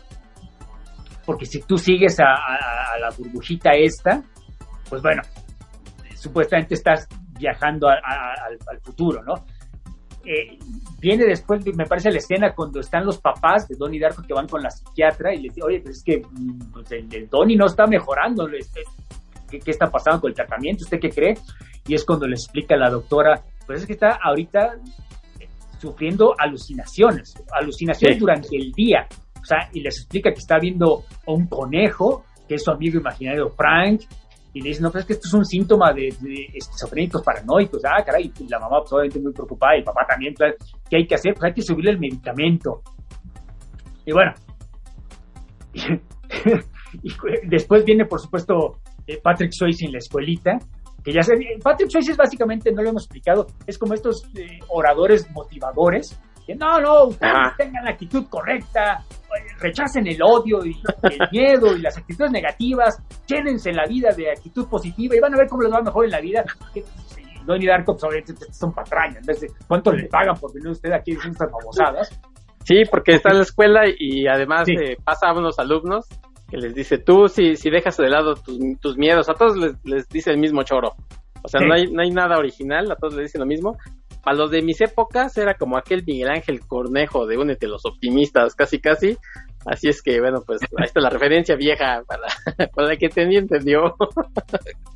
[1.29, 4.23] Porque si tú sigues a, la burbujita esta,
[4.89, 5.21] pues bueno,
[6.15, 7.07] supuestamente estás
[7.39, 9.35] viajando al futuro, ¿no?
[10.25, 10.59] Eh,
[10.99, 14.49] viene después, me parece la escena cuando están los papás de Donnie Darko que van
[14.49, 17.59] con la psiquiatra y le dicen, oye, pues es que mm, pues el, el, Donnie
[17.59, 18.47] no está mejorando,
[19.51, 20.85] ¿qué, ¿qué, está pasando con el tratamiento?
[20.85, 21.35] ¿Usted qué cree?
[21.87, 24.77] Y es cuando le explica a la doctora, pues es que está ahorita
[25.79, 29.07] sufriendo alucinaciones, alucinaciones durante el día,
[29.49, 33.51] sea, y les explica que está viendo a un conejo, que es su amigo imaginario
[33.51, 34.03] Frank,
[34.53, 37.83] y le dicen, no, pero es que esto es un síntoma de, de esquizofrénicos paranoicos.
[37.85, 40.55] Ah, caray, y la mamá pues, muy preocupada y el papá también, pues,
[40.89, 41.35] ¿qué hay que hacer?
[41.35, 42.83] Pues hay que subirle el medicamento.
[44.07, 44.33] Y bueno,
[47.03, 47.13] y,
[47.47, 50.59] después viene, por supuesto, eh, Patrick Swayze en la escuelita,
[51.05, 51.21] que ya
[51.63, 56.19] Patrick Swayze es básicamente, no lo hemos explicado, es como estos eh, oradores motivadores,
[56.49, 59.05] que no, no, ustedes tengan la actitud correcta,
[59.61, 60.71] rechacen el odio y
[61.03, 62.97] el miedo y las actitudes negativas,
[63.27, 66.11] llénense la vida de actitud positiva y van a ver cómo les va mejor en
[66.11, 66.45] la vida.
[67.45, 69.27] Donnie Darko, pues, son patrañas.
[69.67, 72.21] ¿Cuánto le pagan por venir usted aquí diciendo estas famosadas?
[72.65, 76.09] Sí, porque está en la escuela y además eh, pasa a unos alumnos
[76.49, 80.31] que les dice, tú si, si dejas de lado tus, miedos, a todos les, dice
[80.31, 80.95] el mismo choro.
[81.45, 83.77] O sea, no, hay, no hay nada original, a todos les dicen lo mismo.
[84.23, 88.55] Para los de mis épocas era como aquel Miguel Ángel Cornejo de Únete los optimistas,
[88.55, 89.17] casi casi.
[89.67, 92.23] Así es que, bueno, pues ahí está la referencia vieja para,
[92.75, 93.95] para la que tenía entendió.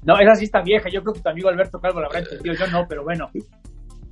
[0.04, 0.88] No, esa sí está vieja.
[0.88, 2.54] Yo creo que tu amigo Alberto Calvo la habrá entendido.
[2.54, 3.28] Yo no, pero bueno.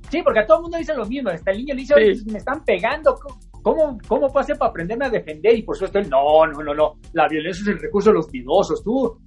[0.09, 1.29] Sí, porque a todo el mundo dice lo mismo.
[1.29, 3.15] Hasta el niño le dice, me están pegando.
[3.61, 5.57] ¿Cómo, ¿Cómo para aprenderme a defender?
[5.57, 6.93] Y por supuesto él, no, no, no, no.
[7.13, 8.83] La violencia es el recurso de los pidosos.
[8.83, 9.17] Tú,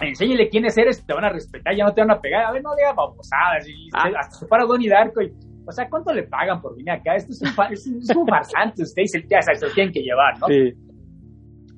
[0.00, 2.44] enséñale quiénes eres, te van a respetar, ya no te van a pegar.
[2.44, 3.68] A ver, no digas babosadas.
[3.68, 4.10] Y ah.
[4.18, 5.32] hasta se para Donnie Darko y
[5.66, 7.14] o sea, ¿cuánto le pagan por venir acá?
[7.14, 10.48] Esto es un, es, es un farsante, ustedes ya se lo tienen que llevar, ¿no?
[10.48, 10.72] Sí.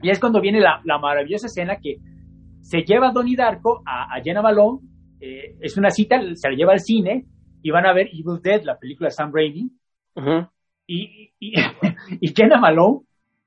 [0.03, 1.97] Y es cuando viene la, la, maravillosa escena que
[2.61, 4.81] se lleva a Donnie Darko a, a Jenna Malone,
[5.21, 7.27] eh, es una cita, se la lleva al cine
[7.63, 9.71] y van a ver Evil Dead, la película de Sam Raimi,
[10.87, 11.53] y, y,
[12.21, 13.01] y, Jenna Malone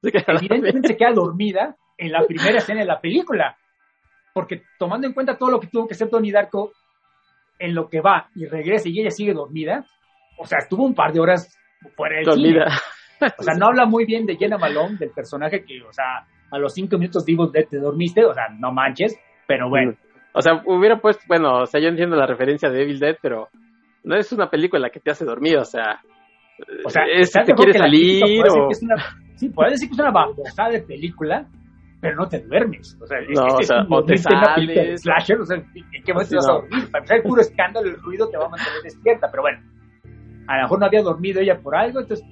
[0.04, 3.58] evidentemente se queda dormida en la primera escena de la película,
[4.36, 6.74] porque tomando en cuenta todo lo que tuvo que hacer Donnie Darko
[7.58, 9.86] en lo que va y regresa y ella sigue dormida,
[10.38, 11.58] o sea, estuvo un par de horas
[11.96, 12.66] fuera del cine.
[13.40, 16.58] O sea, no habla muy bien de Jenna Malone, del personaje que, o sea, a
[16.58, 19.18] los cinco minutos Dead te dormiste, o sea, no manches,
[19.48, 19.94] pero bueno.
[20.34, 23.48] O sea, hubiera puesto, bueno, o sea, yo entiendo la referencia de Evil Dead, pero
[24.04, 26.02] no es una película que te hace dormir, o sea,
[26.84, 28.68] o sea, es, te quieres salir o...
[29.36, 31.48] sí, puedes decir que es una babosada de película,
[32.06, 32.98] pero no te duermes.
[33.02, 35.02] O sea, es, no, o, sea, o te sales.
[35.02, 36.92] Slasher, o sea, ¿en qué momento te vas a dormir?
[36.92, 39.60] Para empezar, el puro escándalo, el ruido te va a mantener despierta, pero bueno
[40.48, 42.26] a lo mejor no había dormido ella por algo, entonces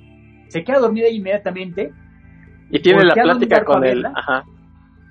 [0.48, 1.92] se queda dormida inmediatamente.
[2.70, 4.06] Y tiene la plática con él.
[4.06, 4.44] Ajá.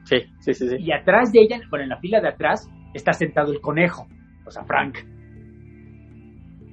[0.04, 0.76] Sí, sí, sí, sí.
[0.78, 4.06] Y atrás de ella, bueno, en la fila de atrás, está sentado el conejo,
[4.44, 4.98] o sea, Frank.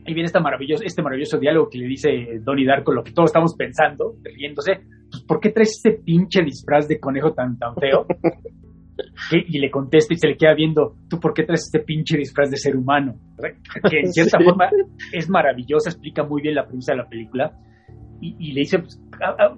[0.06, 2.10] Y viene este maravilloso, este maravilloso diálogo que le dice
[2.42, 4.82] Donnie Darko, lo que todos estamos pensando, riéndose.
[5.10, 8.06] Pues, ¿por qué traes ese pinche disfraz de conejo tan, tan feo?
[9.32, 12.50] Y le contesta y se le queda viendo, ¿tú por qué traes este pinche disfraz
[12.52, 13.16] de ser humano?
[13.90, 14.70] Que en cierta forma
[15.14, 17.58] es maravillosa, explica muy bien la premisa de la película.
[18.22, 19.02] Y, le dice, pues,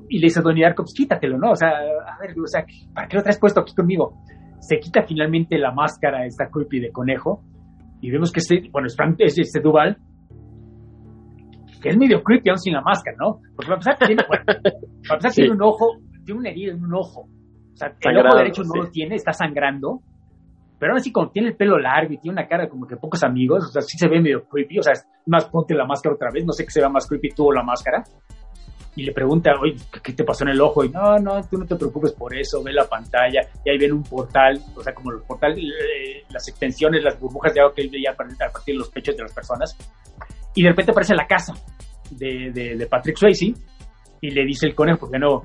[0.09, 1.51] y le dice a Donnie Darko, pues quítatelo, ¿no?
[1.51, 4.13] O sea, a ver, o sea, ¿para qué lo traes puesto aquí conmigo?
[4.59, 7.43] Se quita finalmente la máscara, esta creepy de conejo,
[8.01, 9.97] y vemos que este, bueno, es, Frank, es este Duval,
[11.81, 13.39] que es medio creepy aún sin la máscara, ¿no?
[13.55, 16.93] Porque para empezar tiene, bueno, para empezar tiene un ojo, tiene una herida en un
[16.93, 17.21] ojo,
[17.73, 20.01] o sea, el ojo derecho no lo tiene, está sangrando.
[20.79, 23.23] Pero aún así, como tiene el pelo largo y tiene una cara como que pocos
[23.23, 24.79] amigos, o sea, sí se ve medio creepy.
[24.79, 24.93] O sea,
[25.27, 26.43] más ponte la máscara otra vez.
[26.43, 28.03] No sé qué se vea más creepy tú o la máscara.
[28.95, 30.83] Y le pregunta, oye, ¿qué te pasó en el ojo?
[30.83, 33.41] Y no, no, tú no te preocupes por eso, ve la pantalla.
[33.63, 37.53] Y ahí ven un portal, o sea, como los portales, eh, las extensiones, las burbujas
[37.53, 39.77] de agua que él veía a partir de los pechos de las personas.
[40.55, 41.53] Y de repente aparece la casa
[42.11, 43.53] de, de, de Patrick Swayze
[44.21, 45.43] y le dice el conejo, porque no,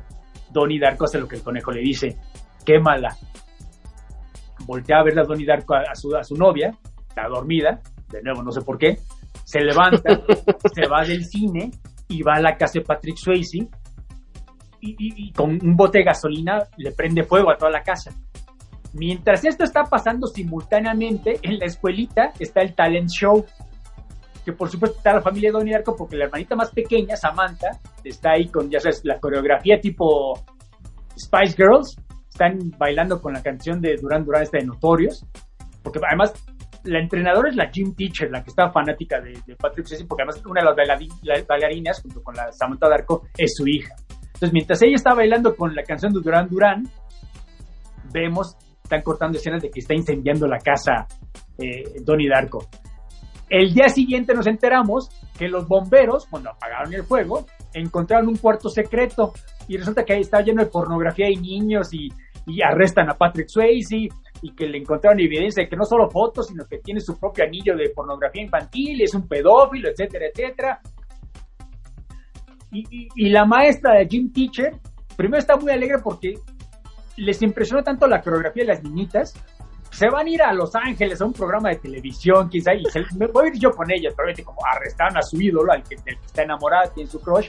[0.50, 2.16] Donnie Darko hace lo que el conejo le dice,
[2.64, 3.16] quémala.
[4.66, 6.76] Voltea a ver a Donnie Darko a, su, a su novia,
[7.08, 7.80] está dormida,
[8.10, 8.98] de nuevo no sé por qué,
[9.44, 10.20] se levanta,
[10.74, 11.70] se va del cine
[12.08, 13.68] y va a la casa de Patrick Swayze
[14.80, 18.12] y, con un bote de gasolina le prende fuego a toda la casa.
[18.92, 23.44] Mientras esto está pasando simultáneamente, en la escuelita está el talent show,
[24.46, 27.80] que por supuesto está la familia de Donnie Darko porque la hermanita más pequeña, Samantha,
[28.04, 30.34] está ahí con, ya sabes, la coreografía tipo
[31.18, 31.96] Spice Girls,
[32.28, 35.26] están bailando con la canción de Duran Duran esta de Notorios,
[35.82, 36.32] porque además
[36.84, 40.40] la entrenadora es la gym teacher, la que estaba fanática de, Patrick Swayze, porque además
[40.46, 40.86] una de
[41.26, 43.96] las bailarinas, junto con la Samantha Darko, es su hija.
[44.26, 46.84] Entonces, mientras ella está bailando con la canción de Duran Duran,
[48.12, 51.08] vemos, están cortando escenas de que está incendiando la casa
[51.58, 52.68] eh, Donnie Darko.
[53.48, 55.08] El día siguiente nos enteramos
[55.38, 59.32] que los bomberos, cuando apagaron el fuego, encontraron un cuarto secreto
[59.68, 62.08] y resulta que ahí está lleno de pornografía y niños y,
[62.46, 64.08] y arrestan a Patrick Swayze
[64.42, 67.44] y que le encontraron evidencia de que no solo fotos, sino que tiene su propio
[67.44, 70.80] anillo de pornografía infantil, es un pedófilo, etcétera, etcétera.
[72.72, 74.76] Y, la maestra de Jim Teacher,
[75.16, 76.34] primero está muy alegre porque
[77.16, 79.34] les impresionó tanto la coreografía de las niñitas,
[79.90, 82.82] se van a ir a Los Ángeles a un programa de televisión, quizá, y
[83.16, 85.96] me voy a ir yo con ellas, probablemente como arrestaron a su ídolo, al que,
[86.04, 87.48] del está enamorada, tiene su crush,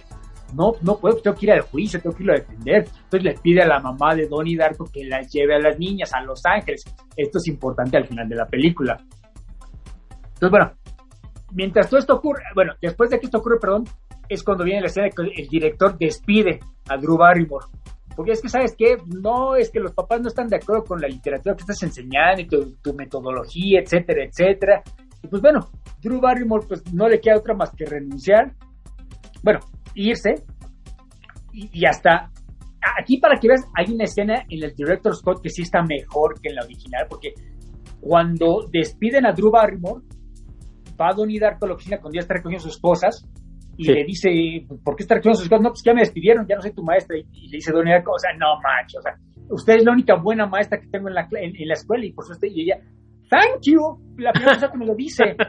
[0.53, 2.87] no, no puedo, tengo que ir al juicio, tengo que irlo a defender.
[2.87, 6.13] Entonces le pide a la mamá de Donnie Darko que las lleve a las niñas
[6.13, 6.85] a Los Ángeles.
[7.15, 8.97] Esto es importante al final de la película.
[10.23, 10.71] Entonces, bueno,
[11.51, 13.85] mientras todo esto ocurre, bueno, después de que esto ocurre, perdón,
[14.29, 16.59] es cuando viene la escena que el director despide
[16.89, 17.65] a Drew Barrymore.
[18.17, 18.97] Porque es que, ¿sabes qué?
[19.21, 22.41] No, es que los papás no están de acuerdo con la literatura que estás enseñando
[22.41, 24.81] y tu, tu metodología, etcétera, etcétera.
[25.21, 25.59] Y pues bueno,
[26.01, 28.55] Drew Barrymore pues no le queda otra más que renunciar.
[29.43, 29.59] Bueno,
[29.93, 30.33] irse
[31.53, 32.31] y, hasta
[32.99, 36.39] aquí para que veas hay una escena en el director Scott que sí está mejor
[36.41, 37.33] que en la original porque
[37.99, 40.03] cuando despiden a Drew Barrymore
[40.99, 43.27] va a Donnie Darko a la oficina cuando ya está recogiendo sus cosas
[43.77, 44.29] y le dice,
[44.83, 45.63] ¿por qué está recogiendo sus cosas?
[45.63, 47.17] No, pues ya me despidieron, ya no soy tu maestra.
[47.17, 49.15] Y, le dice Darko, o sea, no manches, o sea,
[49.49, 52.25] usted es la única buena maestra que tengo en la, en, la escuela y por
[52.25, 52.79] eso y ella,
[53.29, 55.23] thank you, la primera persona que me lo dice.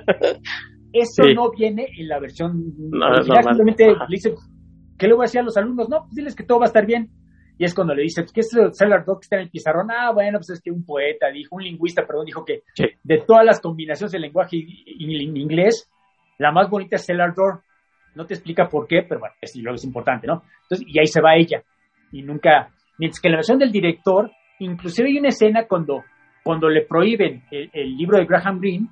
[0.91, 4.35] Eso no viene en la versión no, simplemente le dice,
[4.99, 5.87] ¿qué le voy a decir a los alumnos?
[5.91, 7.11] No, pues diles que todo va a estar bien.
[7.59, 9.91] Y es cuando le dice, ¿qué es el Cellar Dog que está en el pizarrón?
[9.91, 12.63] Ah, bueno, pues es que un poeta dijo, un lingüista, perdón, dijo que
[13.03, 15.91] de todas las combinaciones del lenguaje en inglés,
[16.39, 17.63] la más bonita es Cellar Door.
[18.19, 20.43] No te explica por qué, pero bueno, es, lo es importante, ¿no?
[20.63, 21.63] Entonces, y ahí se va ella.
[22.11, 22.69] Y nunca,
[22.99, 24.29] mientras que la versión del director,
[24.59, 26.03] inclusive hay una escena cuando,
[26.43, 28.89] cuando le prohíben el libro de Graham Greene,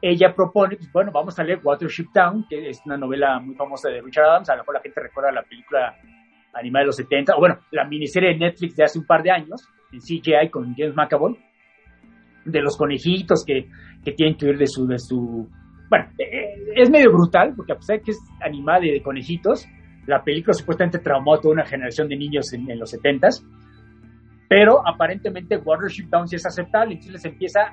[0.00, 3.90] ella propone, pues bueno, vamos a leer Watership Down, que es una novela muy famosa
[3.90, 5.96] de Richard Adams, a lo mejor la gente recuerda la película
[6.54, 9.32] animada de los 70, o bueno, la miniserie de Netflix de hace un par de
[9.32, 11.36] años, en CGI con James McAvoy,
[12.44, 13.68] de los conejitos que,
[14.04, 15.48] que tienen que huir de su, de su...
[15.88, 19.66] Bueno, eh, es medio brutal, porque a pesar de que es animada de, conejitos,
[20.06, 23.44] la película supuestamente traumó a toda una generación de niños en, en los 70s,
[24.48, 27.72] pero aparentemente Watership Down sí es aceptable, entonces les empieza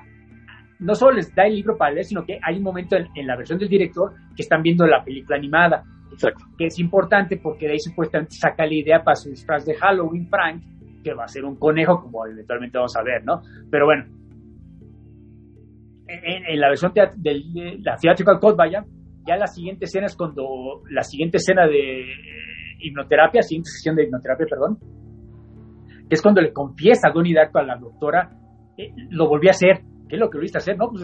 [0.78, 3.36] no solo les da el libro para leer, sino que hay un momento en, la
[3.36, 5.84] versión del director que están viendo la película animada.
[6.12, 6.44] Exacto.
[6.56, 10.28] Que es importante porque de ahí supuestamente saca la idea para su disfraz de Halloween,
[10.28, 10.62] Frank,
[11.02, 13.42] que va a ser un conejo, como eventualmente vamos a ver, ¿no?
[13.70, 14.04] Pero bueno,
[16.08, 17.42] en, la versión de
[17.82, 18.84] la Theatrical Code, vaya,
[19.26, 22.04] ya la siguiente escena es cuando, la siguiente escena de
[22.80, 24.78] hipnoterapia, siguiente sesión de hipnoterapia, perdón,
[26.08, 28.30] que es cuando le confiesa a Donnie Darko a la doctora,
[28.76, 30.76] eh, lo volví a hacer, ¿qué es lo que a hacer?
[30.76, 31.02] No, pues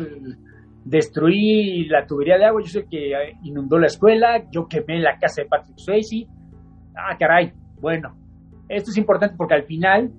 [0.85, 3.13] destruí la tubería de agua, yo sé que
[3.43, 6.27] inundó la escuela, yo quemé la casa de Patrick Swayze.
[6.95, 8.17] Ah, caray, bueno,
[8.69, 10.13] esto es importante porque al final,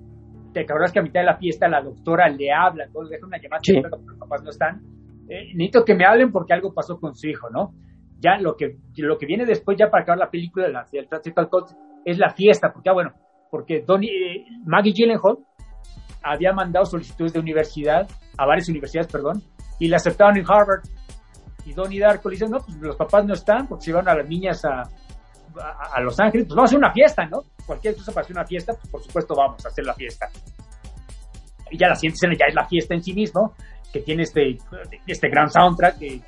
[0.54, 3.38] te acuerdas que a mitad de la fiesta la doctora le habla, todos dejan una
[3.38, 3.60] llamada,
[3.90, 4.80] porque los papás no están.
[5.28, 7.74] Eh, necesito que me hablen porque algo pasó con su hijo, ¿no?
[8.20, 11.08] Ya lo que, lo que viene después, ya para acabar la película, la, el
[12.04, 13.12] es la fiesta, porque, ah, bueno,
[13.50, 15.38] porque Donnie, eh, Maggie Gyllenhaal
[16.22, 18.08] había mandado solicitudes de universidad,
[18.38, 19.42] a varias universidades, perdón,
[19.78, 20.82] y la aceptaron en Harvard.
[21.66, 24.14] Y Donnie Darko le dice, no, pues los papás no están porque se van a
[24.14, 24.82] las niñas a,
[25.60, 27.44] a, Los Ángeles, pues vamos a hacer una fiesta, ¿no?
[27.66, 30.28] Cualquier cosa para hacer una fiesta, pues por supuesto vamos a hacer la fiesta.
[31.70, 33.54] Y ya la siguiente escena ya es la fiesta en sí mismo,
[33.92, 34.58] que tiene este,
[35.06, 36.20] este gran soundtrack que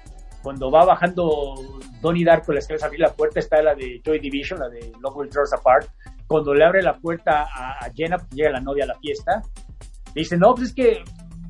[0.46, 1.54] cuando va bajando
[2.00, 4.92] Donnie Darko las escaleras a abrir la puerta está la de Joy Division, la de
[5.00, 5.88] Love Will Tear Us Apart.
[6.28, 9.42] Cuando le abre la puerta a, Jenna, porque llega la novia a la fiesta,
[10.14, 11.02] dice, no, pues es que,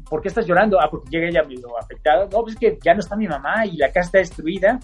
[0.09, 0.81] ¿por qué estás llorando?
[0.81, 2.25] Ah, porque llega ella medio afectada.
[2.25, 4.81] No, pues es que ya no está mi mamá y la casa está destruida.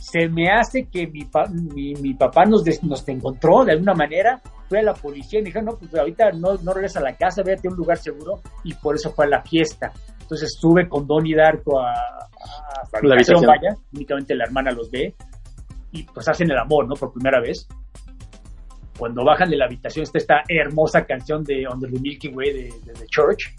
[0.00, 4.82] Se me hace que mi, mi, papá nos, nos encontró de alguna manera, fue a
[4.82, 7.68] la policía y me dijo, no, pues ahorita no, no regresa a la casa, vete
[7.68, 9.92] a un lugar seguro y por eso fue a la fiesta.
[10.20, 15.14] Entonces estuve con Donnie Darko a, a, la habitación, vaya, únicamente la hermana los ve
[15.92, 16.94] y pues hacen el amor, ¿no?
[16.94, 17.68] Por primera vez
[19.00, 22.68] cuando bajan de la habitación está esta hermosa canción de Under the Milky Way de,
[22.84, 23.54] The Church.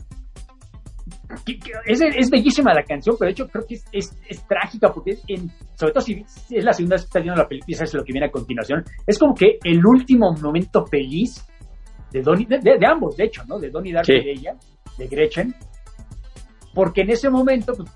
[1.86, 6.02] Es, bellísima la canción, pero de hecho creo que es, trágica porque en, sobre todo
[6.02, 8.28] si es la segunda vez que está viendo la película y es lo que viene
[8.28, 11.46] a continuación, es como que el último momento feliz
[12.12, 13.58] de Donnie, de, ambos, de hecho, ¿no?
[13.58, 14.56] De Donnie Darko y de ella,
[14.98, 15.56] de Gretchen,
[16.74, 17.90] porque en ese momento pues,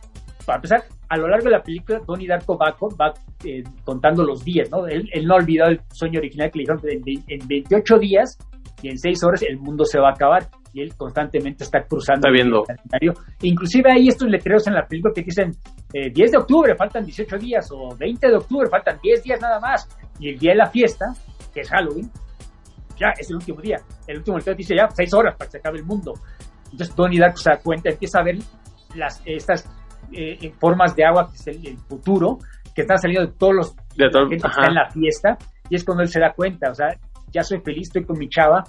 [0.45, 3.13] para empezar, a lo largo de la película, Donnie Darko va, va
[3.43, 4.87] eh, contando los días, ¿no?
[4.87, 7.97] Él, él, no ha olvidado el sueño original que le dijeron que en, en 28
[7.97, 8.37] días
[8.81, 12.27] y en 6 horas el mundo se va a acabar y él constantemente está cruzando
[12.27, 12.60] está viendo.
[12.60, 13.14] el calendario.
[13.41, 15.52] Inclusive hay estos letreros en la película que dicen
[15.93, 19.57] eh, 10 de octubre faltan 18 días o 20 de octubre faltan 10 días nada
[19.61, 19.88] más
[20.19, 21.14] y el día de la fiesta,
[21.53, 22.11] que es Halloween,
[22.97, 23.77] ya es el último día.
[24.06, 26.14] El último letrero dice ya 6 horas para que se acabe el mundo.
[26.72, 28.35] Entonces Tony Dark se da cuenta, empieza a ver
[28.95, 29.69] las, estas
[30.11, 32.39] eh, formas de agua que es el, el, futuro,
[32.76, 35.38] que están saliendo de todos los de todo, que está en la fiesta,
[35.69, 36.89] y es cuando él se da cuenta, o sea,
[37.31, 38.64] ya soy feliz, estoy con mi chava,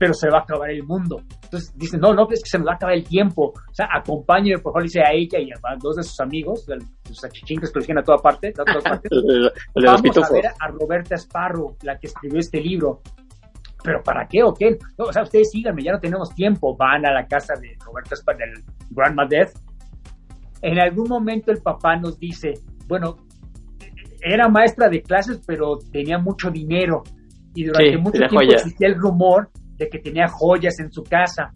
[0.00, 1.20] pero se va a acabar el mundo.
[1.44, 3.52] Entonces dice, no, no, es que se nos va a acabar el tiempo.
[3.52, 6.64] O sea, acompáñeme, por favor, dice a ella y a dos de sus amigos,
[7.04, 9.10] sus achichincas que lo siguen a toda parte, a todas partes.
[9.74, 13.02] Vamos a ver a Roberta Sparrow, la que escribió este libro.
[13.84, 14.78] ¿Pero para qué o qué?
[14.96, 16.74] No, o sea, ustedes síganme, ya no tenemos tiempo.
[16.78, 19.52] Van a la casa de Roberta Sparrow, del Grandma Death.
[20.62, 22.54] En algún momento el papá nos dice,
[22.88, 23.16] bueno,
[24.22, 27.02] era maestra de clases, pero tenía mucho dinero.
[27.54, 29.50] Y durante Sí, mucho tiempo existía el rumor
[29.80, 31.50] de que tenía joyas en su casa.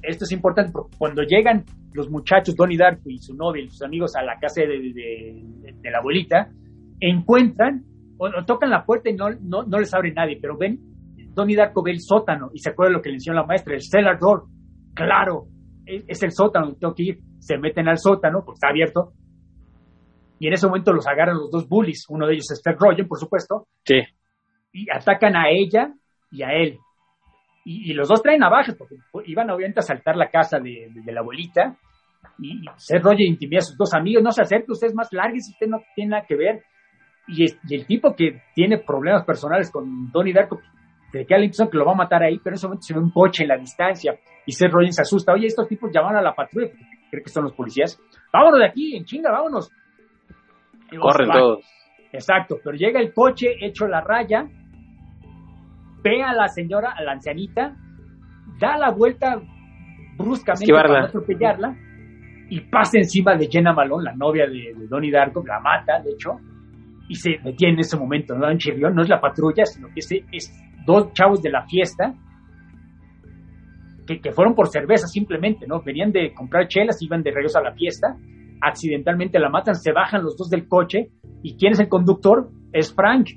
[0.00, 3.82] Esto es importante porque cuando llegan los muchachos, Donnie Darko y su novia y sus
[3.82, 6.48] amigos a la casa de, de- la abuelita,
[7.00, 7.82] encuentran
[8.18, 10.78] o, o tocan la puerta y no, no, no les abre nadie, pero ven,
[11.34, 13.74] Donnie Darko ve el sótano y se acuerda de lo que le enseñó la maestra,
[13.74, 14.44] el cellar door.
[14.94, 15.46] Claro,
[15.86, 17.18] es, es el sótano, tengo que ir.
[17.40, 19.12] Se meten al sótano porque está abierto.
[20.38, 22.04] Y en ese momento los agarran los dos bullies.
[22.08, 24.00] Uno de ellos es Ted Rogen, por supuesto, Sí,
[24.72, 25.92] y atacan a ella
[26.30, 26.78] y a él.
[27.64, 31.02] Y, y los dos traen navajas, porque iban obviamente a saltar la casa de, de-
[31.02, 31.76] de la abuelita.
[32.38, 35.12] Y, y Seth Rogen intimida a sus dos amigos, no se acerque, usted es más
[35.12, 36.62] largo, usted no tiene nada que ver.
[37.28, 40.60] Y, es- y el tipo que tiene problemas personales con Donnie Darko,
[41.12, 42.94] se queda la impresión que lo va a matar ahí, pero en ese momento se
[42.94, 44.14] ve un coche en la distancia.
[44.46, 47.30] Y Seth Rogen se asusta, oye, estos tipos llamaron a la patrulla, porque cree que
[47.30, 48.00] son los policías.
[48.32, 49.70] Vámonos de aquí, en chinga, vámonos.
[50.90, 51.64] Y corren se todos.
[52.12, 54.46] Exacto, pero llega el coche hecho la raya,
[56.02, 57.76] ve a la señora, a la ancianita,
[58.58, 59.40] da la vuelta
[60.16, 60.94] bruscamente Esquivarla.
[60.94, 61.76] para atropellarla
[62.50, 66.10] y pasa encima de Jenna Malone, la novia de, de Donnie Darko, la mata, de
[66.10, 66.38] hecho,
[67.08, 70.12] y se detiene en ese momento, no chirrión, no es la patrulla, sino que es,
[70.30, 70.52] es
[70.84, 72.14] dos chavos de la fiesta
[74.06, 75.82] que, que fueron por cerveza simplemente, ¿no?
[75.82, 78.16] Venían de comprar chelas, iban de regreso a la fiesta,
[78.60, 81.10] accidentalmente la matan, se bajan los dos del coche,
[81.42, 82.50] ¿y quién es el conductor?
[82.72, 83.28] Es Frank,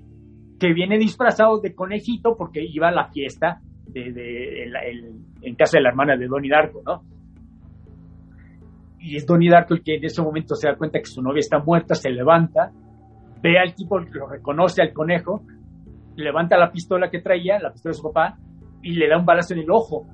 [0.59, 5.25] que viene disfrazado de conejito porque iba a la fiesta de, de- en, la- en-
[5.41, 7.03] en casa de la hermana de Donnie Darko, ¿no?
[8.99, 11.39] Y es Donnie Darko el que en ese momento se da cuenta que su novia
[11.39, 12.71] está muerta, se levanta,
[13.41, 15.43] ve al tipo, lo reconoce al conejo,
[16.15, 18.37] levanta la pistola que traía, la pistola de su papá,
[18.81, 20.07] y le da un balazo en el ojo.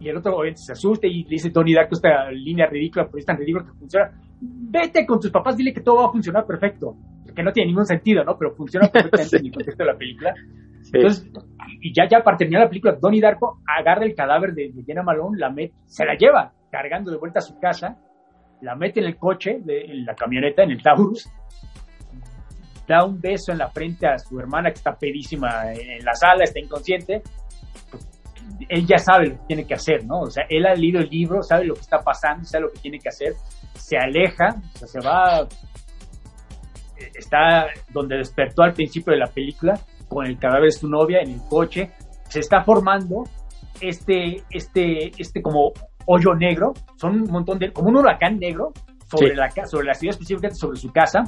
[0.00, 3.18] Y el otro obviamente se asusta y le dice Donnie Darko esta línea ridícula, pero
[3.18, 4.10] es tan ridícula que funciona.
[4.46, 6.96] Vete con tus papás, dile que todo va a funcionar perfecto.
[7.34, 8.36] Que no tiene ningún sentido, ¿no?
[8.38, 10.34] Pero funciona perfectamente en el contexto de la película.
[10.82, 10.90] Sí.
[10.94, 11.30] Entonces,
[11.80, 15.02] y ya, ya para terminar la película, Donnie Darko agarra el cadáver de, de Jenna
[15.02, 17.96] Malone, la mete, se la lleva cargando de vuelta a su casa,
[18.60, 21.28] la mete en el coche, de, en la camioneta, en el Taurus,
[22.86, 26.44] da un beso en la frente a su hermana que está pedísima en la sala,
[26.44, 27.22] está inconsciente.
[27.90, 28.08] Pues,
[28.68, 30.20] él ya sabe lo que tiene que hacer, ¿no?
[30.20, 32.80] O sea, él ha leído el libro, sabe lo que está pasando, sabe lo que
[32.80, 33.34] tiene que hacer,
[33.74, 39.78] se aleja, o sea, se va, eh, está donde despertó al principio de la película,
[40.08, 41.90] con el cadáver de su novia en el coche,
[42.28, 43.24] se está formando
[43.80, 45.72] este, este, este como
[46.06, 48.72] hoyo negro, son un montón de, como un huracán negro
[49.10, 49.34] sobre, Sí.
[49.36, 51.22] la, sobre la ciudad, específicamente sobre su casa,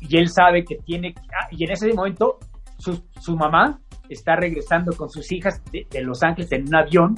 [0.00, 2.38] y él sabe que tiene, ah, y en ese momento
[2.78, 7.14] su, su mamá está regresando con sus hijas de, de Los Ángeles en un avión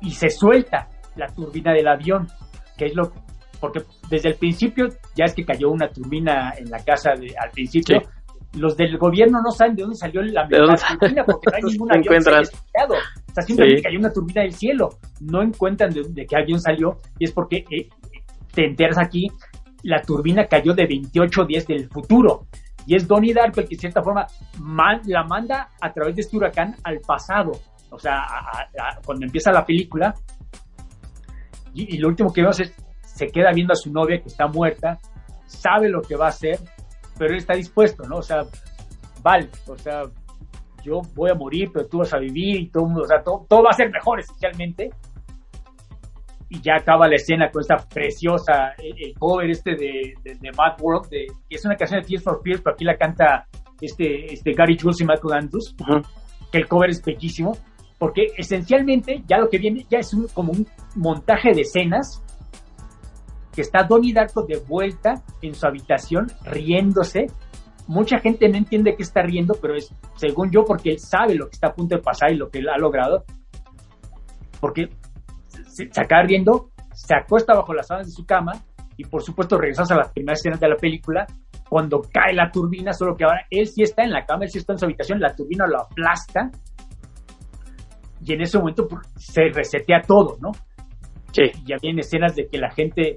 [0.00, 2.26] y se suelta la turbina del avión,
[2.76, 3.12] que es lo
[3.60, 7.50] porque desde el principio ya es que cayó una turbina en la casa de, al
[7.50, 8.00] principio.
[8.00, 8.06] Sí.
[8.58, 11.56] Los del gobierno no saben de dónde salió la, ¿De dónde la turbina porque no
[11.56, 12.94] hay ningún avión haya estrellado.
[12.94, 13.82] O sea, simplemente Sí.
[13.84, 14.88] cayó una turbina del cielo.
[15.20, 17.88] No encuentran de, de qué avión salió y es porque eh,
[18.52, 19.28] te enteras aquí,
[19.84, 22.46] la turbina cayó de 28 días del futuro.
[22.84, 24.26] Y es Donnie Darko el que, de cierta forma,
[24.60, 27.52] man- la manda a través de este huracán al pasado.
[27.90, 30.12] O sea, a- a- a- cuando empieza la película.
[31.74, 34.46] Y, y lo último que vemos es, se queda viendo a su novia que está
[34.46, 34.98] muerta,
[35.46, 36.58] sabe lo que va a hacer,
[37.18, 38.16] pero él está dispuesto, ¿no?
[38.16, 38.42] O sea,
[39.22, 40.02] vale, o sea,
[40.82, 43.62] yo voy a morir, pero tú vas a vivir y todo, o sea, todo, todo
[43.62, 44.90] va a ser mejor esencialmente.
[46.48, 50.52] Y ya acaba la escena con esta preciosa, el, el cover este de, de, de
[50.52, 53.46] Mad World, de, que es una canción de Tears for Fears, pero aquí la canta
[53.80, 56.02] este, este Gary Jules y Michael Andrews, Ujú.
[56.50, 57.56] que el cover es bellísimo,
[58.02, 60.66] porque esencialmente ya lo que viene ya es un, como un
[60.96, 62.20] montaje de escenas
[63.54, 67.26] que está Donnie Darko de vuelta en su habitación riéndose.
[67.86, 71.52] Mucha gente no entiende que está riendo, pero es, según yo, porque sabe lo que
[71.52, 73.22] está a punto de pasar y lo que él ha logrado.
[74.58, 74.88] Porque
[75.68, 78.64] se, se acaba riendo, se acuesta bajo las sábanas de su cama
[78.96, 81.24] y por supuesto regresas a las primeras escenas de la película
[81.68, 84.58] cuando cae la turbina, solo que ahora él sí está en la cama, él sí
[84.58, 86.50] está en su habitación, la turbina lo aplasta
[88.24, 90.50] y en ese momento pues, se resetea todo, ¿no?
[91.32, 91.44] Sí.
[91.64, 93.16] Ya vienen escenas de que la gente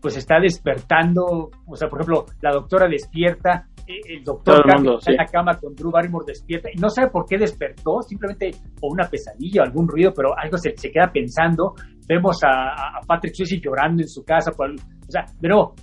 [0.00, 4.98] pues está despertando, o sea, por ejemplo, la doctora despierta, eh, el doctor el mundo,
[4.98, 5.24] está en sí.
[5.24, 8.50] la cama con Drew Barrymore despierta y no sabe por qué despertó, simplemente
[8.82, 11.74] o una pesadilla o algún ruido, pero algo se, se queda pensando.
[12.06, 15.74] Vemos a, a Patrick Swayze llorando en su casa, por, o sea, pero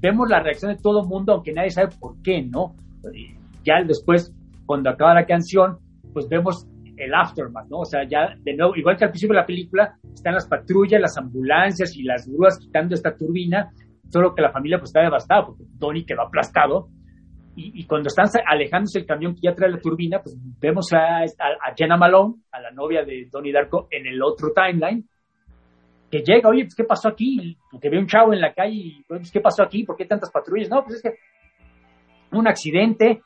[0.00, 2.74] vemos la reacción de todo el mundo, aunque nadie sabe por qué, ¿no?
[3.14, 3.34] Y
[3.64, 4.32] Ya después,
[4.66, 5.78] cuando acaba la canción,
[6.12, 6.66] pues vemos
[7.02, 7.78] el aftermath, ¿no?
[7.80, 11.00] O sea, ya de nuevo, igual que al principio de la película, están las patrullas,
[11.00, 13.70] las ambulancias y las grúas quitando esta turbina,
[14.08, 16.88] solo que la familia pues está devastada porque Donnie quedó aplastado.
[17.54, 21.20] Y, y cuando están alejándose el camión que ya trae la turbina, pues vemos a,
[21.20, 25.06] a, a Jenna Malone, a la novia de Donnie Darko, en el otro timeline,
[26.10, 27.56] que llega, oye, pues, ¿qué pasó aquí?
[27.70, 29.84] Porque ve un chavo en la calle y, pues, ¿qué pasó aquí?
[29.84, 30.68] ¿Por qué tantas patrullas?
[30.68, 31.16] No, pues es que
[32.32, 33.22] un accidente,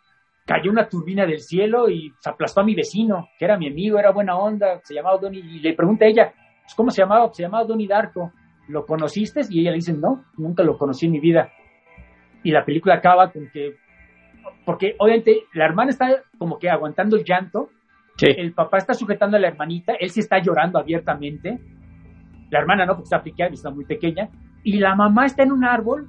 [0.47, 3.99] cayó una turbina del cielo y se aplastó a mi vecino, que era mi amigo,
[3.99, 6.33] era buena onda, se llamaba Donnie, y le pregunta a ella,
[6.63, 7.29] pues, ¿cómo se llamaba?
[7.33, 8.33] Se llamaba Donnie Darko,
[8.69, 9.41] ¿lo conociste?
[9.51, 11.51] Y ella le dice, no, nunca lo conocí en mi vida.
[12.45, 13.75] Y la película acaba con que,
[14.65, 17.71] porque obviamente la hermana está como que aguantando el llanto,
[18.19, 18.29] Sí.
[18.35, 21.59] el papá está sujetando a la hermanita, él sí está llorando abiertamente,
[22.51, 24.31] la hermana no, porque está y está muy pequeña,
[24.65, 26.09] y la mamá está en un árbol,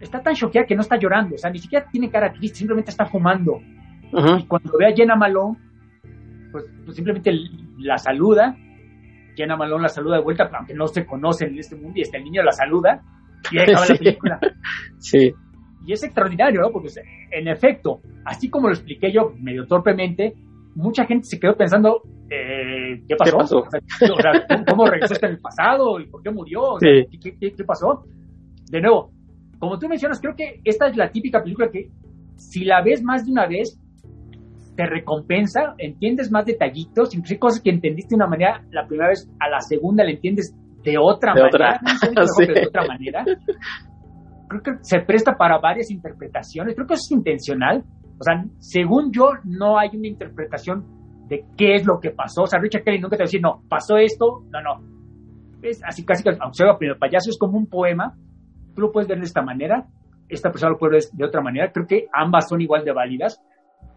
[0.00, 2.90] está tan choqueada que no está llorando, o sea, ni siquiera tiene cara triste, simplemente
[2.90, 3.60] está fumando.
[4.12, 4.36] Ujú.
[4.38, 5.56] Y cuando ve a Jenna Malone,
[6.52, 7.32] pues, pues simplemente
[7.78, 8.56] la saluda,
[9.36, 12.20] Jenna Malone la saluda de vuelta, aunque no se conocen en este mundo, y este
[12.20, 13.02] niño la saluda,
[13.50, 13.92] y acaba Sí.
[13.92, 14.40] la película.
[14.98, 15.32] Sí.
[15.84, 16.70] Y es extraordinario, ¿no?
[16.70, 16.88] Porque,
[17.30, 20.34] en efecto, así como lo expliqué yo medio torpemente,
[20.74, 23.38] mucha gente se quedó pensando, eh, ¿qué pasó?
[23.38, 23.58] pasó?
[23.60, 23.70] O
[24.20, 26.00] sea, ¿cómo- ¿cómo regresó hasta en el pasado?
[26.00, 26.60] ¿Y por qué murió?
[26.62, 27.18] O sea, Sí.
[27.18, 28.04] ¿qué, qué- qué pasó?
[28.70, 29.12] De nuevo,
[29.58, 31.90] como tú mencionas, creo que esta es la típica película que
[32.36, 33.80] si la ves más de una vez,
[34.76, 39.28] te recompensa, entiendes más detallitos, incluso cosas que entendiste de una manera la primera vez,
[39.40, 40.54] a la segunda la entiendes
[40.84, 42.12] de otra De manera, otra.
[42.14, 42.46] no Sí.
[42.46, 43.24] de otra manera.
[44.48, 47.84] Creo que se presta para varias interpretaciones, creo que eso es intencional.
[48.18, 50.84] O sea, según yo, no hay una interpretación
[51.28, 52.42] de qué es lo que pasó.
[52.42, 54.96] O sea, Richard Kelly nunca te va a decir, no, pasó esto, no, no.
[55.62, 58.14] Es así casi que, aunque sea el payaso, es como un poema.
[58.76, 59.86] Tú lo puedes ver de esta manera,
[60.28, 61.72] esta persona lo puede ver de otra manera.
[61.72, 63.42] Creo que ambas son igual de válidas.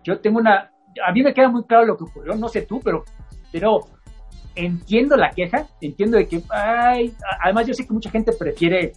[0.03, 0.71] Yo tengo una.
[1.05, 3.03] A mí me queda muy claro lo que ocurrió, no sé tú, pero,
[3.51, 3.79] pero
[4.55, 6.41] entiendo la queja, entiendo de que.
[6.49, 8.93] Ay, además, yo sé que mucha gente prefiere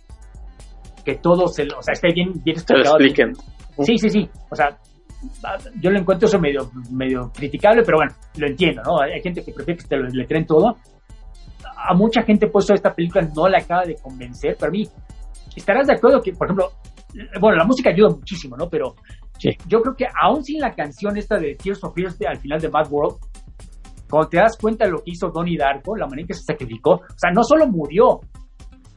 [1.05, 1.65] que todo se.
[1.65, 3.35] O sea, esté bien, bien Te lo expliquen.
[3.81, 4.31] Sí, sí, sí.
[4.51, 4.79] O sea,
[5.81, 9.01] yo lo encuentro eso medio, medio criticable, pero bueno, lo entiendo, ¿no?
[9.01, 10.77] Hay gente que prefiere que te lo letren todo.
[11.85, 14.85] A mucha gente, pues, esta película no la acaba de convencer, pero a mí,
[15.61, 16.71] estarás de acuerdo que, por ejemplo,
[17.41, 18.69] bueno, la música ayuda muchísimo, ¿no?
[18.69, 18.95] Pero
[19.39, 19.51] Sí.
[19.67, 22.61] yo creo que aún sin la canción esta de Tears of Fears de- al final
[22.61, 23.17] de Mad World,
[24.09, 26.43] cuando te das cuenta de lo que hizo Donnie Darko, la manera en que se
[26.45, 28.21] sacrificó, o sea, no solo murió,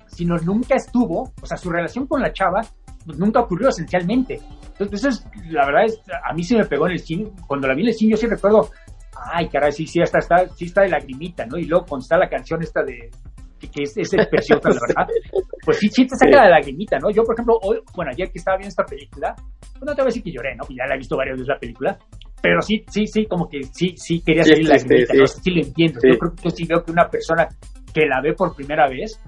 [0.08, 2.62] sino nunca estuvo, o sea, su relación con la chava
[3.06, 4.40] pues, nunca ocurrió esencialmente.
[4.80, 6.00] Entonces, la verdad es,
[6.30, 8.18] a mí se me pegó en el cine, cuando la vi en el cine yo
[8.18, 8.70] sí recuerdo,
[9.32, 11.58] ay, caray, sí, sí, hasta está, sí está de lagrimita, ¿no?
[11.58, 13.10] Y luego cuando está la canción esta de,
[13.68, 15.08] que, es, es preciosa, la verdad,
[15.64, 16.36] pues sí, sí te saca Sí.
[16.38, 17.10] la lagrimita, ¿no?
[17.12, 20.08] Yo, por ejemplo, hoy, bueno, ayer que estaba viendo esta película, pues no te voy
[20.08, 20.64] a decir que lloré, ¿no?
[20.66, 21.98] Pues ya la he visto varias veces la película,
[22.42, 25.20] pero sí, sí, sí, como que sí, sí quería Sí, salir es triste, lagrimita, sí.
[25.20, 25.28] ¿no?
[25.44, 26.00] Sí lo entiendo.
[26.02, 26.08] Sí.
[26.12, 27.48] Yo creo que yo sí veo que una persona
[27.94, 29.20] que la ve por primera vez,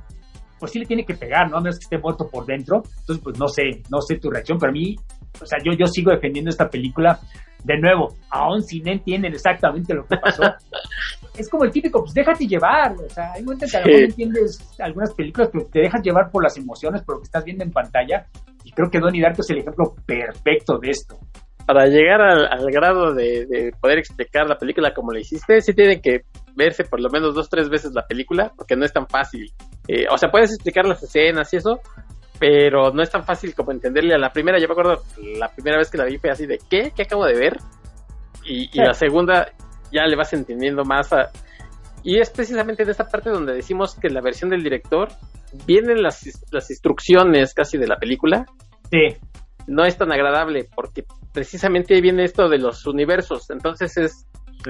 [0.59, 1.57] pues sí le tiene que pegar, ¿no?
[1.57, 2.83] A menos que esté muerto por dentro.
[2.99, 4.95] Entonces, pues no sé, no sé tu reacción, pero a mí,
[5.41, 7.19] o sea, yo, yo sigo defendiendo esta película.
[7.67, 10.43] De nuevo, aún si no entienden exactamente lo que pasó,
[11.37, 12.93] es como el típico, pues déjate llevar.
[12.93, 16.31] O sea, hay momentos que a lo mejor entiendes algunas películas, pero te dejas llevar
[16.31, 18.25] por las emociones, por lo que estás viendo en pantalla.
[18.63, 21.19] Y creo que Donnie Darko es el ejemplo perfecto de esto.
[21.65, 25.73] Para llegar al, al grado de, de poder explicar la película como la hiciste, sí
[25.73, 26.21] tiene que
[26.55, 29.51] verse por lo menos dos, tres veces la película, porque no es tan fácil.
[29.89, 31.81] Eh, o sea, puedes explicar las escenas y eso,
[32.39, 34.59] pero no es tan fácil como entenderle a la primera.
[34.59, 35.03] Yo me acuerdo,
[35.37, 36.91] la primera vez que la vi fue así de, ¿qué?
[36.95, 37.57] ¿Qué acabo de ver?
[38.45, 38.79] Y, y Sí.
[38.79, 39.51] la segunda
[39.91, 41.31] ya le vas entendiendo más a...
[42.03, 45.09] Y es precisamente en esta parte donde decimos que la versión del director
[45.65, 48.45] vienen las, las instrucciones casi de la película,
[48.91, 49.17] Sí,
[49.67, 51.03] no es tan agradable porque
[51.33, 53.49] precisamente viene esto de los universos.
[53.49, 54.25] Entonces es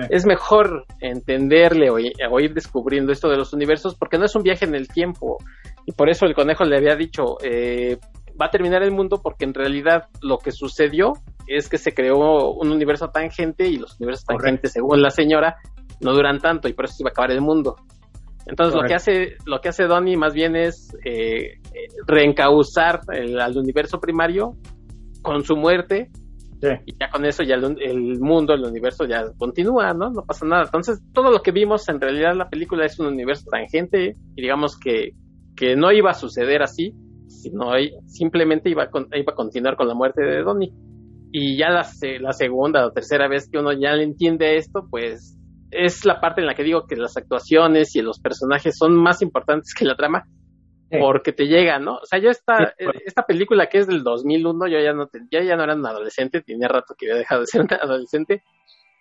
[0.09, 4.43] es mejor entenderle o, o, ir descubriendo esto de los universos porque no es un
[4.43, 5.37] viaje en el tiempo.
[5.85, 7.97] Y por eso el conejo le había dicho, eh,
[8.39, 11.13] va a terminar el mundo porque en realidad lo que sucedió
[11.47, 15.57] es que se creó un universo tangente y los universos tangentes, según la señora,
[16.01, 17.75] no duran tanto y por eso se va a acabar el mundo.
[18.45, 21.59] Entonces lo que hace lo que hace Donnie más bien es eh,
[22.05, 24.53] reencauzar al universo primario
[25.21, 26.09] con su muerte
[26.85, 30.09] y ya con eso ya el, mundo, el universo ya continúa, ¿no?
[30.09, 30.63] No pasa nada.
[30.63, 34.77] Entonces todo lo que vimos en realidad la película es un universo tangente y digamos
[34.77, 35.11] que,
[35.55, 36.93] que no iba a suceder así,
[37.27, 37.71] sino
[38.05, 40.73] simplemente iba a, iba a continuar con la muerte de Donnie.
[41.31, 41.85] Y ya la,
[42.21, 45.37] la segunda o tercera vez que uno ya le entiende esto, pues
[45.69, 49.21] es la parte en la que digo que las actuaciones y los personajes son más
[49.21, 50.25] importantes que la trama
[50.89, 51.97] porque te llega, ¿no?
[51.97, 52.73] O sea, yo esta,
[53.05, 56.41] esta película que es del 2001, yo ya no, ya, ya no era un adolescente,
[56.41, 58.43] tenía rato que había dejado de ser un adolescente,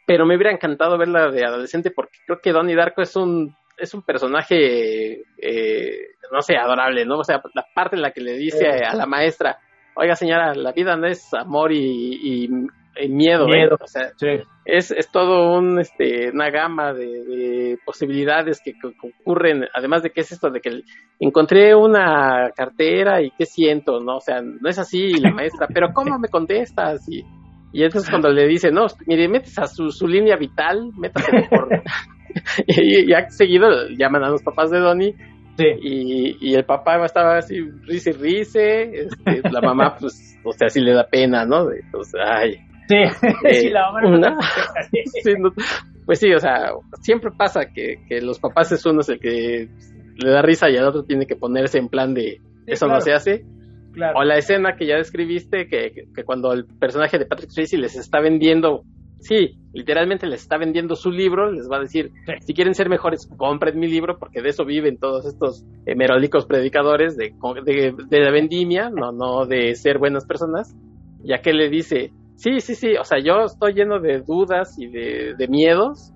[0.06, 3.94] pero me hubiera encantado verla de adolescente porque creo que Donnie Darko es un, es
[3.94, 7.18] un personaje, eh, no sé, adorable, ¿no?
[7.18, 9.58] O sea, la parte en la que le dice a la maestra,
[9.94, 12.48] oiga señora, la vida no es amor y
[13.08, 13.68] miedo, ¿eh?
[13.72, 14.12] o sea,
[14.64, 18.74] es, es todo un, este, una gama de, posibilidades que,
[19.20, 20.82] ocurren, además de que es esto de que
[21.20, 24.16] encontré una cartera y qué siento, ¿no?
[24.16, 27.06] O sea, no es así la maestra, pero ¿cómo me contestas?
[27.08, 27.24] Y,
[27.72, 31.68] y entonces cuando le dice, no, mire, metes a su, su línea vital, métase por...
[32.66, 35.14] y, ya seguido llaman a los papás de Donnie
[35.58, 40.68] y, y, el papá estaba así, risa y rice, este, la mamá, pues, o sea,
[40.68, 41.70] sí le da pena, ¿no?
[41.72, 42.58] Entonces, ay,
[42.88, 42.96] Sí,
[43.50, 44.38] sí, la mamá
[46.06, 49.68] Pues sí, o sea, siempre pasa que, que los papás es uno el que
[50.16, 53.12] le da risa y el otro tiene que ponerse en plan de eso no se
[53.12, 53.44] hace.
[54.14, 57.96] O la escena que ya describiste, que, que, cuando el personaje de Patrick Swayze les
[57.96, 58.82] está vendiendo,
[59.20, 63.26] sí, literalmente les está vendiendo su libro, les va a decir, si quieren ser mejores,
[63.38, 67.34] compren mi libro, porque de eso viven todos estos hemerólicos predicadores de,
[67.64, 70.76] de, de la vendimia, no, no de ser buenas personas.
[71.24, 74.88] Ya que le dice, Sí, sí, sí, o sea, yo estoy lleno de dudas y
[74.88, 76.12] de, miedos,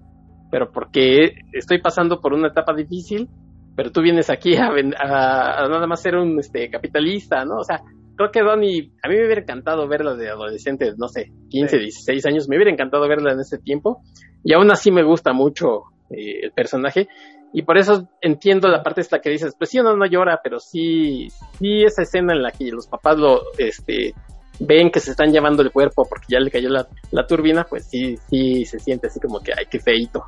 [0.50, 3.28] pero porque estoy pasando por una etapa difícil,
[3.74, 7.56] pero tú vienes aquí a, nada más ser un este, capitalista, ¿no?
[7.56, 7.80] O sea,
[8.16, 12.26] creo que Donnie, a mí me hubiera encantado verla de adolescente, no sé, 15, 16
[12.26, 14.02] años, me hubiera encantado verla en ese tiempo,
[14.44, 17.08] y aún así me gusta mucho eh, el personaje,
[17.54, 20.60] y por eso entiendo la parte esta que dices, pues sí, uno no llora, pero
[20.60, 21.28] sí,
[21.58, 24.12] sí esa escena en la que los papás lo, este,
[24.60, 27.86] ven que se están llevando el cuerpo porque ya le cayó la, la turbina, pues
[27.88, 30.24] sí, sí se siente así como que, ay, qué feito.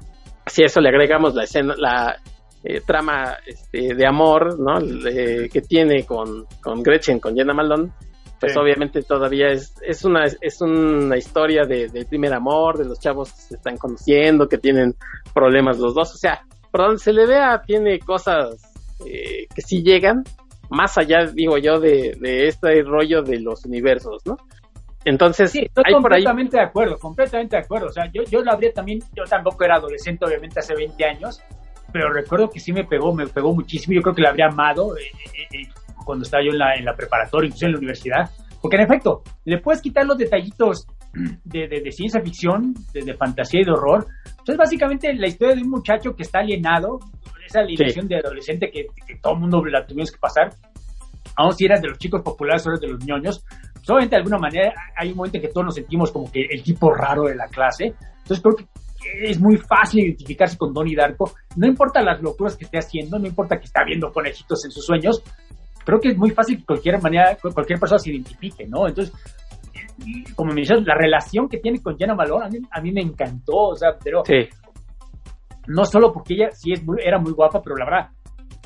[0.46, 2.16] Si a eso le agregamos la escena, la
[2.64, 4.78] eh, trama este, de amor, ¿no?
[4.80, 7.90] que tiene con, con Gretchen, con Jenna Malone,
[8.42, 12.98] pues obviamente todavía es, es una es una historia de, de, primer amor, de los
[12.98, 14.96] chavos que se están conociendo, que tienen
[15.32, 16.42] problemas los dos, o sea,
[16.72, 18.60] por donde se le vea tiene cosas
[19.06, 20.24] eh, que sí llegan,
[20.72, 24.36] más allá, digo yo, de, de este rollo de los universos, ¿no?
[25.04, 27.88] Entonces, sí, estoy completamente de acuerdo, completamente de acuerdo.
[27.88, 31.42] O sea, yo, yo la habría también, yo tampoco era adolescente, obviamente, hace 20 años,
[31.92, 33.94] pero recuerdo que sí me pegó, me pegó muchísimo.
[33.94, 35.02] Yo creo que la habría amado eh,
[35.34, 35.68] eh, eh,
[36.04, 38.30] cuando estaba yo en la, en la preparatoria, incluso en la universidad.
[38.60, 40.86] Porque en efecto, le puedes quitar los detallitos
[41.44, 44.06] de, de, ciencia ficción, de, de, fantasía y de horror.
[44.30, 47.00] Entonces, básicamente, la historia de un muchacho que está alienado,
[47.52, 48.86] esa alineación de adolescente que,
[49.20, 50.54] todo el mundo la tuvimos que pasar,
[51.36, 54.20] aún si eras de los chicos populares o eres de los ñoños, pues obviamente de
[54.22, 57.24] alguna manera hay un momento en que todos nos sentimos como que el tipo raro
[57.24, 57.94] de la clase.
[58.22, 58.66] Entonces creo que
[59.28, 61.32] es muy fácil identificarse con Donnie Darko.
[61.56, 64.84] No importa las locuras que esté haciendo, no importa que está viendo conejitos en sus
[64.84, 65.22] sueños,
[65.84, 68.86] creo que es muy fácil que cualquier manera, cualquier persona se identifique, ¿no?
[68.86, 69.12] Entonces,
[70.36, 73.02] como me dices, la relación que tiene con Jenna Malone a mí, a mí me
[73.02, 74.48] encantó, o sea, pero sí
[75.66, 78.10] no solo porque ella sí es era muy guapa, pero la verdad,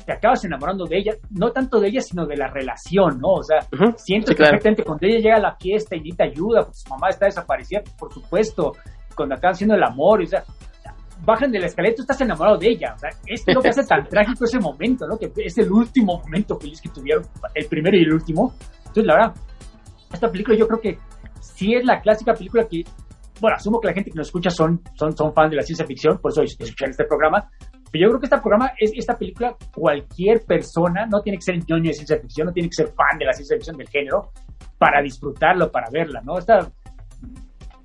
[0.05, 3.33] te acabas enamorando de ella, no tanto de ella, sino de la relación, ¿no?
[3.33, 3.59] O sea,
[3.97, 7.09] siento que perfectamente cuando ella llega a la fiesta y necesita ayuda, pues su mamá
[7.09, 8.71] está desaparecida, por supuesto,
[9.15, 10.43] cuando acaban haciendo el amor, o sea,
[11.25, 13.83] bajan de la escalera, tú estás enamorado de ella, o sea, es lo que hace
[13.83, 15.17] tan trágico ese momento, ¿no?
[15.17, 18.53] Que es el último momento feliz que tuvieron, el primero y el último.
[18.79, 19.33] Entonces, la verdad,
[20.13, 20.99] esta película yo creo que
[21.41, 22.83] sí es la clásica película que
[23.39, 25.85] bueno, asumo que la gente que nos escucha son, son, son fan de la ciencia
[25.85, 27.49] ficción, por eso escuchan este programa.
[27.91, 31.55] Pero yo creo que este programa, es, esta película, cualquier persona, no tiene que ser
[31.57, 34.31] ñoño de ciencia ficción, no tiene que ser fan de la ciencia ficción del género,
[34.77, 36.37] para disfrutarlo, para verla, ¿no?
[36.37, 36.71] Esta,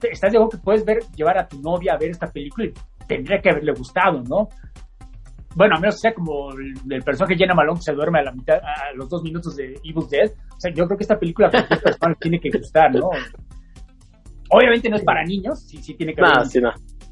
[0.03, 2.73] estás de acuerdo que puedes ver, llevar a tu novia a ver esta película y
[3.07, 4.49] tendría que haberle gustado, ¿no?
[5.55, 8.57] Bueno, a menos sea como el, personaje Jenna Malone que se duerme a la mitad,
[8.57, 10.31] a los dos minutos de Evil Dead.
[10.31, 13.11] O sea, yo creo que esta película cualquier persona tiene que gustar, ¿no?
[14.53, 16.31] Obviamente no es para niños, sí, sí tiene que ver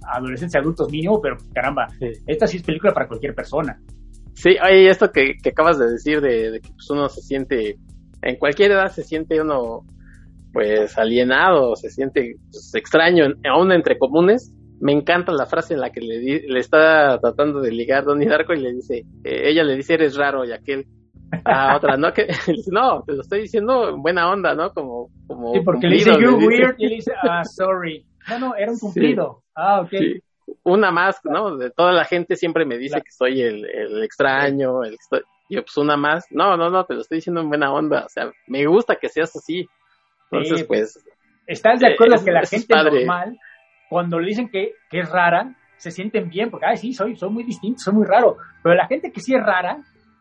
[0.03, 1.87] adolescentes y adultos mínimo, pero caramba,
[2.27, 3.81] esta sí es película para cualquier persona.
[4.35, 7.77] Sí, oye, esto que, acabas de decir de, que pues, uno se siente,
[8.23, 9.85] en cualquier edad se siente uno
[10.53, 14.53] pues alienado, se siente pues, extraño, aún entre comunes.
[14.81, 18.55] Me encanta la frase en la que le, le está tratando de ligar Donnie Darko
[18.55, 20.87] y le dice, eh, ella le dice eres raro y aquel
[21.45, 22.13] a otra, ¿no?
[22.13, 22.29] Que,
[22.73, 24.73] no, te lo estoy diciendo en buena onda, ¿no?
[24.73, 25.11] Como,
[25.41, 28.05] como sí, porque le dice you weird y le dice, ah, sorry.
[28.29, 29.43] No, no, era un cumplido.
[29.55, 29.93] Ah, ok.
[30.65, 31.57] Una más, ¿no?
[31.57, 34.97] De toda la gente siempre me dice que soy el, el extraño, el
[35.49, 36.27] yo pues una más.
[36.31, 38.05] No, no, no, te lo estoy diciendo en buena onda.
[38.05, 39.67] O sea, me gusta que seas así.
[40.31, 41.05] Entonces, pues...
[41.47, 43.37] ¿Estás de acuerdo eh, que la gente normal,
[43.89, 46.51] cuando le dicen que, que es rara, se sienten bien?
[46.51, 48.37] Porque, ay, sí, soy, soy muy distinto, soy muy raro.
[48.63, 49.79] Pero la gente que sí es rara,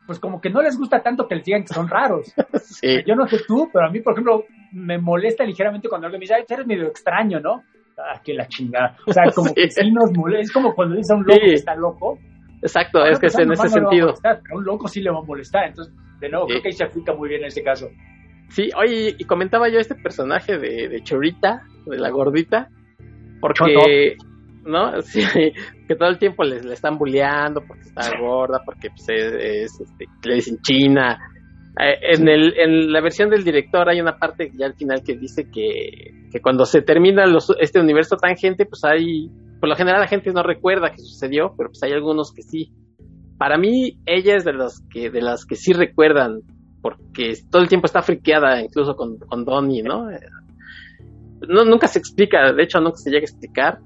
[0.08, 2.34] pues como que no les gusta tanto que les digan que son raros.
[3.06, 6.24] Yo no sé tú, pero a mí, por ejemplo, me molesta ligeramente cuando alguien me
[6.24, 7.64] dice, ay, eres medio extraño, ¿no?
[7.98, 8.96] Ah, que la chingada.
[9.06, 10.42] O sea, como que sí nos molesta.
[10.42, 12.20] Es como cuando dice a un loco que está loco.
[12.62, 14.14] Exacto, es que es en ese sentido.
[14.24, 15.68] a un loco sí le va a molestar.
[15.68, 17.90] Entonces, de nuevo, creo que ahí se aplica muy bien en ese caso.
[18.50, 22.70] Sí, oye, y comentaba yo este personaje de, de Chorita, de la gordita,
[23.40, 24.16] porque...
[24.66, 25.02] ¿no?
[25.02, 25.22] Sí,
[25.88, 30.36] que todo el tiempo le, están bulleando porque está gorda, porque pues, es, este, le
[30.36, 31.18] dicen China.
[31.80, 35.16] Eh, en, el, en la versión del director hay una parte ya al final que
[35.16, 39.30] dice que, que cuando se termina los, este universo tangente, pues hay,
[39.62, 42.74] por lo general la gente no recuerda que sucedió, pero pues hay algunos que sí.
[43.38, 46.42] Para mí, ella es de las que, de las que sí recuerdan,
[46.82, 50.10] porque todo el tiempo está friqueada, incluso con, con Donnie, ¿no?
[51.48, 53.80] No, nunca se explica, de hecho nunca se llega a explicar,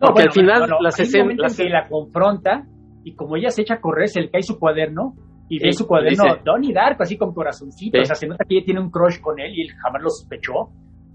[0.00, 1.56] porque al final las escenas.
[1.56, 2.66] que la confronta
[3.04, 5.14] y como ella se echa a correr, se le cae su cuaderno
[5.48, 8.00] y ve su cuaderno Donnie Darko así con corazoncito.
[8.00, 10.10] O sea, se nota que ella tiene un crush con él y él jamás lo
[10.10, 10.70] sospechó.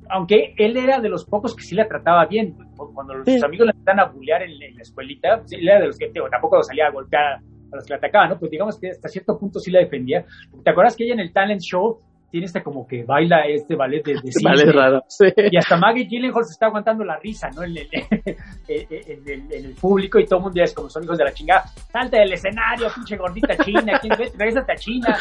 [0.09, 2.55] Aunque él era de los pocos que sí la trataba bien.
[2.93, 5.97] Cuando los amigos la empezaron a bullear en, la escuelita, pues, él era de los
[5.97, 7.39] que tampoco salía a golpear
[7.71, 8.39] a los que la atacaban, ¿no?
[8.39, 10.25] Pues digamos que hasta cierto punto sí la defendía.
[10.63, 11.99] ¿Te acuerdas que ella en el talent show
[12.29, 15.25] tiene este como que baila este ballet de, de Ballet raro, sí.
[15.51, 17.63] Y hasta Maggie Gyllenhaal se está aguantando la risa, ¿no?
[17.63, 17.87] En el,
[18.67, 21.63] en, el, público y todo el mundo ya es como son hijos de la chingada.
[21.91, 24.33] Salta del escenario, pinche gordita china, ¿quién ves?
[24.37, 25.17] Regrésate a China.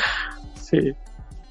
[0.55, 0.93] Sí.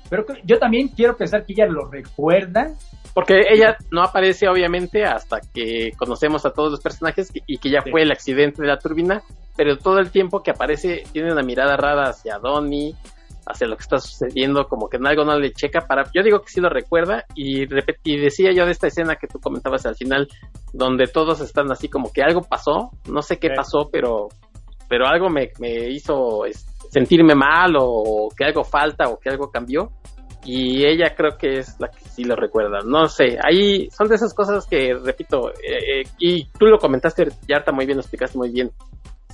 [0.09, 2.73] Pero yo también quiero pensar que ella lo recuerda.
[3.13, 7.81] Porque ella no aparece obviamente hasta que conocemos a todos los personajes y que ya
[7.81, 9.23] fue el accidente de la turbina,
[9.55, 12.93] pero todo el tiempo que aparece tiene una mirada rara hacia Donnie,
[13.45, 16.39] hacia lo que está sucediendo, como que en algo no le checa para, yo digo
[16.41, 17.63] que sí lo recuerda y,
[18.03, 20.27] y decía yo de esta escena que tú comentabas al final,
[20.73, 24.29] donde todos están así como que algo pasó, no sé qué pasó, pero,
[24.89, 26.41] pero algo me, me hizo
[26.89, 29.89] sentirme mal o que algo falta o que algo cambió
[30.45, 32.79] y ella creo que es la que sí lo recuerda.
[32.85, 37.27] No sé, ahí son de esas cosas que, repito, eh, eh, y tú lo comentaste,
[37.47, 38.71] Yarta, muy bien, lo explicaste muy bien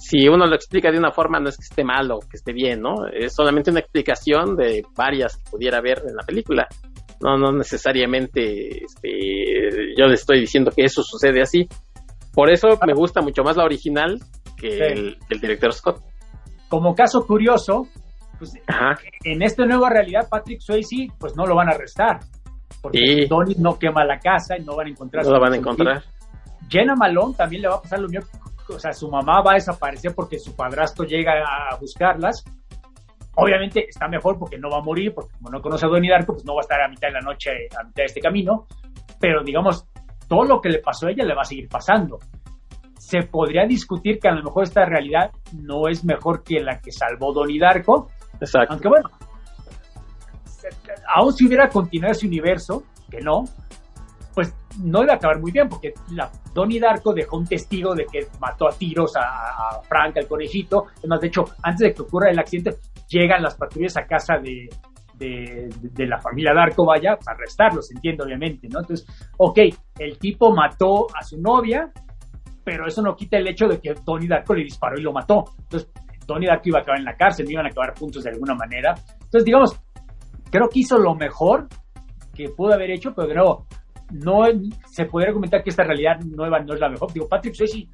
[0.01, 2.53] si uno lo explica de una forma, no es que esté mal o que esté
[2.53, 3.05] bien, ¿no?
[3.13, 6.67] Es solamente una explicación de varias que pudiera haber en la película.
[7.21, 11.67] No, no necesariamente este, yo le estoy diciendo que eso sucede así.
[12.33, 14.17] Por eso me gusta mucho más la original
[14.57, 16.01] que el, director Scott.
[16.67, 17.87] Como caso curioso,
[18.39, 18.53] pues,
[19.23, 22.21] en esta nueva realidad, Patrick Swayze, pues no lo van a arrestar.
[22.81, 25.23] Porque Tony no quema la casa y no van a encontrar.
[25.25, 26.03] No lo van a encontrar.
[26.69, 28.25] Jenna Malone también le va a pasar lo mismo
[28.75, 32.43] o sea, su mamá va a desaparecer porque su padrastro llega a buscarlas.
[33.35, 36.33] Obviamente está mejor porque no va a morir, porque como no conoce a Donnie Darko,
[36.33, 38.67] pues no va a estar a mitad de la noche, a mitad de este camino.
[39.19, 39.87] Pero digamos,
[40.27, 42.17] todo lo que le pasó a ella le va a seguir pasando.
[42.97, 46.91] Se podría discutir que a lo mejor esta realidad no es mejor que la que
[46.91, 48.09] salvó Donnie Darko.
[48.39, 48.73] Exacto.
[48.73, 49.09] Aunque bueno,
[51.13, 53.43] aún si hubiera continuado ese universo, que no,
[54.33, 58.05] pues no iba a acabar muy bien, porque la, Donnie Darko dejó un testigo de
[58.05, 60.85] que mató a tiros a, Frank, al conejito.
[60.99, 62.77] Además, de hecho, antes de que ocurra el accidente,
[63.09, 64.69] llegan las patrullas a casa de,
[65.17, 68.79] de, la familia Darko, vaya, para arrestarlos, entiendo, obviamente, ¿no?
[68.79, 69.05] Entonces,
[69.37, 69.59] ok,
[69.99, 71.91] el tipo mató a su novia,
[72.63, 75.43] pero eso no quita el hecho de que Donnie Darko le disparó y lo mató.
[75.59, 75.91] Entonces,
[76.25, 78.95] Donnie Darko iba a acabar en la cárcel, iban a acabar juntos de alguna manera.
[79.13, 79.79] Entonces, digamos,
[80.49, 81.67] creo que hizo lo mejor
[82.33, 83.33] que pudo haber hecho, pero de
[84.11, 84.43] no
[84.85, 87.11] se podría argumentar que esta realidad nueva no es la mejor.
[87.13, 87.87] Digo, Patrick Swayze,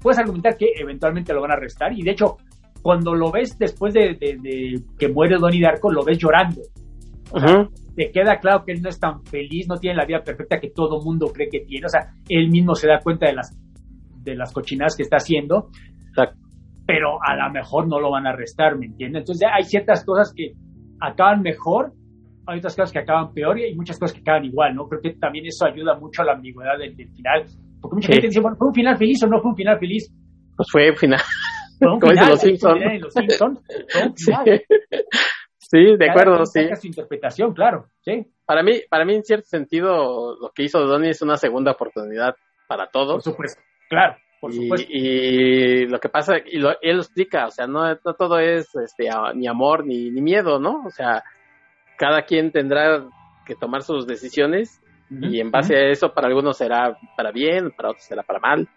[0.00, 2.36] puedes argumentar que eventualmente lo van a arrestar y de hecho,
[2.82, 4.16] cuando lo ves después de,
[4.98, 6.62] que muere Donnie Darko, lo ves llorando.
[7.96, 10.70] Te queda claro que él no es tan feliz, no tiene la vida perfecta que
[10.70, 11.86] todo mundo cree que tiene.
[11.86, 13.58] O sea, él mismo se da cuenta de las,
[14.22, 15.70] de las cochinadas que está haciendo.
[16.86, 19.22] Pero a lo mejor no lo van a arrestar, ¿me entiendes?
[19.22, 20.52] Entonces hay ciertas cosas que
[21.00, 21.92] acaban mejor
[22.46, 24.88] hay otras cosas que acaban peor y hay muchas cosas que acaban igual, ¿no?
[24.88, 27.44] Creo que también eso ayuda mucho a la ambigüedad del, final.
[27.80, 30.12] Porque mucha gente dice, bueno, ¿fue un final feliz o no fue un final feliz?
[30.56, 31.20] Pues fue un final.
[31.78, 32.82] Fue un final, los Simpson.
[32.82, 33.14] en los
[35.58, 36.60] Sí, de acuerdo, sí.
[36.80, 41.10] su interpretación, claro, sí, Para mí, para mí, en cierto sentido, lo que hizo Donnie
[41.10, 42.36] es una segunda oportunidad
[42.68, 43.24] para por todos.
[43.24, 44.86] supuesto, claro, por y, supuesto.
[44.88, 48.72] y lo que pasa, y lo, él lo explica, o sea, no, no todo es
[48.76, 50.84] este, ni amor ni, ni miedo, ¿no?
[50.86, 51.24] O sea,
[51.98, 53.04] cada quien tendrá
[53.44, 57.90] que tomar sus decisiones y en base a eso para algunos será para bien, para
[57.90, 58.68] otros será para mal.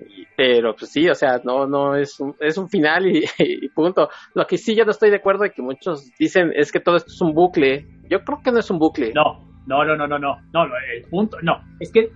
[0.00, 3.68] Y- pero pues sí, o sea, no, no es un, es un final y, y
[3.68, 4.08] punto.
[4.34, 6.96] Lo que sí yo no estoy de acuerdo y que muchos dicen es que todo
[6.96, 7.86] esto es un bucle.
[8.08, 9.12] Yo creo que no es un bucle.
[9.14, 12.10] No, no, no, no, no, no, no, no, el punto, no, es que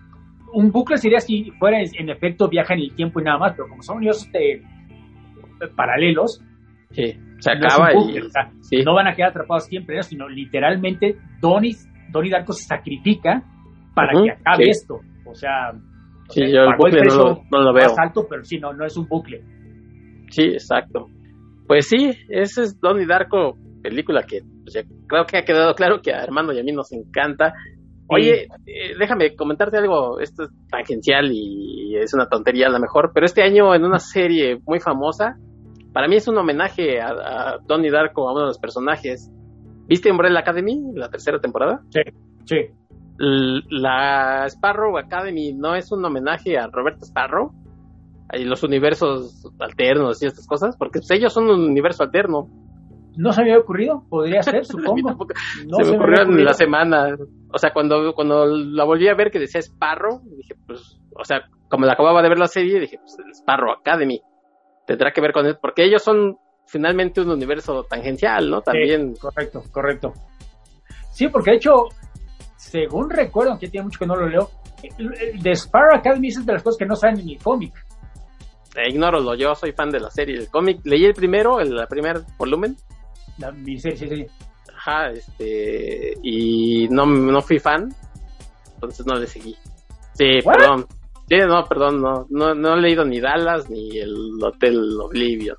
[0.53, 3.69] un bucle sería si fuera en efecto viaja en el tiempo y nada más, pero
[3.69, 4.61] como son universos eh,
[5.77, 6.41] paralelos,
[6.95, 8.77] Sí, se no acaba bucle, y o sea, sí.
[8.85, 10.03] no van a quedar atrapados siempre, ¿no?
[10.03, 11.75] sino literalmente Donnie,
[12.11, 13.43] Donnie Darko se sacrifica
[13.95, 14.71] para que acabe sí.
[14.71, 17.89] esto, o sea, o Sí, sea, yo el bucle no precio lo, no lo veo.
[17.89, 19.43] más alto, pero sí, no, no es un bucle.
[20.31, 21.09] Sí, exacto.
[21.67, 26.13] Pues sí, ese es Donnie Darko, película que pues, creo que ha quedado claro que
[26.13, 27.53] a Armando y a mí nos encanta.
[28.07, 33.13] Oye, eh, déjame comentarte algo, esto es tangencial y es una tontería a lo mejor,
[33.15, 35.37] pero este año en una serie muy famosa,
[35.95, 39.31] para mí es un homenaje a, a Donnie Darko, a uno de los personajes.
[39.87, 41.81] ¿Viste Umbrella Academy, la tercera temporada?
[41.91, 42.57] Sí,
[43.19, 47.53] L- La Sparrow Academy no es un homenaje a Roberto Sparrow
[48.33, 52.49] y los universos alternos y estas cosas, porque pues, ellos son un universo alterno.
[53.17, 55.17] no se me había ocurrido, podría ser, supongo.
[55.69, 57.17] No se me ocurrió en la semana.
[57.53, 61.43] O sea, cuando, cuando la volví a ver que decía Sparrow, dije, pues, o sea,
[61.69, 64.21] como la acababa de ver la serie, dije, pues, Sparrow Academy.
[64.87, 68.61] Tendrá que ver con él, porque ellos son finalmente un universo tangencial, ¿no?
[68.63, 69.15] También.
[69.17, 70.13] Correcto, correcto.
[71.13, 71.89] Sí, porque de hecho,
[72.57, 74.51] según recuerdo, aunque tiene mucho que no lo leo,
[74.99, 77.73] el- el de Sparrow Academy es de las cosas que no salen en el cómic.
[78.77, 80.81] Eh, ignóralo, yo soy fan de la serie, del cómic.
[80.85, 82.77] Leí el primero, el, el primer volumen,
[83.39, 84.27] La miniserie, sí, sí.
[84.77, 87.95] Ajá, este, y no, no fui fan,
[88.75, 89.57] entonces no le seguí.
[90.15, 90.57] Sí, ¿What?
[90.57, 90.87] perdón.
[91.29, 95.57] Sí, no, perdón, no, no, no he leído ni Dallas ni el Hotel Oblivion.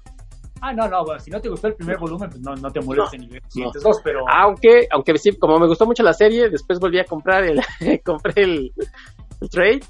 [0.62, 2.82] Ah, no, no, bueno, si no te gustó el primer volumen, pues no, no te
[2.82, 6.50] molestes en los siguientes dos, pero Aunque, aunque sí, como me gustó mucho la serie,
[6.50, 7.60] después volví a comprar el,
[8.04, 8.72] compré el,
[9.42, 9.82] el trade,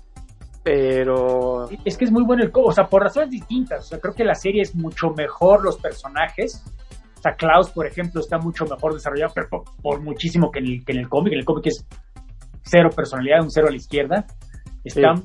[0.66, 3.86] pero es que es muy bueno el cómic, o sea, por razones distintas.
[3.86, 6.64] O sea, creo que la serie es mucho mejor los personajes.
[7.20, 10.66] O sea, Klaus, por ejemplo, está mucho mejor desarrollado, pero por, por muchísimo que en
[10.66, 11.34] el, que en el cómic.
[11.34, 11.86] En el cómic es
[12.64, 14.26] cero personalidad, un cero a la izquierda.
[14.86, 15.16] Está,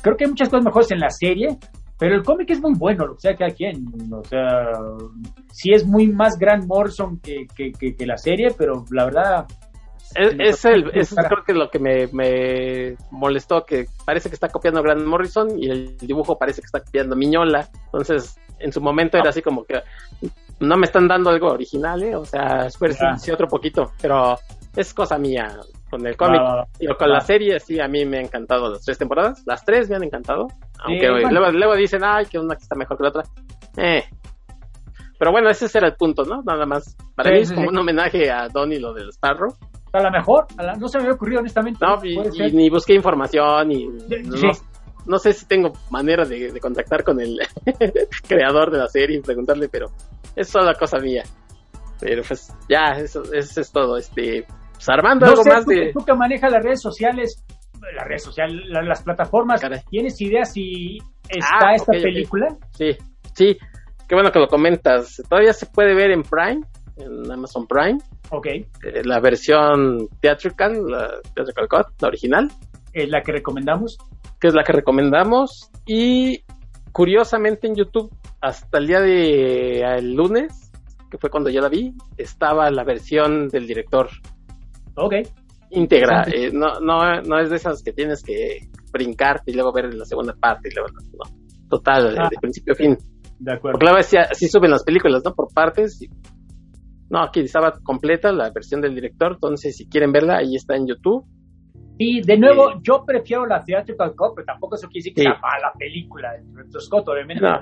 [0.00, 1.58] Creo que hay muchas cosas mejores en la serie,
[1.98, 3.84] pero el cómic es muy bueno, lo que sea cada quien.
[4.12, 4.72] O sea,
[5.52, 9.46] sí es muy más Grant Morrison que, que, que, que la serie, pero la verdad.
[10.14, 14.36] es, me es el, es creo que lo que me, me molestó, que parece que
[14.36, 17.68] está copiando Grant Morrison y el dibujo parece que está copiando Miñola.
[17.86, 19.82] Entonces, en su momento era así como que
[20.60, 22.14] no me están dando algo original, ¿eh?
[22.14, 24.38] O sea, sí, otro poquito, pero
[24.76, 25.58] es cosa mía.
[25.90, 26.40] Con el cómic
[26.80, 29.42] y con la serie, sí, a mí me han encantado las tres temporadas.
[29.46, 30.46] Las tres me han encantado.
[30.80, 31.30] Aunque bueno.
[31.30, 33.22] luego, luego dicen, ay, que una está mejor que la otra.
[33.78, 34.04] Eh.
[35.18, 36.42] Pero bueno, ese era el punto, ¿no?
[36.42, 36.94] Nada más.
[37.16, 37.72] Para Sí, mí es sí, como sí.
[37.72, 39.52] un homenaje a Donnie lo del Sparrow.
[39.92, 41.84] A lo mejor, a la- no se me había ocurrido honestamente.
[41.84, 43.86] No, y, y ni busqué información y
[45.06, 47.40] no, sé si tengo manera de, de contactar con el
[48.28, 49.86] creador de la serie y preguntarle, pero
[50.36, 51.24] es solo cosa mía.
[52.00, 53.96] Pero pues ya, eso, eso es todo.
[53.96, 54.46] Este,
[54.78, 55.92] pues Armando, No algo sé, más tú, de...
[55.92, 57.44] tú que manejas las redes sociales,
[57.96, 59.80] las redes sociales, la- las plataformas, Caray.
[59.90, 60.98] ¿tienes idea si
[61.28, 62.02] está Ah, esta ok, ok.
[62.02, 62.46] película?
[62.72, 62.96] Sí,
[63.34, 63.56] sí,
[64.08, 65.22] qué bueno que lo comentas.
[65.28, 66.60] Todavía se puede ver en Prime,
[66.96, 67.98] en Amazon Prime,
[68.30, 68.64] Ok, eh,
[69.04, 72.50] la versión theatrical, la theatrical cut, la original,
[72.92, 73.96] es la que recomendamos.
[74.40, 75.70] que es la que recomendamos.
[75.86, 76.42] Y
[76.92, 78.10] curiosamente en YouTube,
[78.40, 80.70] hasta el día de el lunes,
[81.10, 84.08] que fue cuando yo la vi, estaba la versión del director
[85.00, 85.14] Ok,
[85.70, 86.24] íntegra.
[86.32, 90.04] Eh, no, no, no es de esas que tienes que brincar y luego ver la
[90.04, 91.38] segunda parte y luego no.
[91.68, 92.28] Total, de- Ah.
[92.30, 92.96] de principio a fin.
[93.40, 93.74] de acuerdo.
[93.74, 95.32] Porque luego así, así suben las películas, ¿no?
[95.34, 96.02] Por partes.
[96.02, 96.08] y-
[97.10, 100.86] No, aquí estaba completa la versión del director, entonces si quieren verla, ahí está en
[100.88, 101.24] YouTube.
[102.00, 102.78] Y de nuevo, Sí.
[102.82, 105.26] yo prefiero la Theatrical Cut, pero tampoco eso quiere decir que Sí.
[105.28, 107.42] sea mala película de Scott, obviamente.
[107.42, 107.58] No.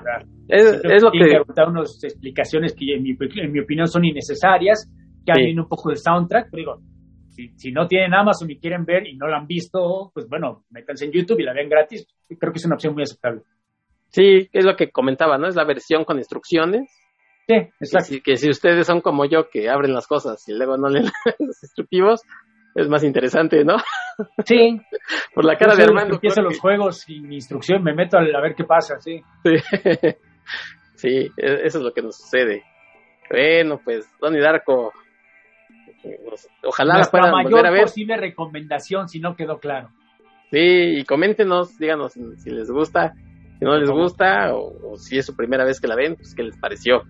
[0.47, 1.53] Es, lo que...
[1.55, 4.91] dar unas explicaciones que en mi, en mi opinión son innecesarias,
[5.25, 5.39] que Sí.
[5.39, 6.81] alguien un poco del soundtrack, pero digo,
[7.37, 10.65] si, si no tienen Amazon y quieren ver y no la han visto, pues bueno,
[10.71, 12.07] métanse en YouTube y la vean gratis.
[12.27, 13.43] Creo que es una opción muy aceptable.
[14.09, 15.47] Sí, es lo que comentaba, ¿no?
[15.47, 16.89] Es la versión con instrucciones.
[17.47, 18.07] Sí, Que exacto.
[18.07, 21.05] si, que si ustedes son como yo, que abren las cosas y luego no leen
[21.39, 22.21] los instructivos,
[22.73, 23.77] es más interesante, ¿no?
[24.43, 24.81] Sí.
[25.35, 26.15] Por la cara de Armando.
[26.15, 29.21] Empiezo los juegos sin instrucción, me meto a, ver qué pasa, sí.
[30.95, 31.29] Sí.
[31.37, 32.63] E, eso es lo que nos sucede.
[33.29, 34.91] Bueno, pues, Donnie Darko,
[36.63, 37.83] ojalá la puedan mayor a ver.
[37.83, 39.89] posible recomendación, si no quedó claro.
[40.51, 40.59] Sí,
[40.99, 43.13] y coméntenos, díganos si les gusta,
[43.59, 46.43] si no les gusta, o, si es su primera vez que la ven, pues qué
[46.43, 47.03] les pareció.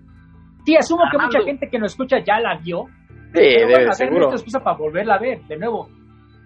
[0.65, 2.85] Sí, asumo que mucha gente que nos escucha ya la vio.
[3.33, 4.31] Sí, debe, seguro.
[4.31, 5.89] excusa para volverla a ver, de nuevo.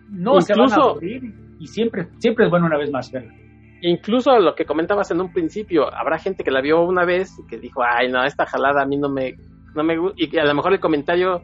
[0.10, 1.24] No se van a aburrir
[1.60, 3.34] y siempre, siempre es bueno una vez más verla.
[3.82, 7.48] Incluso lo que comentabas en un principio, habrá gente que la vio una vez y
[7.48, 9.36] que dijo, ay, no, esta jalada a mí no me,
[9.74, 11.42] no me gusta, y que a lo mejor el comentario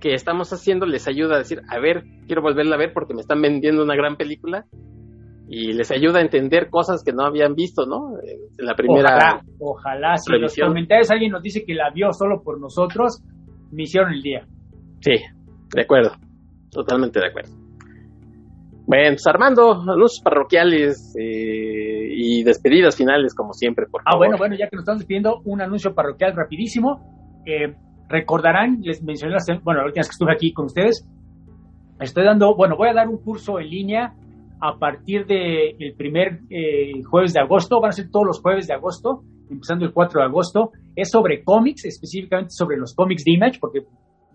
[0.00, 3.20] que estamos haciendo les ayuda a decir, a ver, quiero volverla a ver porque me
[3.20, 4.66] están vendiendo una gran película
[5.48, 8.12] y les ayuda a entender cosas que no habían visto, ¿no?
[8.22, 9.16] En la primera.
[9.16, 10.16] Ojalá, ojalá.
[10.16, 13.22] Si en los comentarios alguien nos dice que la vio solo por nosotros,
[13.72, 14.46] me hicieron el día.
[15.00, 15.16] Sí,
[15.74, 16.12] de acuerdo.
[16.70, 17.52] Totalmente de acuerdo.
[18.86, 24.26] Bueno, pues Armando, anuncios parroquiales eh, y despedidas finales, como siempre, por ah, favor.
[24.26, 27.42] Ah, bueno, bueno, ya que nos estamos despidiendo, un anuncio parroquial rapidísimo.
[27.44, 27.74] Eh,
[28.10, 31.08] recordarán, les mencioné, la, bueno, la última vez que estuve aquí con ustedes,
[32.00, 34.14] estoy dando, bueno, voy a dar un curso en línea
[34.60, 38.66] a partir del el primer eh, jueves de agosto, van a ser todos los jueves
[38.66, 43.32] de agosto, empezando el 4 de agosto, es sobre cómics, específicamente sobre los cómics de
[43.32, 43.80] Image, porque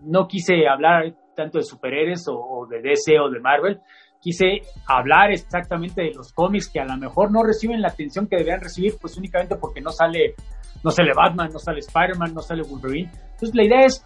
[0.02, 3.78] no quise hablar tanto de superhéroes o, de DC o de Marvel,
[4.26, 8.34] quise hablar exactamente de los cómics que a lo mejor no reciben la atención que
[8.34, 10.34] deberían recibir, pues únicamente porque no sale,
[10.82, 13.08] no sale Batman, no sale Spider-Man, no sale Wolverine.
[13.14, 14.04] Entonces la idea es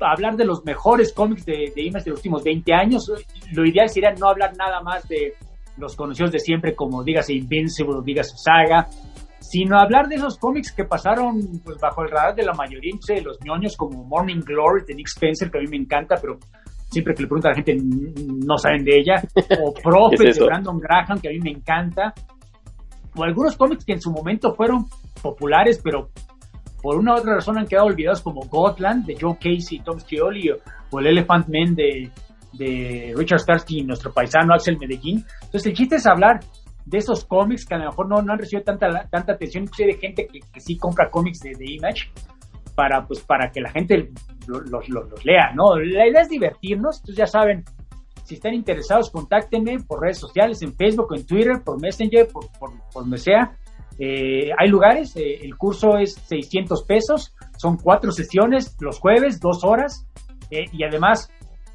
[0.00, 3.10] hablar de los mejores cómics de, de Image de los últimos 20 años.
[3.54, 5.34] Lo ideal sería no hablar nada más de
[5.76, 8.86] los conocidos de siempre, como dígase Invincible, dígase Saga,
[9.40, 13.20] sino hablar de esos cómics que pasaron pues, bajo el radar de la mayoría de
[13.20, 16.38] los ñoños, como Morning Glory de Nick Spencer, que a mí me encanta, pero
[16.94, 19.14] siempre que le pregunto a la gente no saben de ella,
[19.62, 22.14] o Prophet de Brandon Graham, que a mí me encanta,
[23.16, 24.86] o algunos cómics que en su momento fueron
[25.22, 26.08] populares, pero
[26.82, 29.98] por una u otra razón han quedado olvidados como Gotland de Joe Casey y Tom
[29.98, 32.10] Scioli o, el Elephant Man de,
[33.16, 35.24] Richard Starsky y nuestro paisano Axel Medellín.
[35.42, 36.40] Entonces el chiste es hablar
[36.84, 39.98] de esos cómics que a lo mejor no, han recibido tanta, tanta atención, inclusive de
[39.98, 42.10] gente que, sí compra cómics de, Image
[42.74, 44.10] para, pues, para que la gente
[44.46, 44.88] los,
[45.24, 45.76] lea, ¿no?
[45.76, 47.64] La idea es divertirnos, entonces ya saben,
[48.24, 52.70] si están interesados, contáctenme por redes sociales, en Facebook, en Twitter, por Messenger, por, por,
[52.92, 53.56] por donde sea.
[53.98, 59.62] Eh, hay lugares, eh, el curso es 600 pesos, son cuatro sesiones los jueves, dos
[59.62, 60.06] horas,
[60.50, 61.30] eh, y además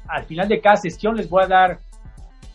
[0.06, 1.78] al final de cada sesión les voy a dar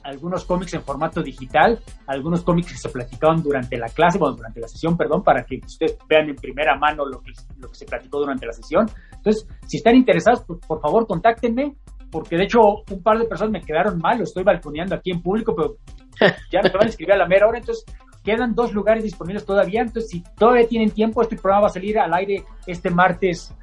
[0.06, 4.62] algunos cómics en formato digital, algunos cómics que se platicaban durante la clase, bueno, durante
[4.62, 7.86] la sesión, perdón, para que ustedes vean en primera mano lo que, lo que se
[7.86, 8.86] platicó durante la sesión.
[9.12, 11.76] Entonces, si están interesados, por, por favor, contáctenme,
[12.12, 12.60] porque de hecho
[12.90, 15.76] un par de personas me quedaron mal, lo estoy balconeando aquí en público, pero
[16.52, 17.86] ya me van a escribir a la mera hora, entonces
[18.26, 22.00] Quedan dos lugares disponibles todavía, entonces si todavía tienen tiempo, este programa va a salir
[22.00, 23.54] al aire este martes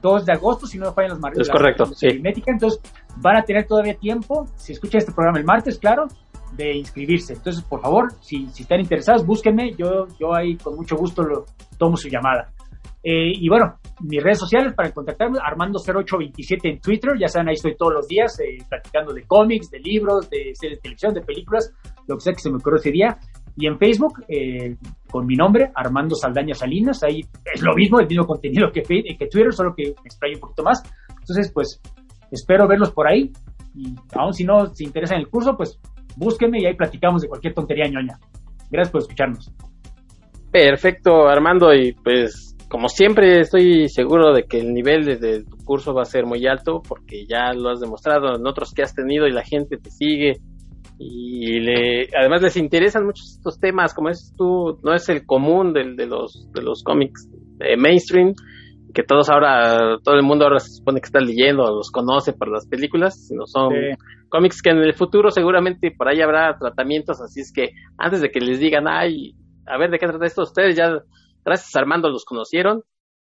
[0.00, 1.42] 2 de agosto, si no me fallan los martes.
[1.42, 2.08] Es correcto, sí.
[2.46, 2.80] Entonces
[3.16, 6.06] van a tener todavía tiempo, si escuchan este programa el martes, claro,
[6.56, 7.34] de inscribirse.
[7.34, 11.44] Entonces, por favor, si, si están interesados, búsquenme, yo, yo ahí con mucho gusto lo,
[11.78, 12.52] tomo su llamada.
[13.04, 17.74] Eh, y bueno, mis redes sociales para contactarme, Armando0827 en Twitter, ya saben, ahí estoy
[17.76, 21.72] todos los días eh, platicando de cómics, de libros, de series de televisión, de películas,
[22.06, 23.18] lo que sea que se me ocurrió ese día.
[23.56, 24.76] Y en Facebook, eh,
[25.12, 27.20] con mi nombre, Armando Saldaña Salinas, ahí
[27.54, 30.64] es lo mismo, el mismo contenido que, que Twitter, solo que me explayo un poquito
[30.64, 30.82] más.
[31.20, 31.80] Entonces, pues,
[32.30, 33.30] espero verlos por ahí.
[33.74, 35.78] Y aún si no se interesan en el curso, pues
[36.16, 38.18] búsquenme y ahí platicamos de cualquier tontería ñoña.
[38.70, 39.52] Gracias por escucharnos.
[40.50, 45.92] Perfecto, Armando, y pues como siempre estoy seguro de que el nivel de, tu curso
[45.92, 49.26] va a ser muy alto porque ya lo has demostrado en otros que has tenido
[49.26, 50.38] y la gente te sigue
[50.98, 55.72] y le, además les interesan muchos estos temas, como es tú, no es el común
[55.72, 57.28] de, de los de los cómics
[57.58, 58.34] de mainstream,
[58.94, 62.32] que todos ahora, todo el mundo ahora se supone que está leyendo o los conoce
[62.32, 63.72] por las películas, sino son
[64.28, 68.30] cómics que en el futuro seguramente por ahí habrá tratamientos, así es que antes de
[68.30, 69.34] que les digan, ay,
[69.66, 71.02] a ver de qué trata esto, ustedes ya,
[71.44, 72.82] gracias a Armando, los conocieron,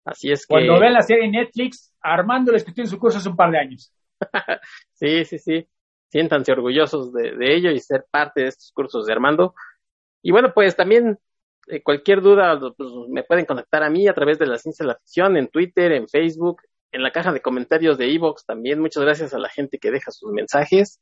[0.06, 0.54] así es que...
[0.54, 3.60] Cuando vean la serie Netflix, Armando les escribió en su curso hace un par de
[3.60, 3.94] años.
[4.94, 5.68] sí, sí, sí
[6.14, 9.56] siéntanse orgullosos de, ello y ser parte de estos cursos de Armando.
[10.22, 11.18] Y bueno, pues también
[11.68, 14.90] eh, cualquier duda pues, me pueden contactar a mí a través de la ciencia de
[14.90, 16.62] la ficción en Twitter, en Facebook,
[16.92, 18.80] en la caja de comentarios de Evox también.
[18.80, 21.02] Muchas gracias a la gente que deja sus mensajes.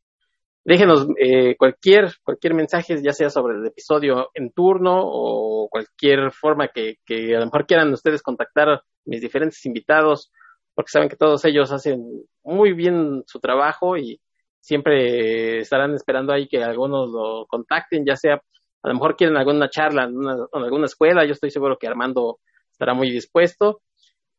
[0.64, 6.70] Déjenos eh, cualquier, cualquier mensaje, ya sea sobre el episodio en turno o cualquier forma
[6.70, 10.32] que, que a lo mejor quieran ustedes contactar a mis diferentes invitados,
[10.74, 12.02] porque saben que todos ellos hacen
[12.44, 14.22] muy bien su trabajo y
[14.62, 19.70] siempre estarán esperando ahí que algunos lo contacten, ya sea, a lo mejor quieren alguna
[19.70, 22.40] charla en, en alguna escuela, yo estoy seguro que Armando
[22.72, 23.82] estará muy dispuesto.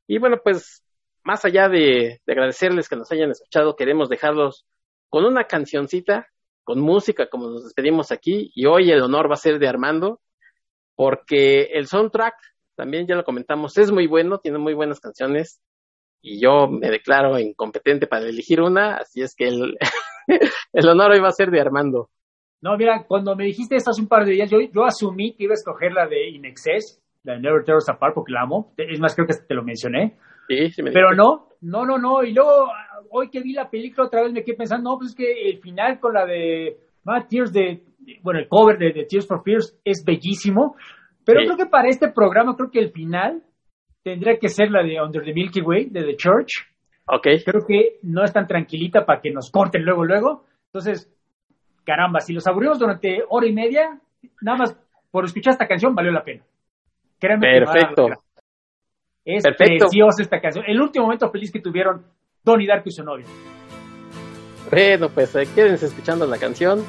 [0.06, 0.82] Y bueno, pues
[1.24, 4.66] más allá de, agradecerles que nos hayan escuchado, queremos dejarlos
[5.08, 6.28] con una cancioncita,
[6.64, 8.50] con música, como nos despedimos aquí.
[8.54, 10.20] Y hoy el honor va a ser de Armando,
[10.96, 12.34] porque el soundtrack,
[12.74, 15.60] también ya lo comentamos, es muy bueno, tiene muy buenas canciones.
[16.20, 19.76] Y yo me declaro incompetente para elegir una, así es que el,
[20.72, 22.08] el honor hoy va a ser de Armando.
[22.60, 25.44] No, mira, cuando me dijiste esto hace un par de días, yo, yo asumí que
[25.44, 28.72] iba a escoger la de Inexcess, la de Never Tear Us Apart, porque la amo.
[28.76, 30.16] Es más, creo que te lo mencioné.
[30.92, 32.22] Pero no, no, no, no.
[32.22, 32.68] Y luego,
[33.10, 35.60] hoy que vi la película otra vez me quedé pensando, no, pues es que el
[35.60, 36.76] final con la de
[37.06, 37.82] ah, Tears de,
[38.22, 40.76] bueno, el cover de, Tears for Fears es bellísimo.
[41.24, 43.42] Pero creo que para este programa, creo que el final
[44.02, 46.50] tendría que ser la de Under the Milky Way, de The Church.
[47.12, 47.26] Ok.
[47.44, 50.44] Creo que no es tan tranquilita para que nos corten luego, luego.
[50.66, 51.12] Entonces,
[51.84, 54.01] caramba, si los aburrimos durante hora y media,
[54.40, 54.76] nada más
[55.10, 56.43] por escuchar esta canción valió la pena.
[57.20, 58.09] Perfecto.
[59.24, 60.64] Es preciosa esta canción.
[60.66, 62.02] El último momento feliz que tuvieron
[62.43, 63.26] Donnie Darko y su novio.
[64.70, 66.82] Bueno, pues eh, quédense escuchando la canción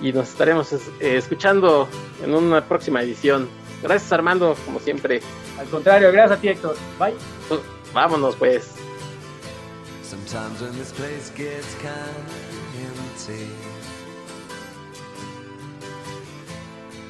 [0.00, 1.88] y nos estaremos eh, escuchando
[2.24, 3.48] en una próxima edición.
[3.82, 5.20] Gracias Armando, como siempre.
[5.58, 6.76] Al contrario, gracias a ti Héctor.
[7.00, 7.14] Bye.
[7.48, 7.60] Pues,
[7.92, 8.87] vámonos pues.
[10.08, 13.46] Sometimes when this place gets kind of empty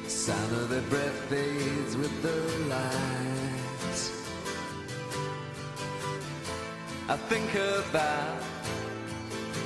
[0.05, 2.35] Sound of their breath fades with the
[2.67, 3.39] light
[7.07, 8.43] I think about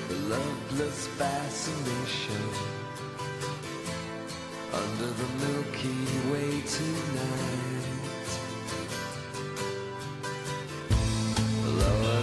[0.10, 2.44] the loveless fascination
[4.72, 7.74] under the Milky Way tonight.
[11.66, 12.23] Lower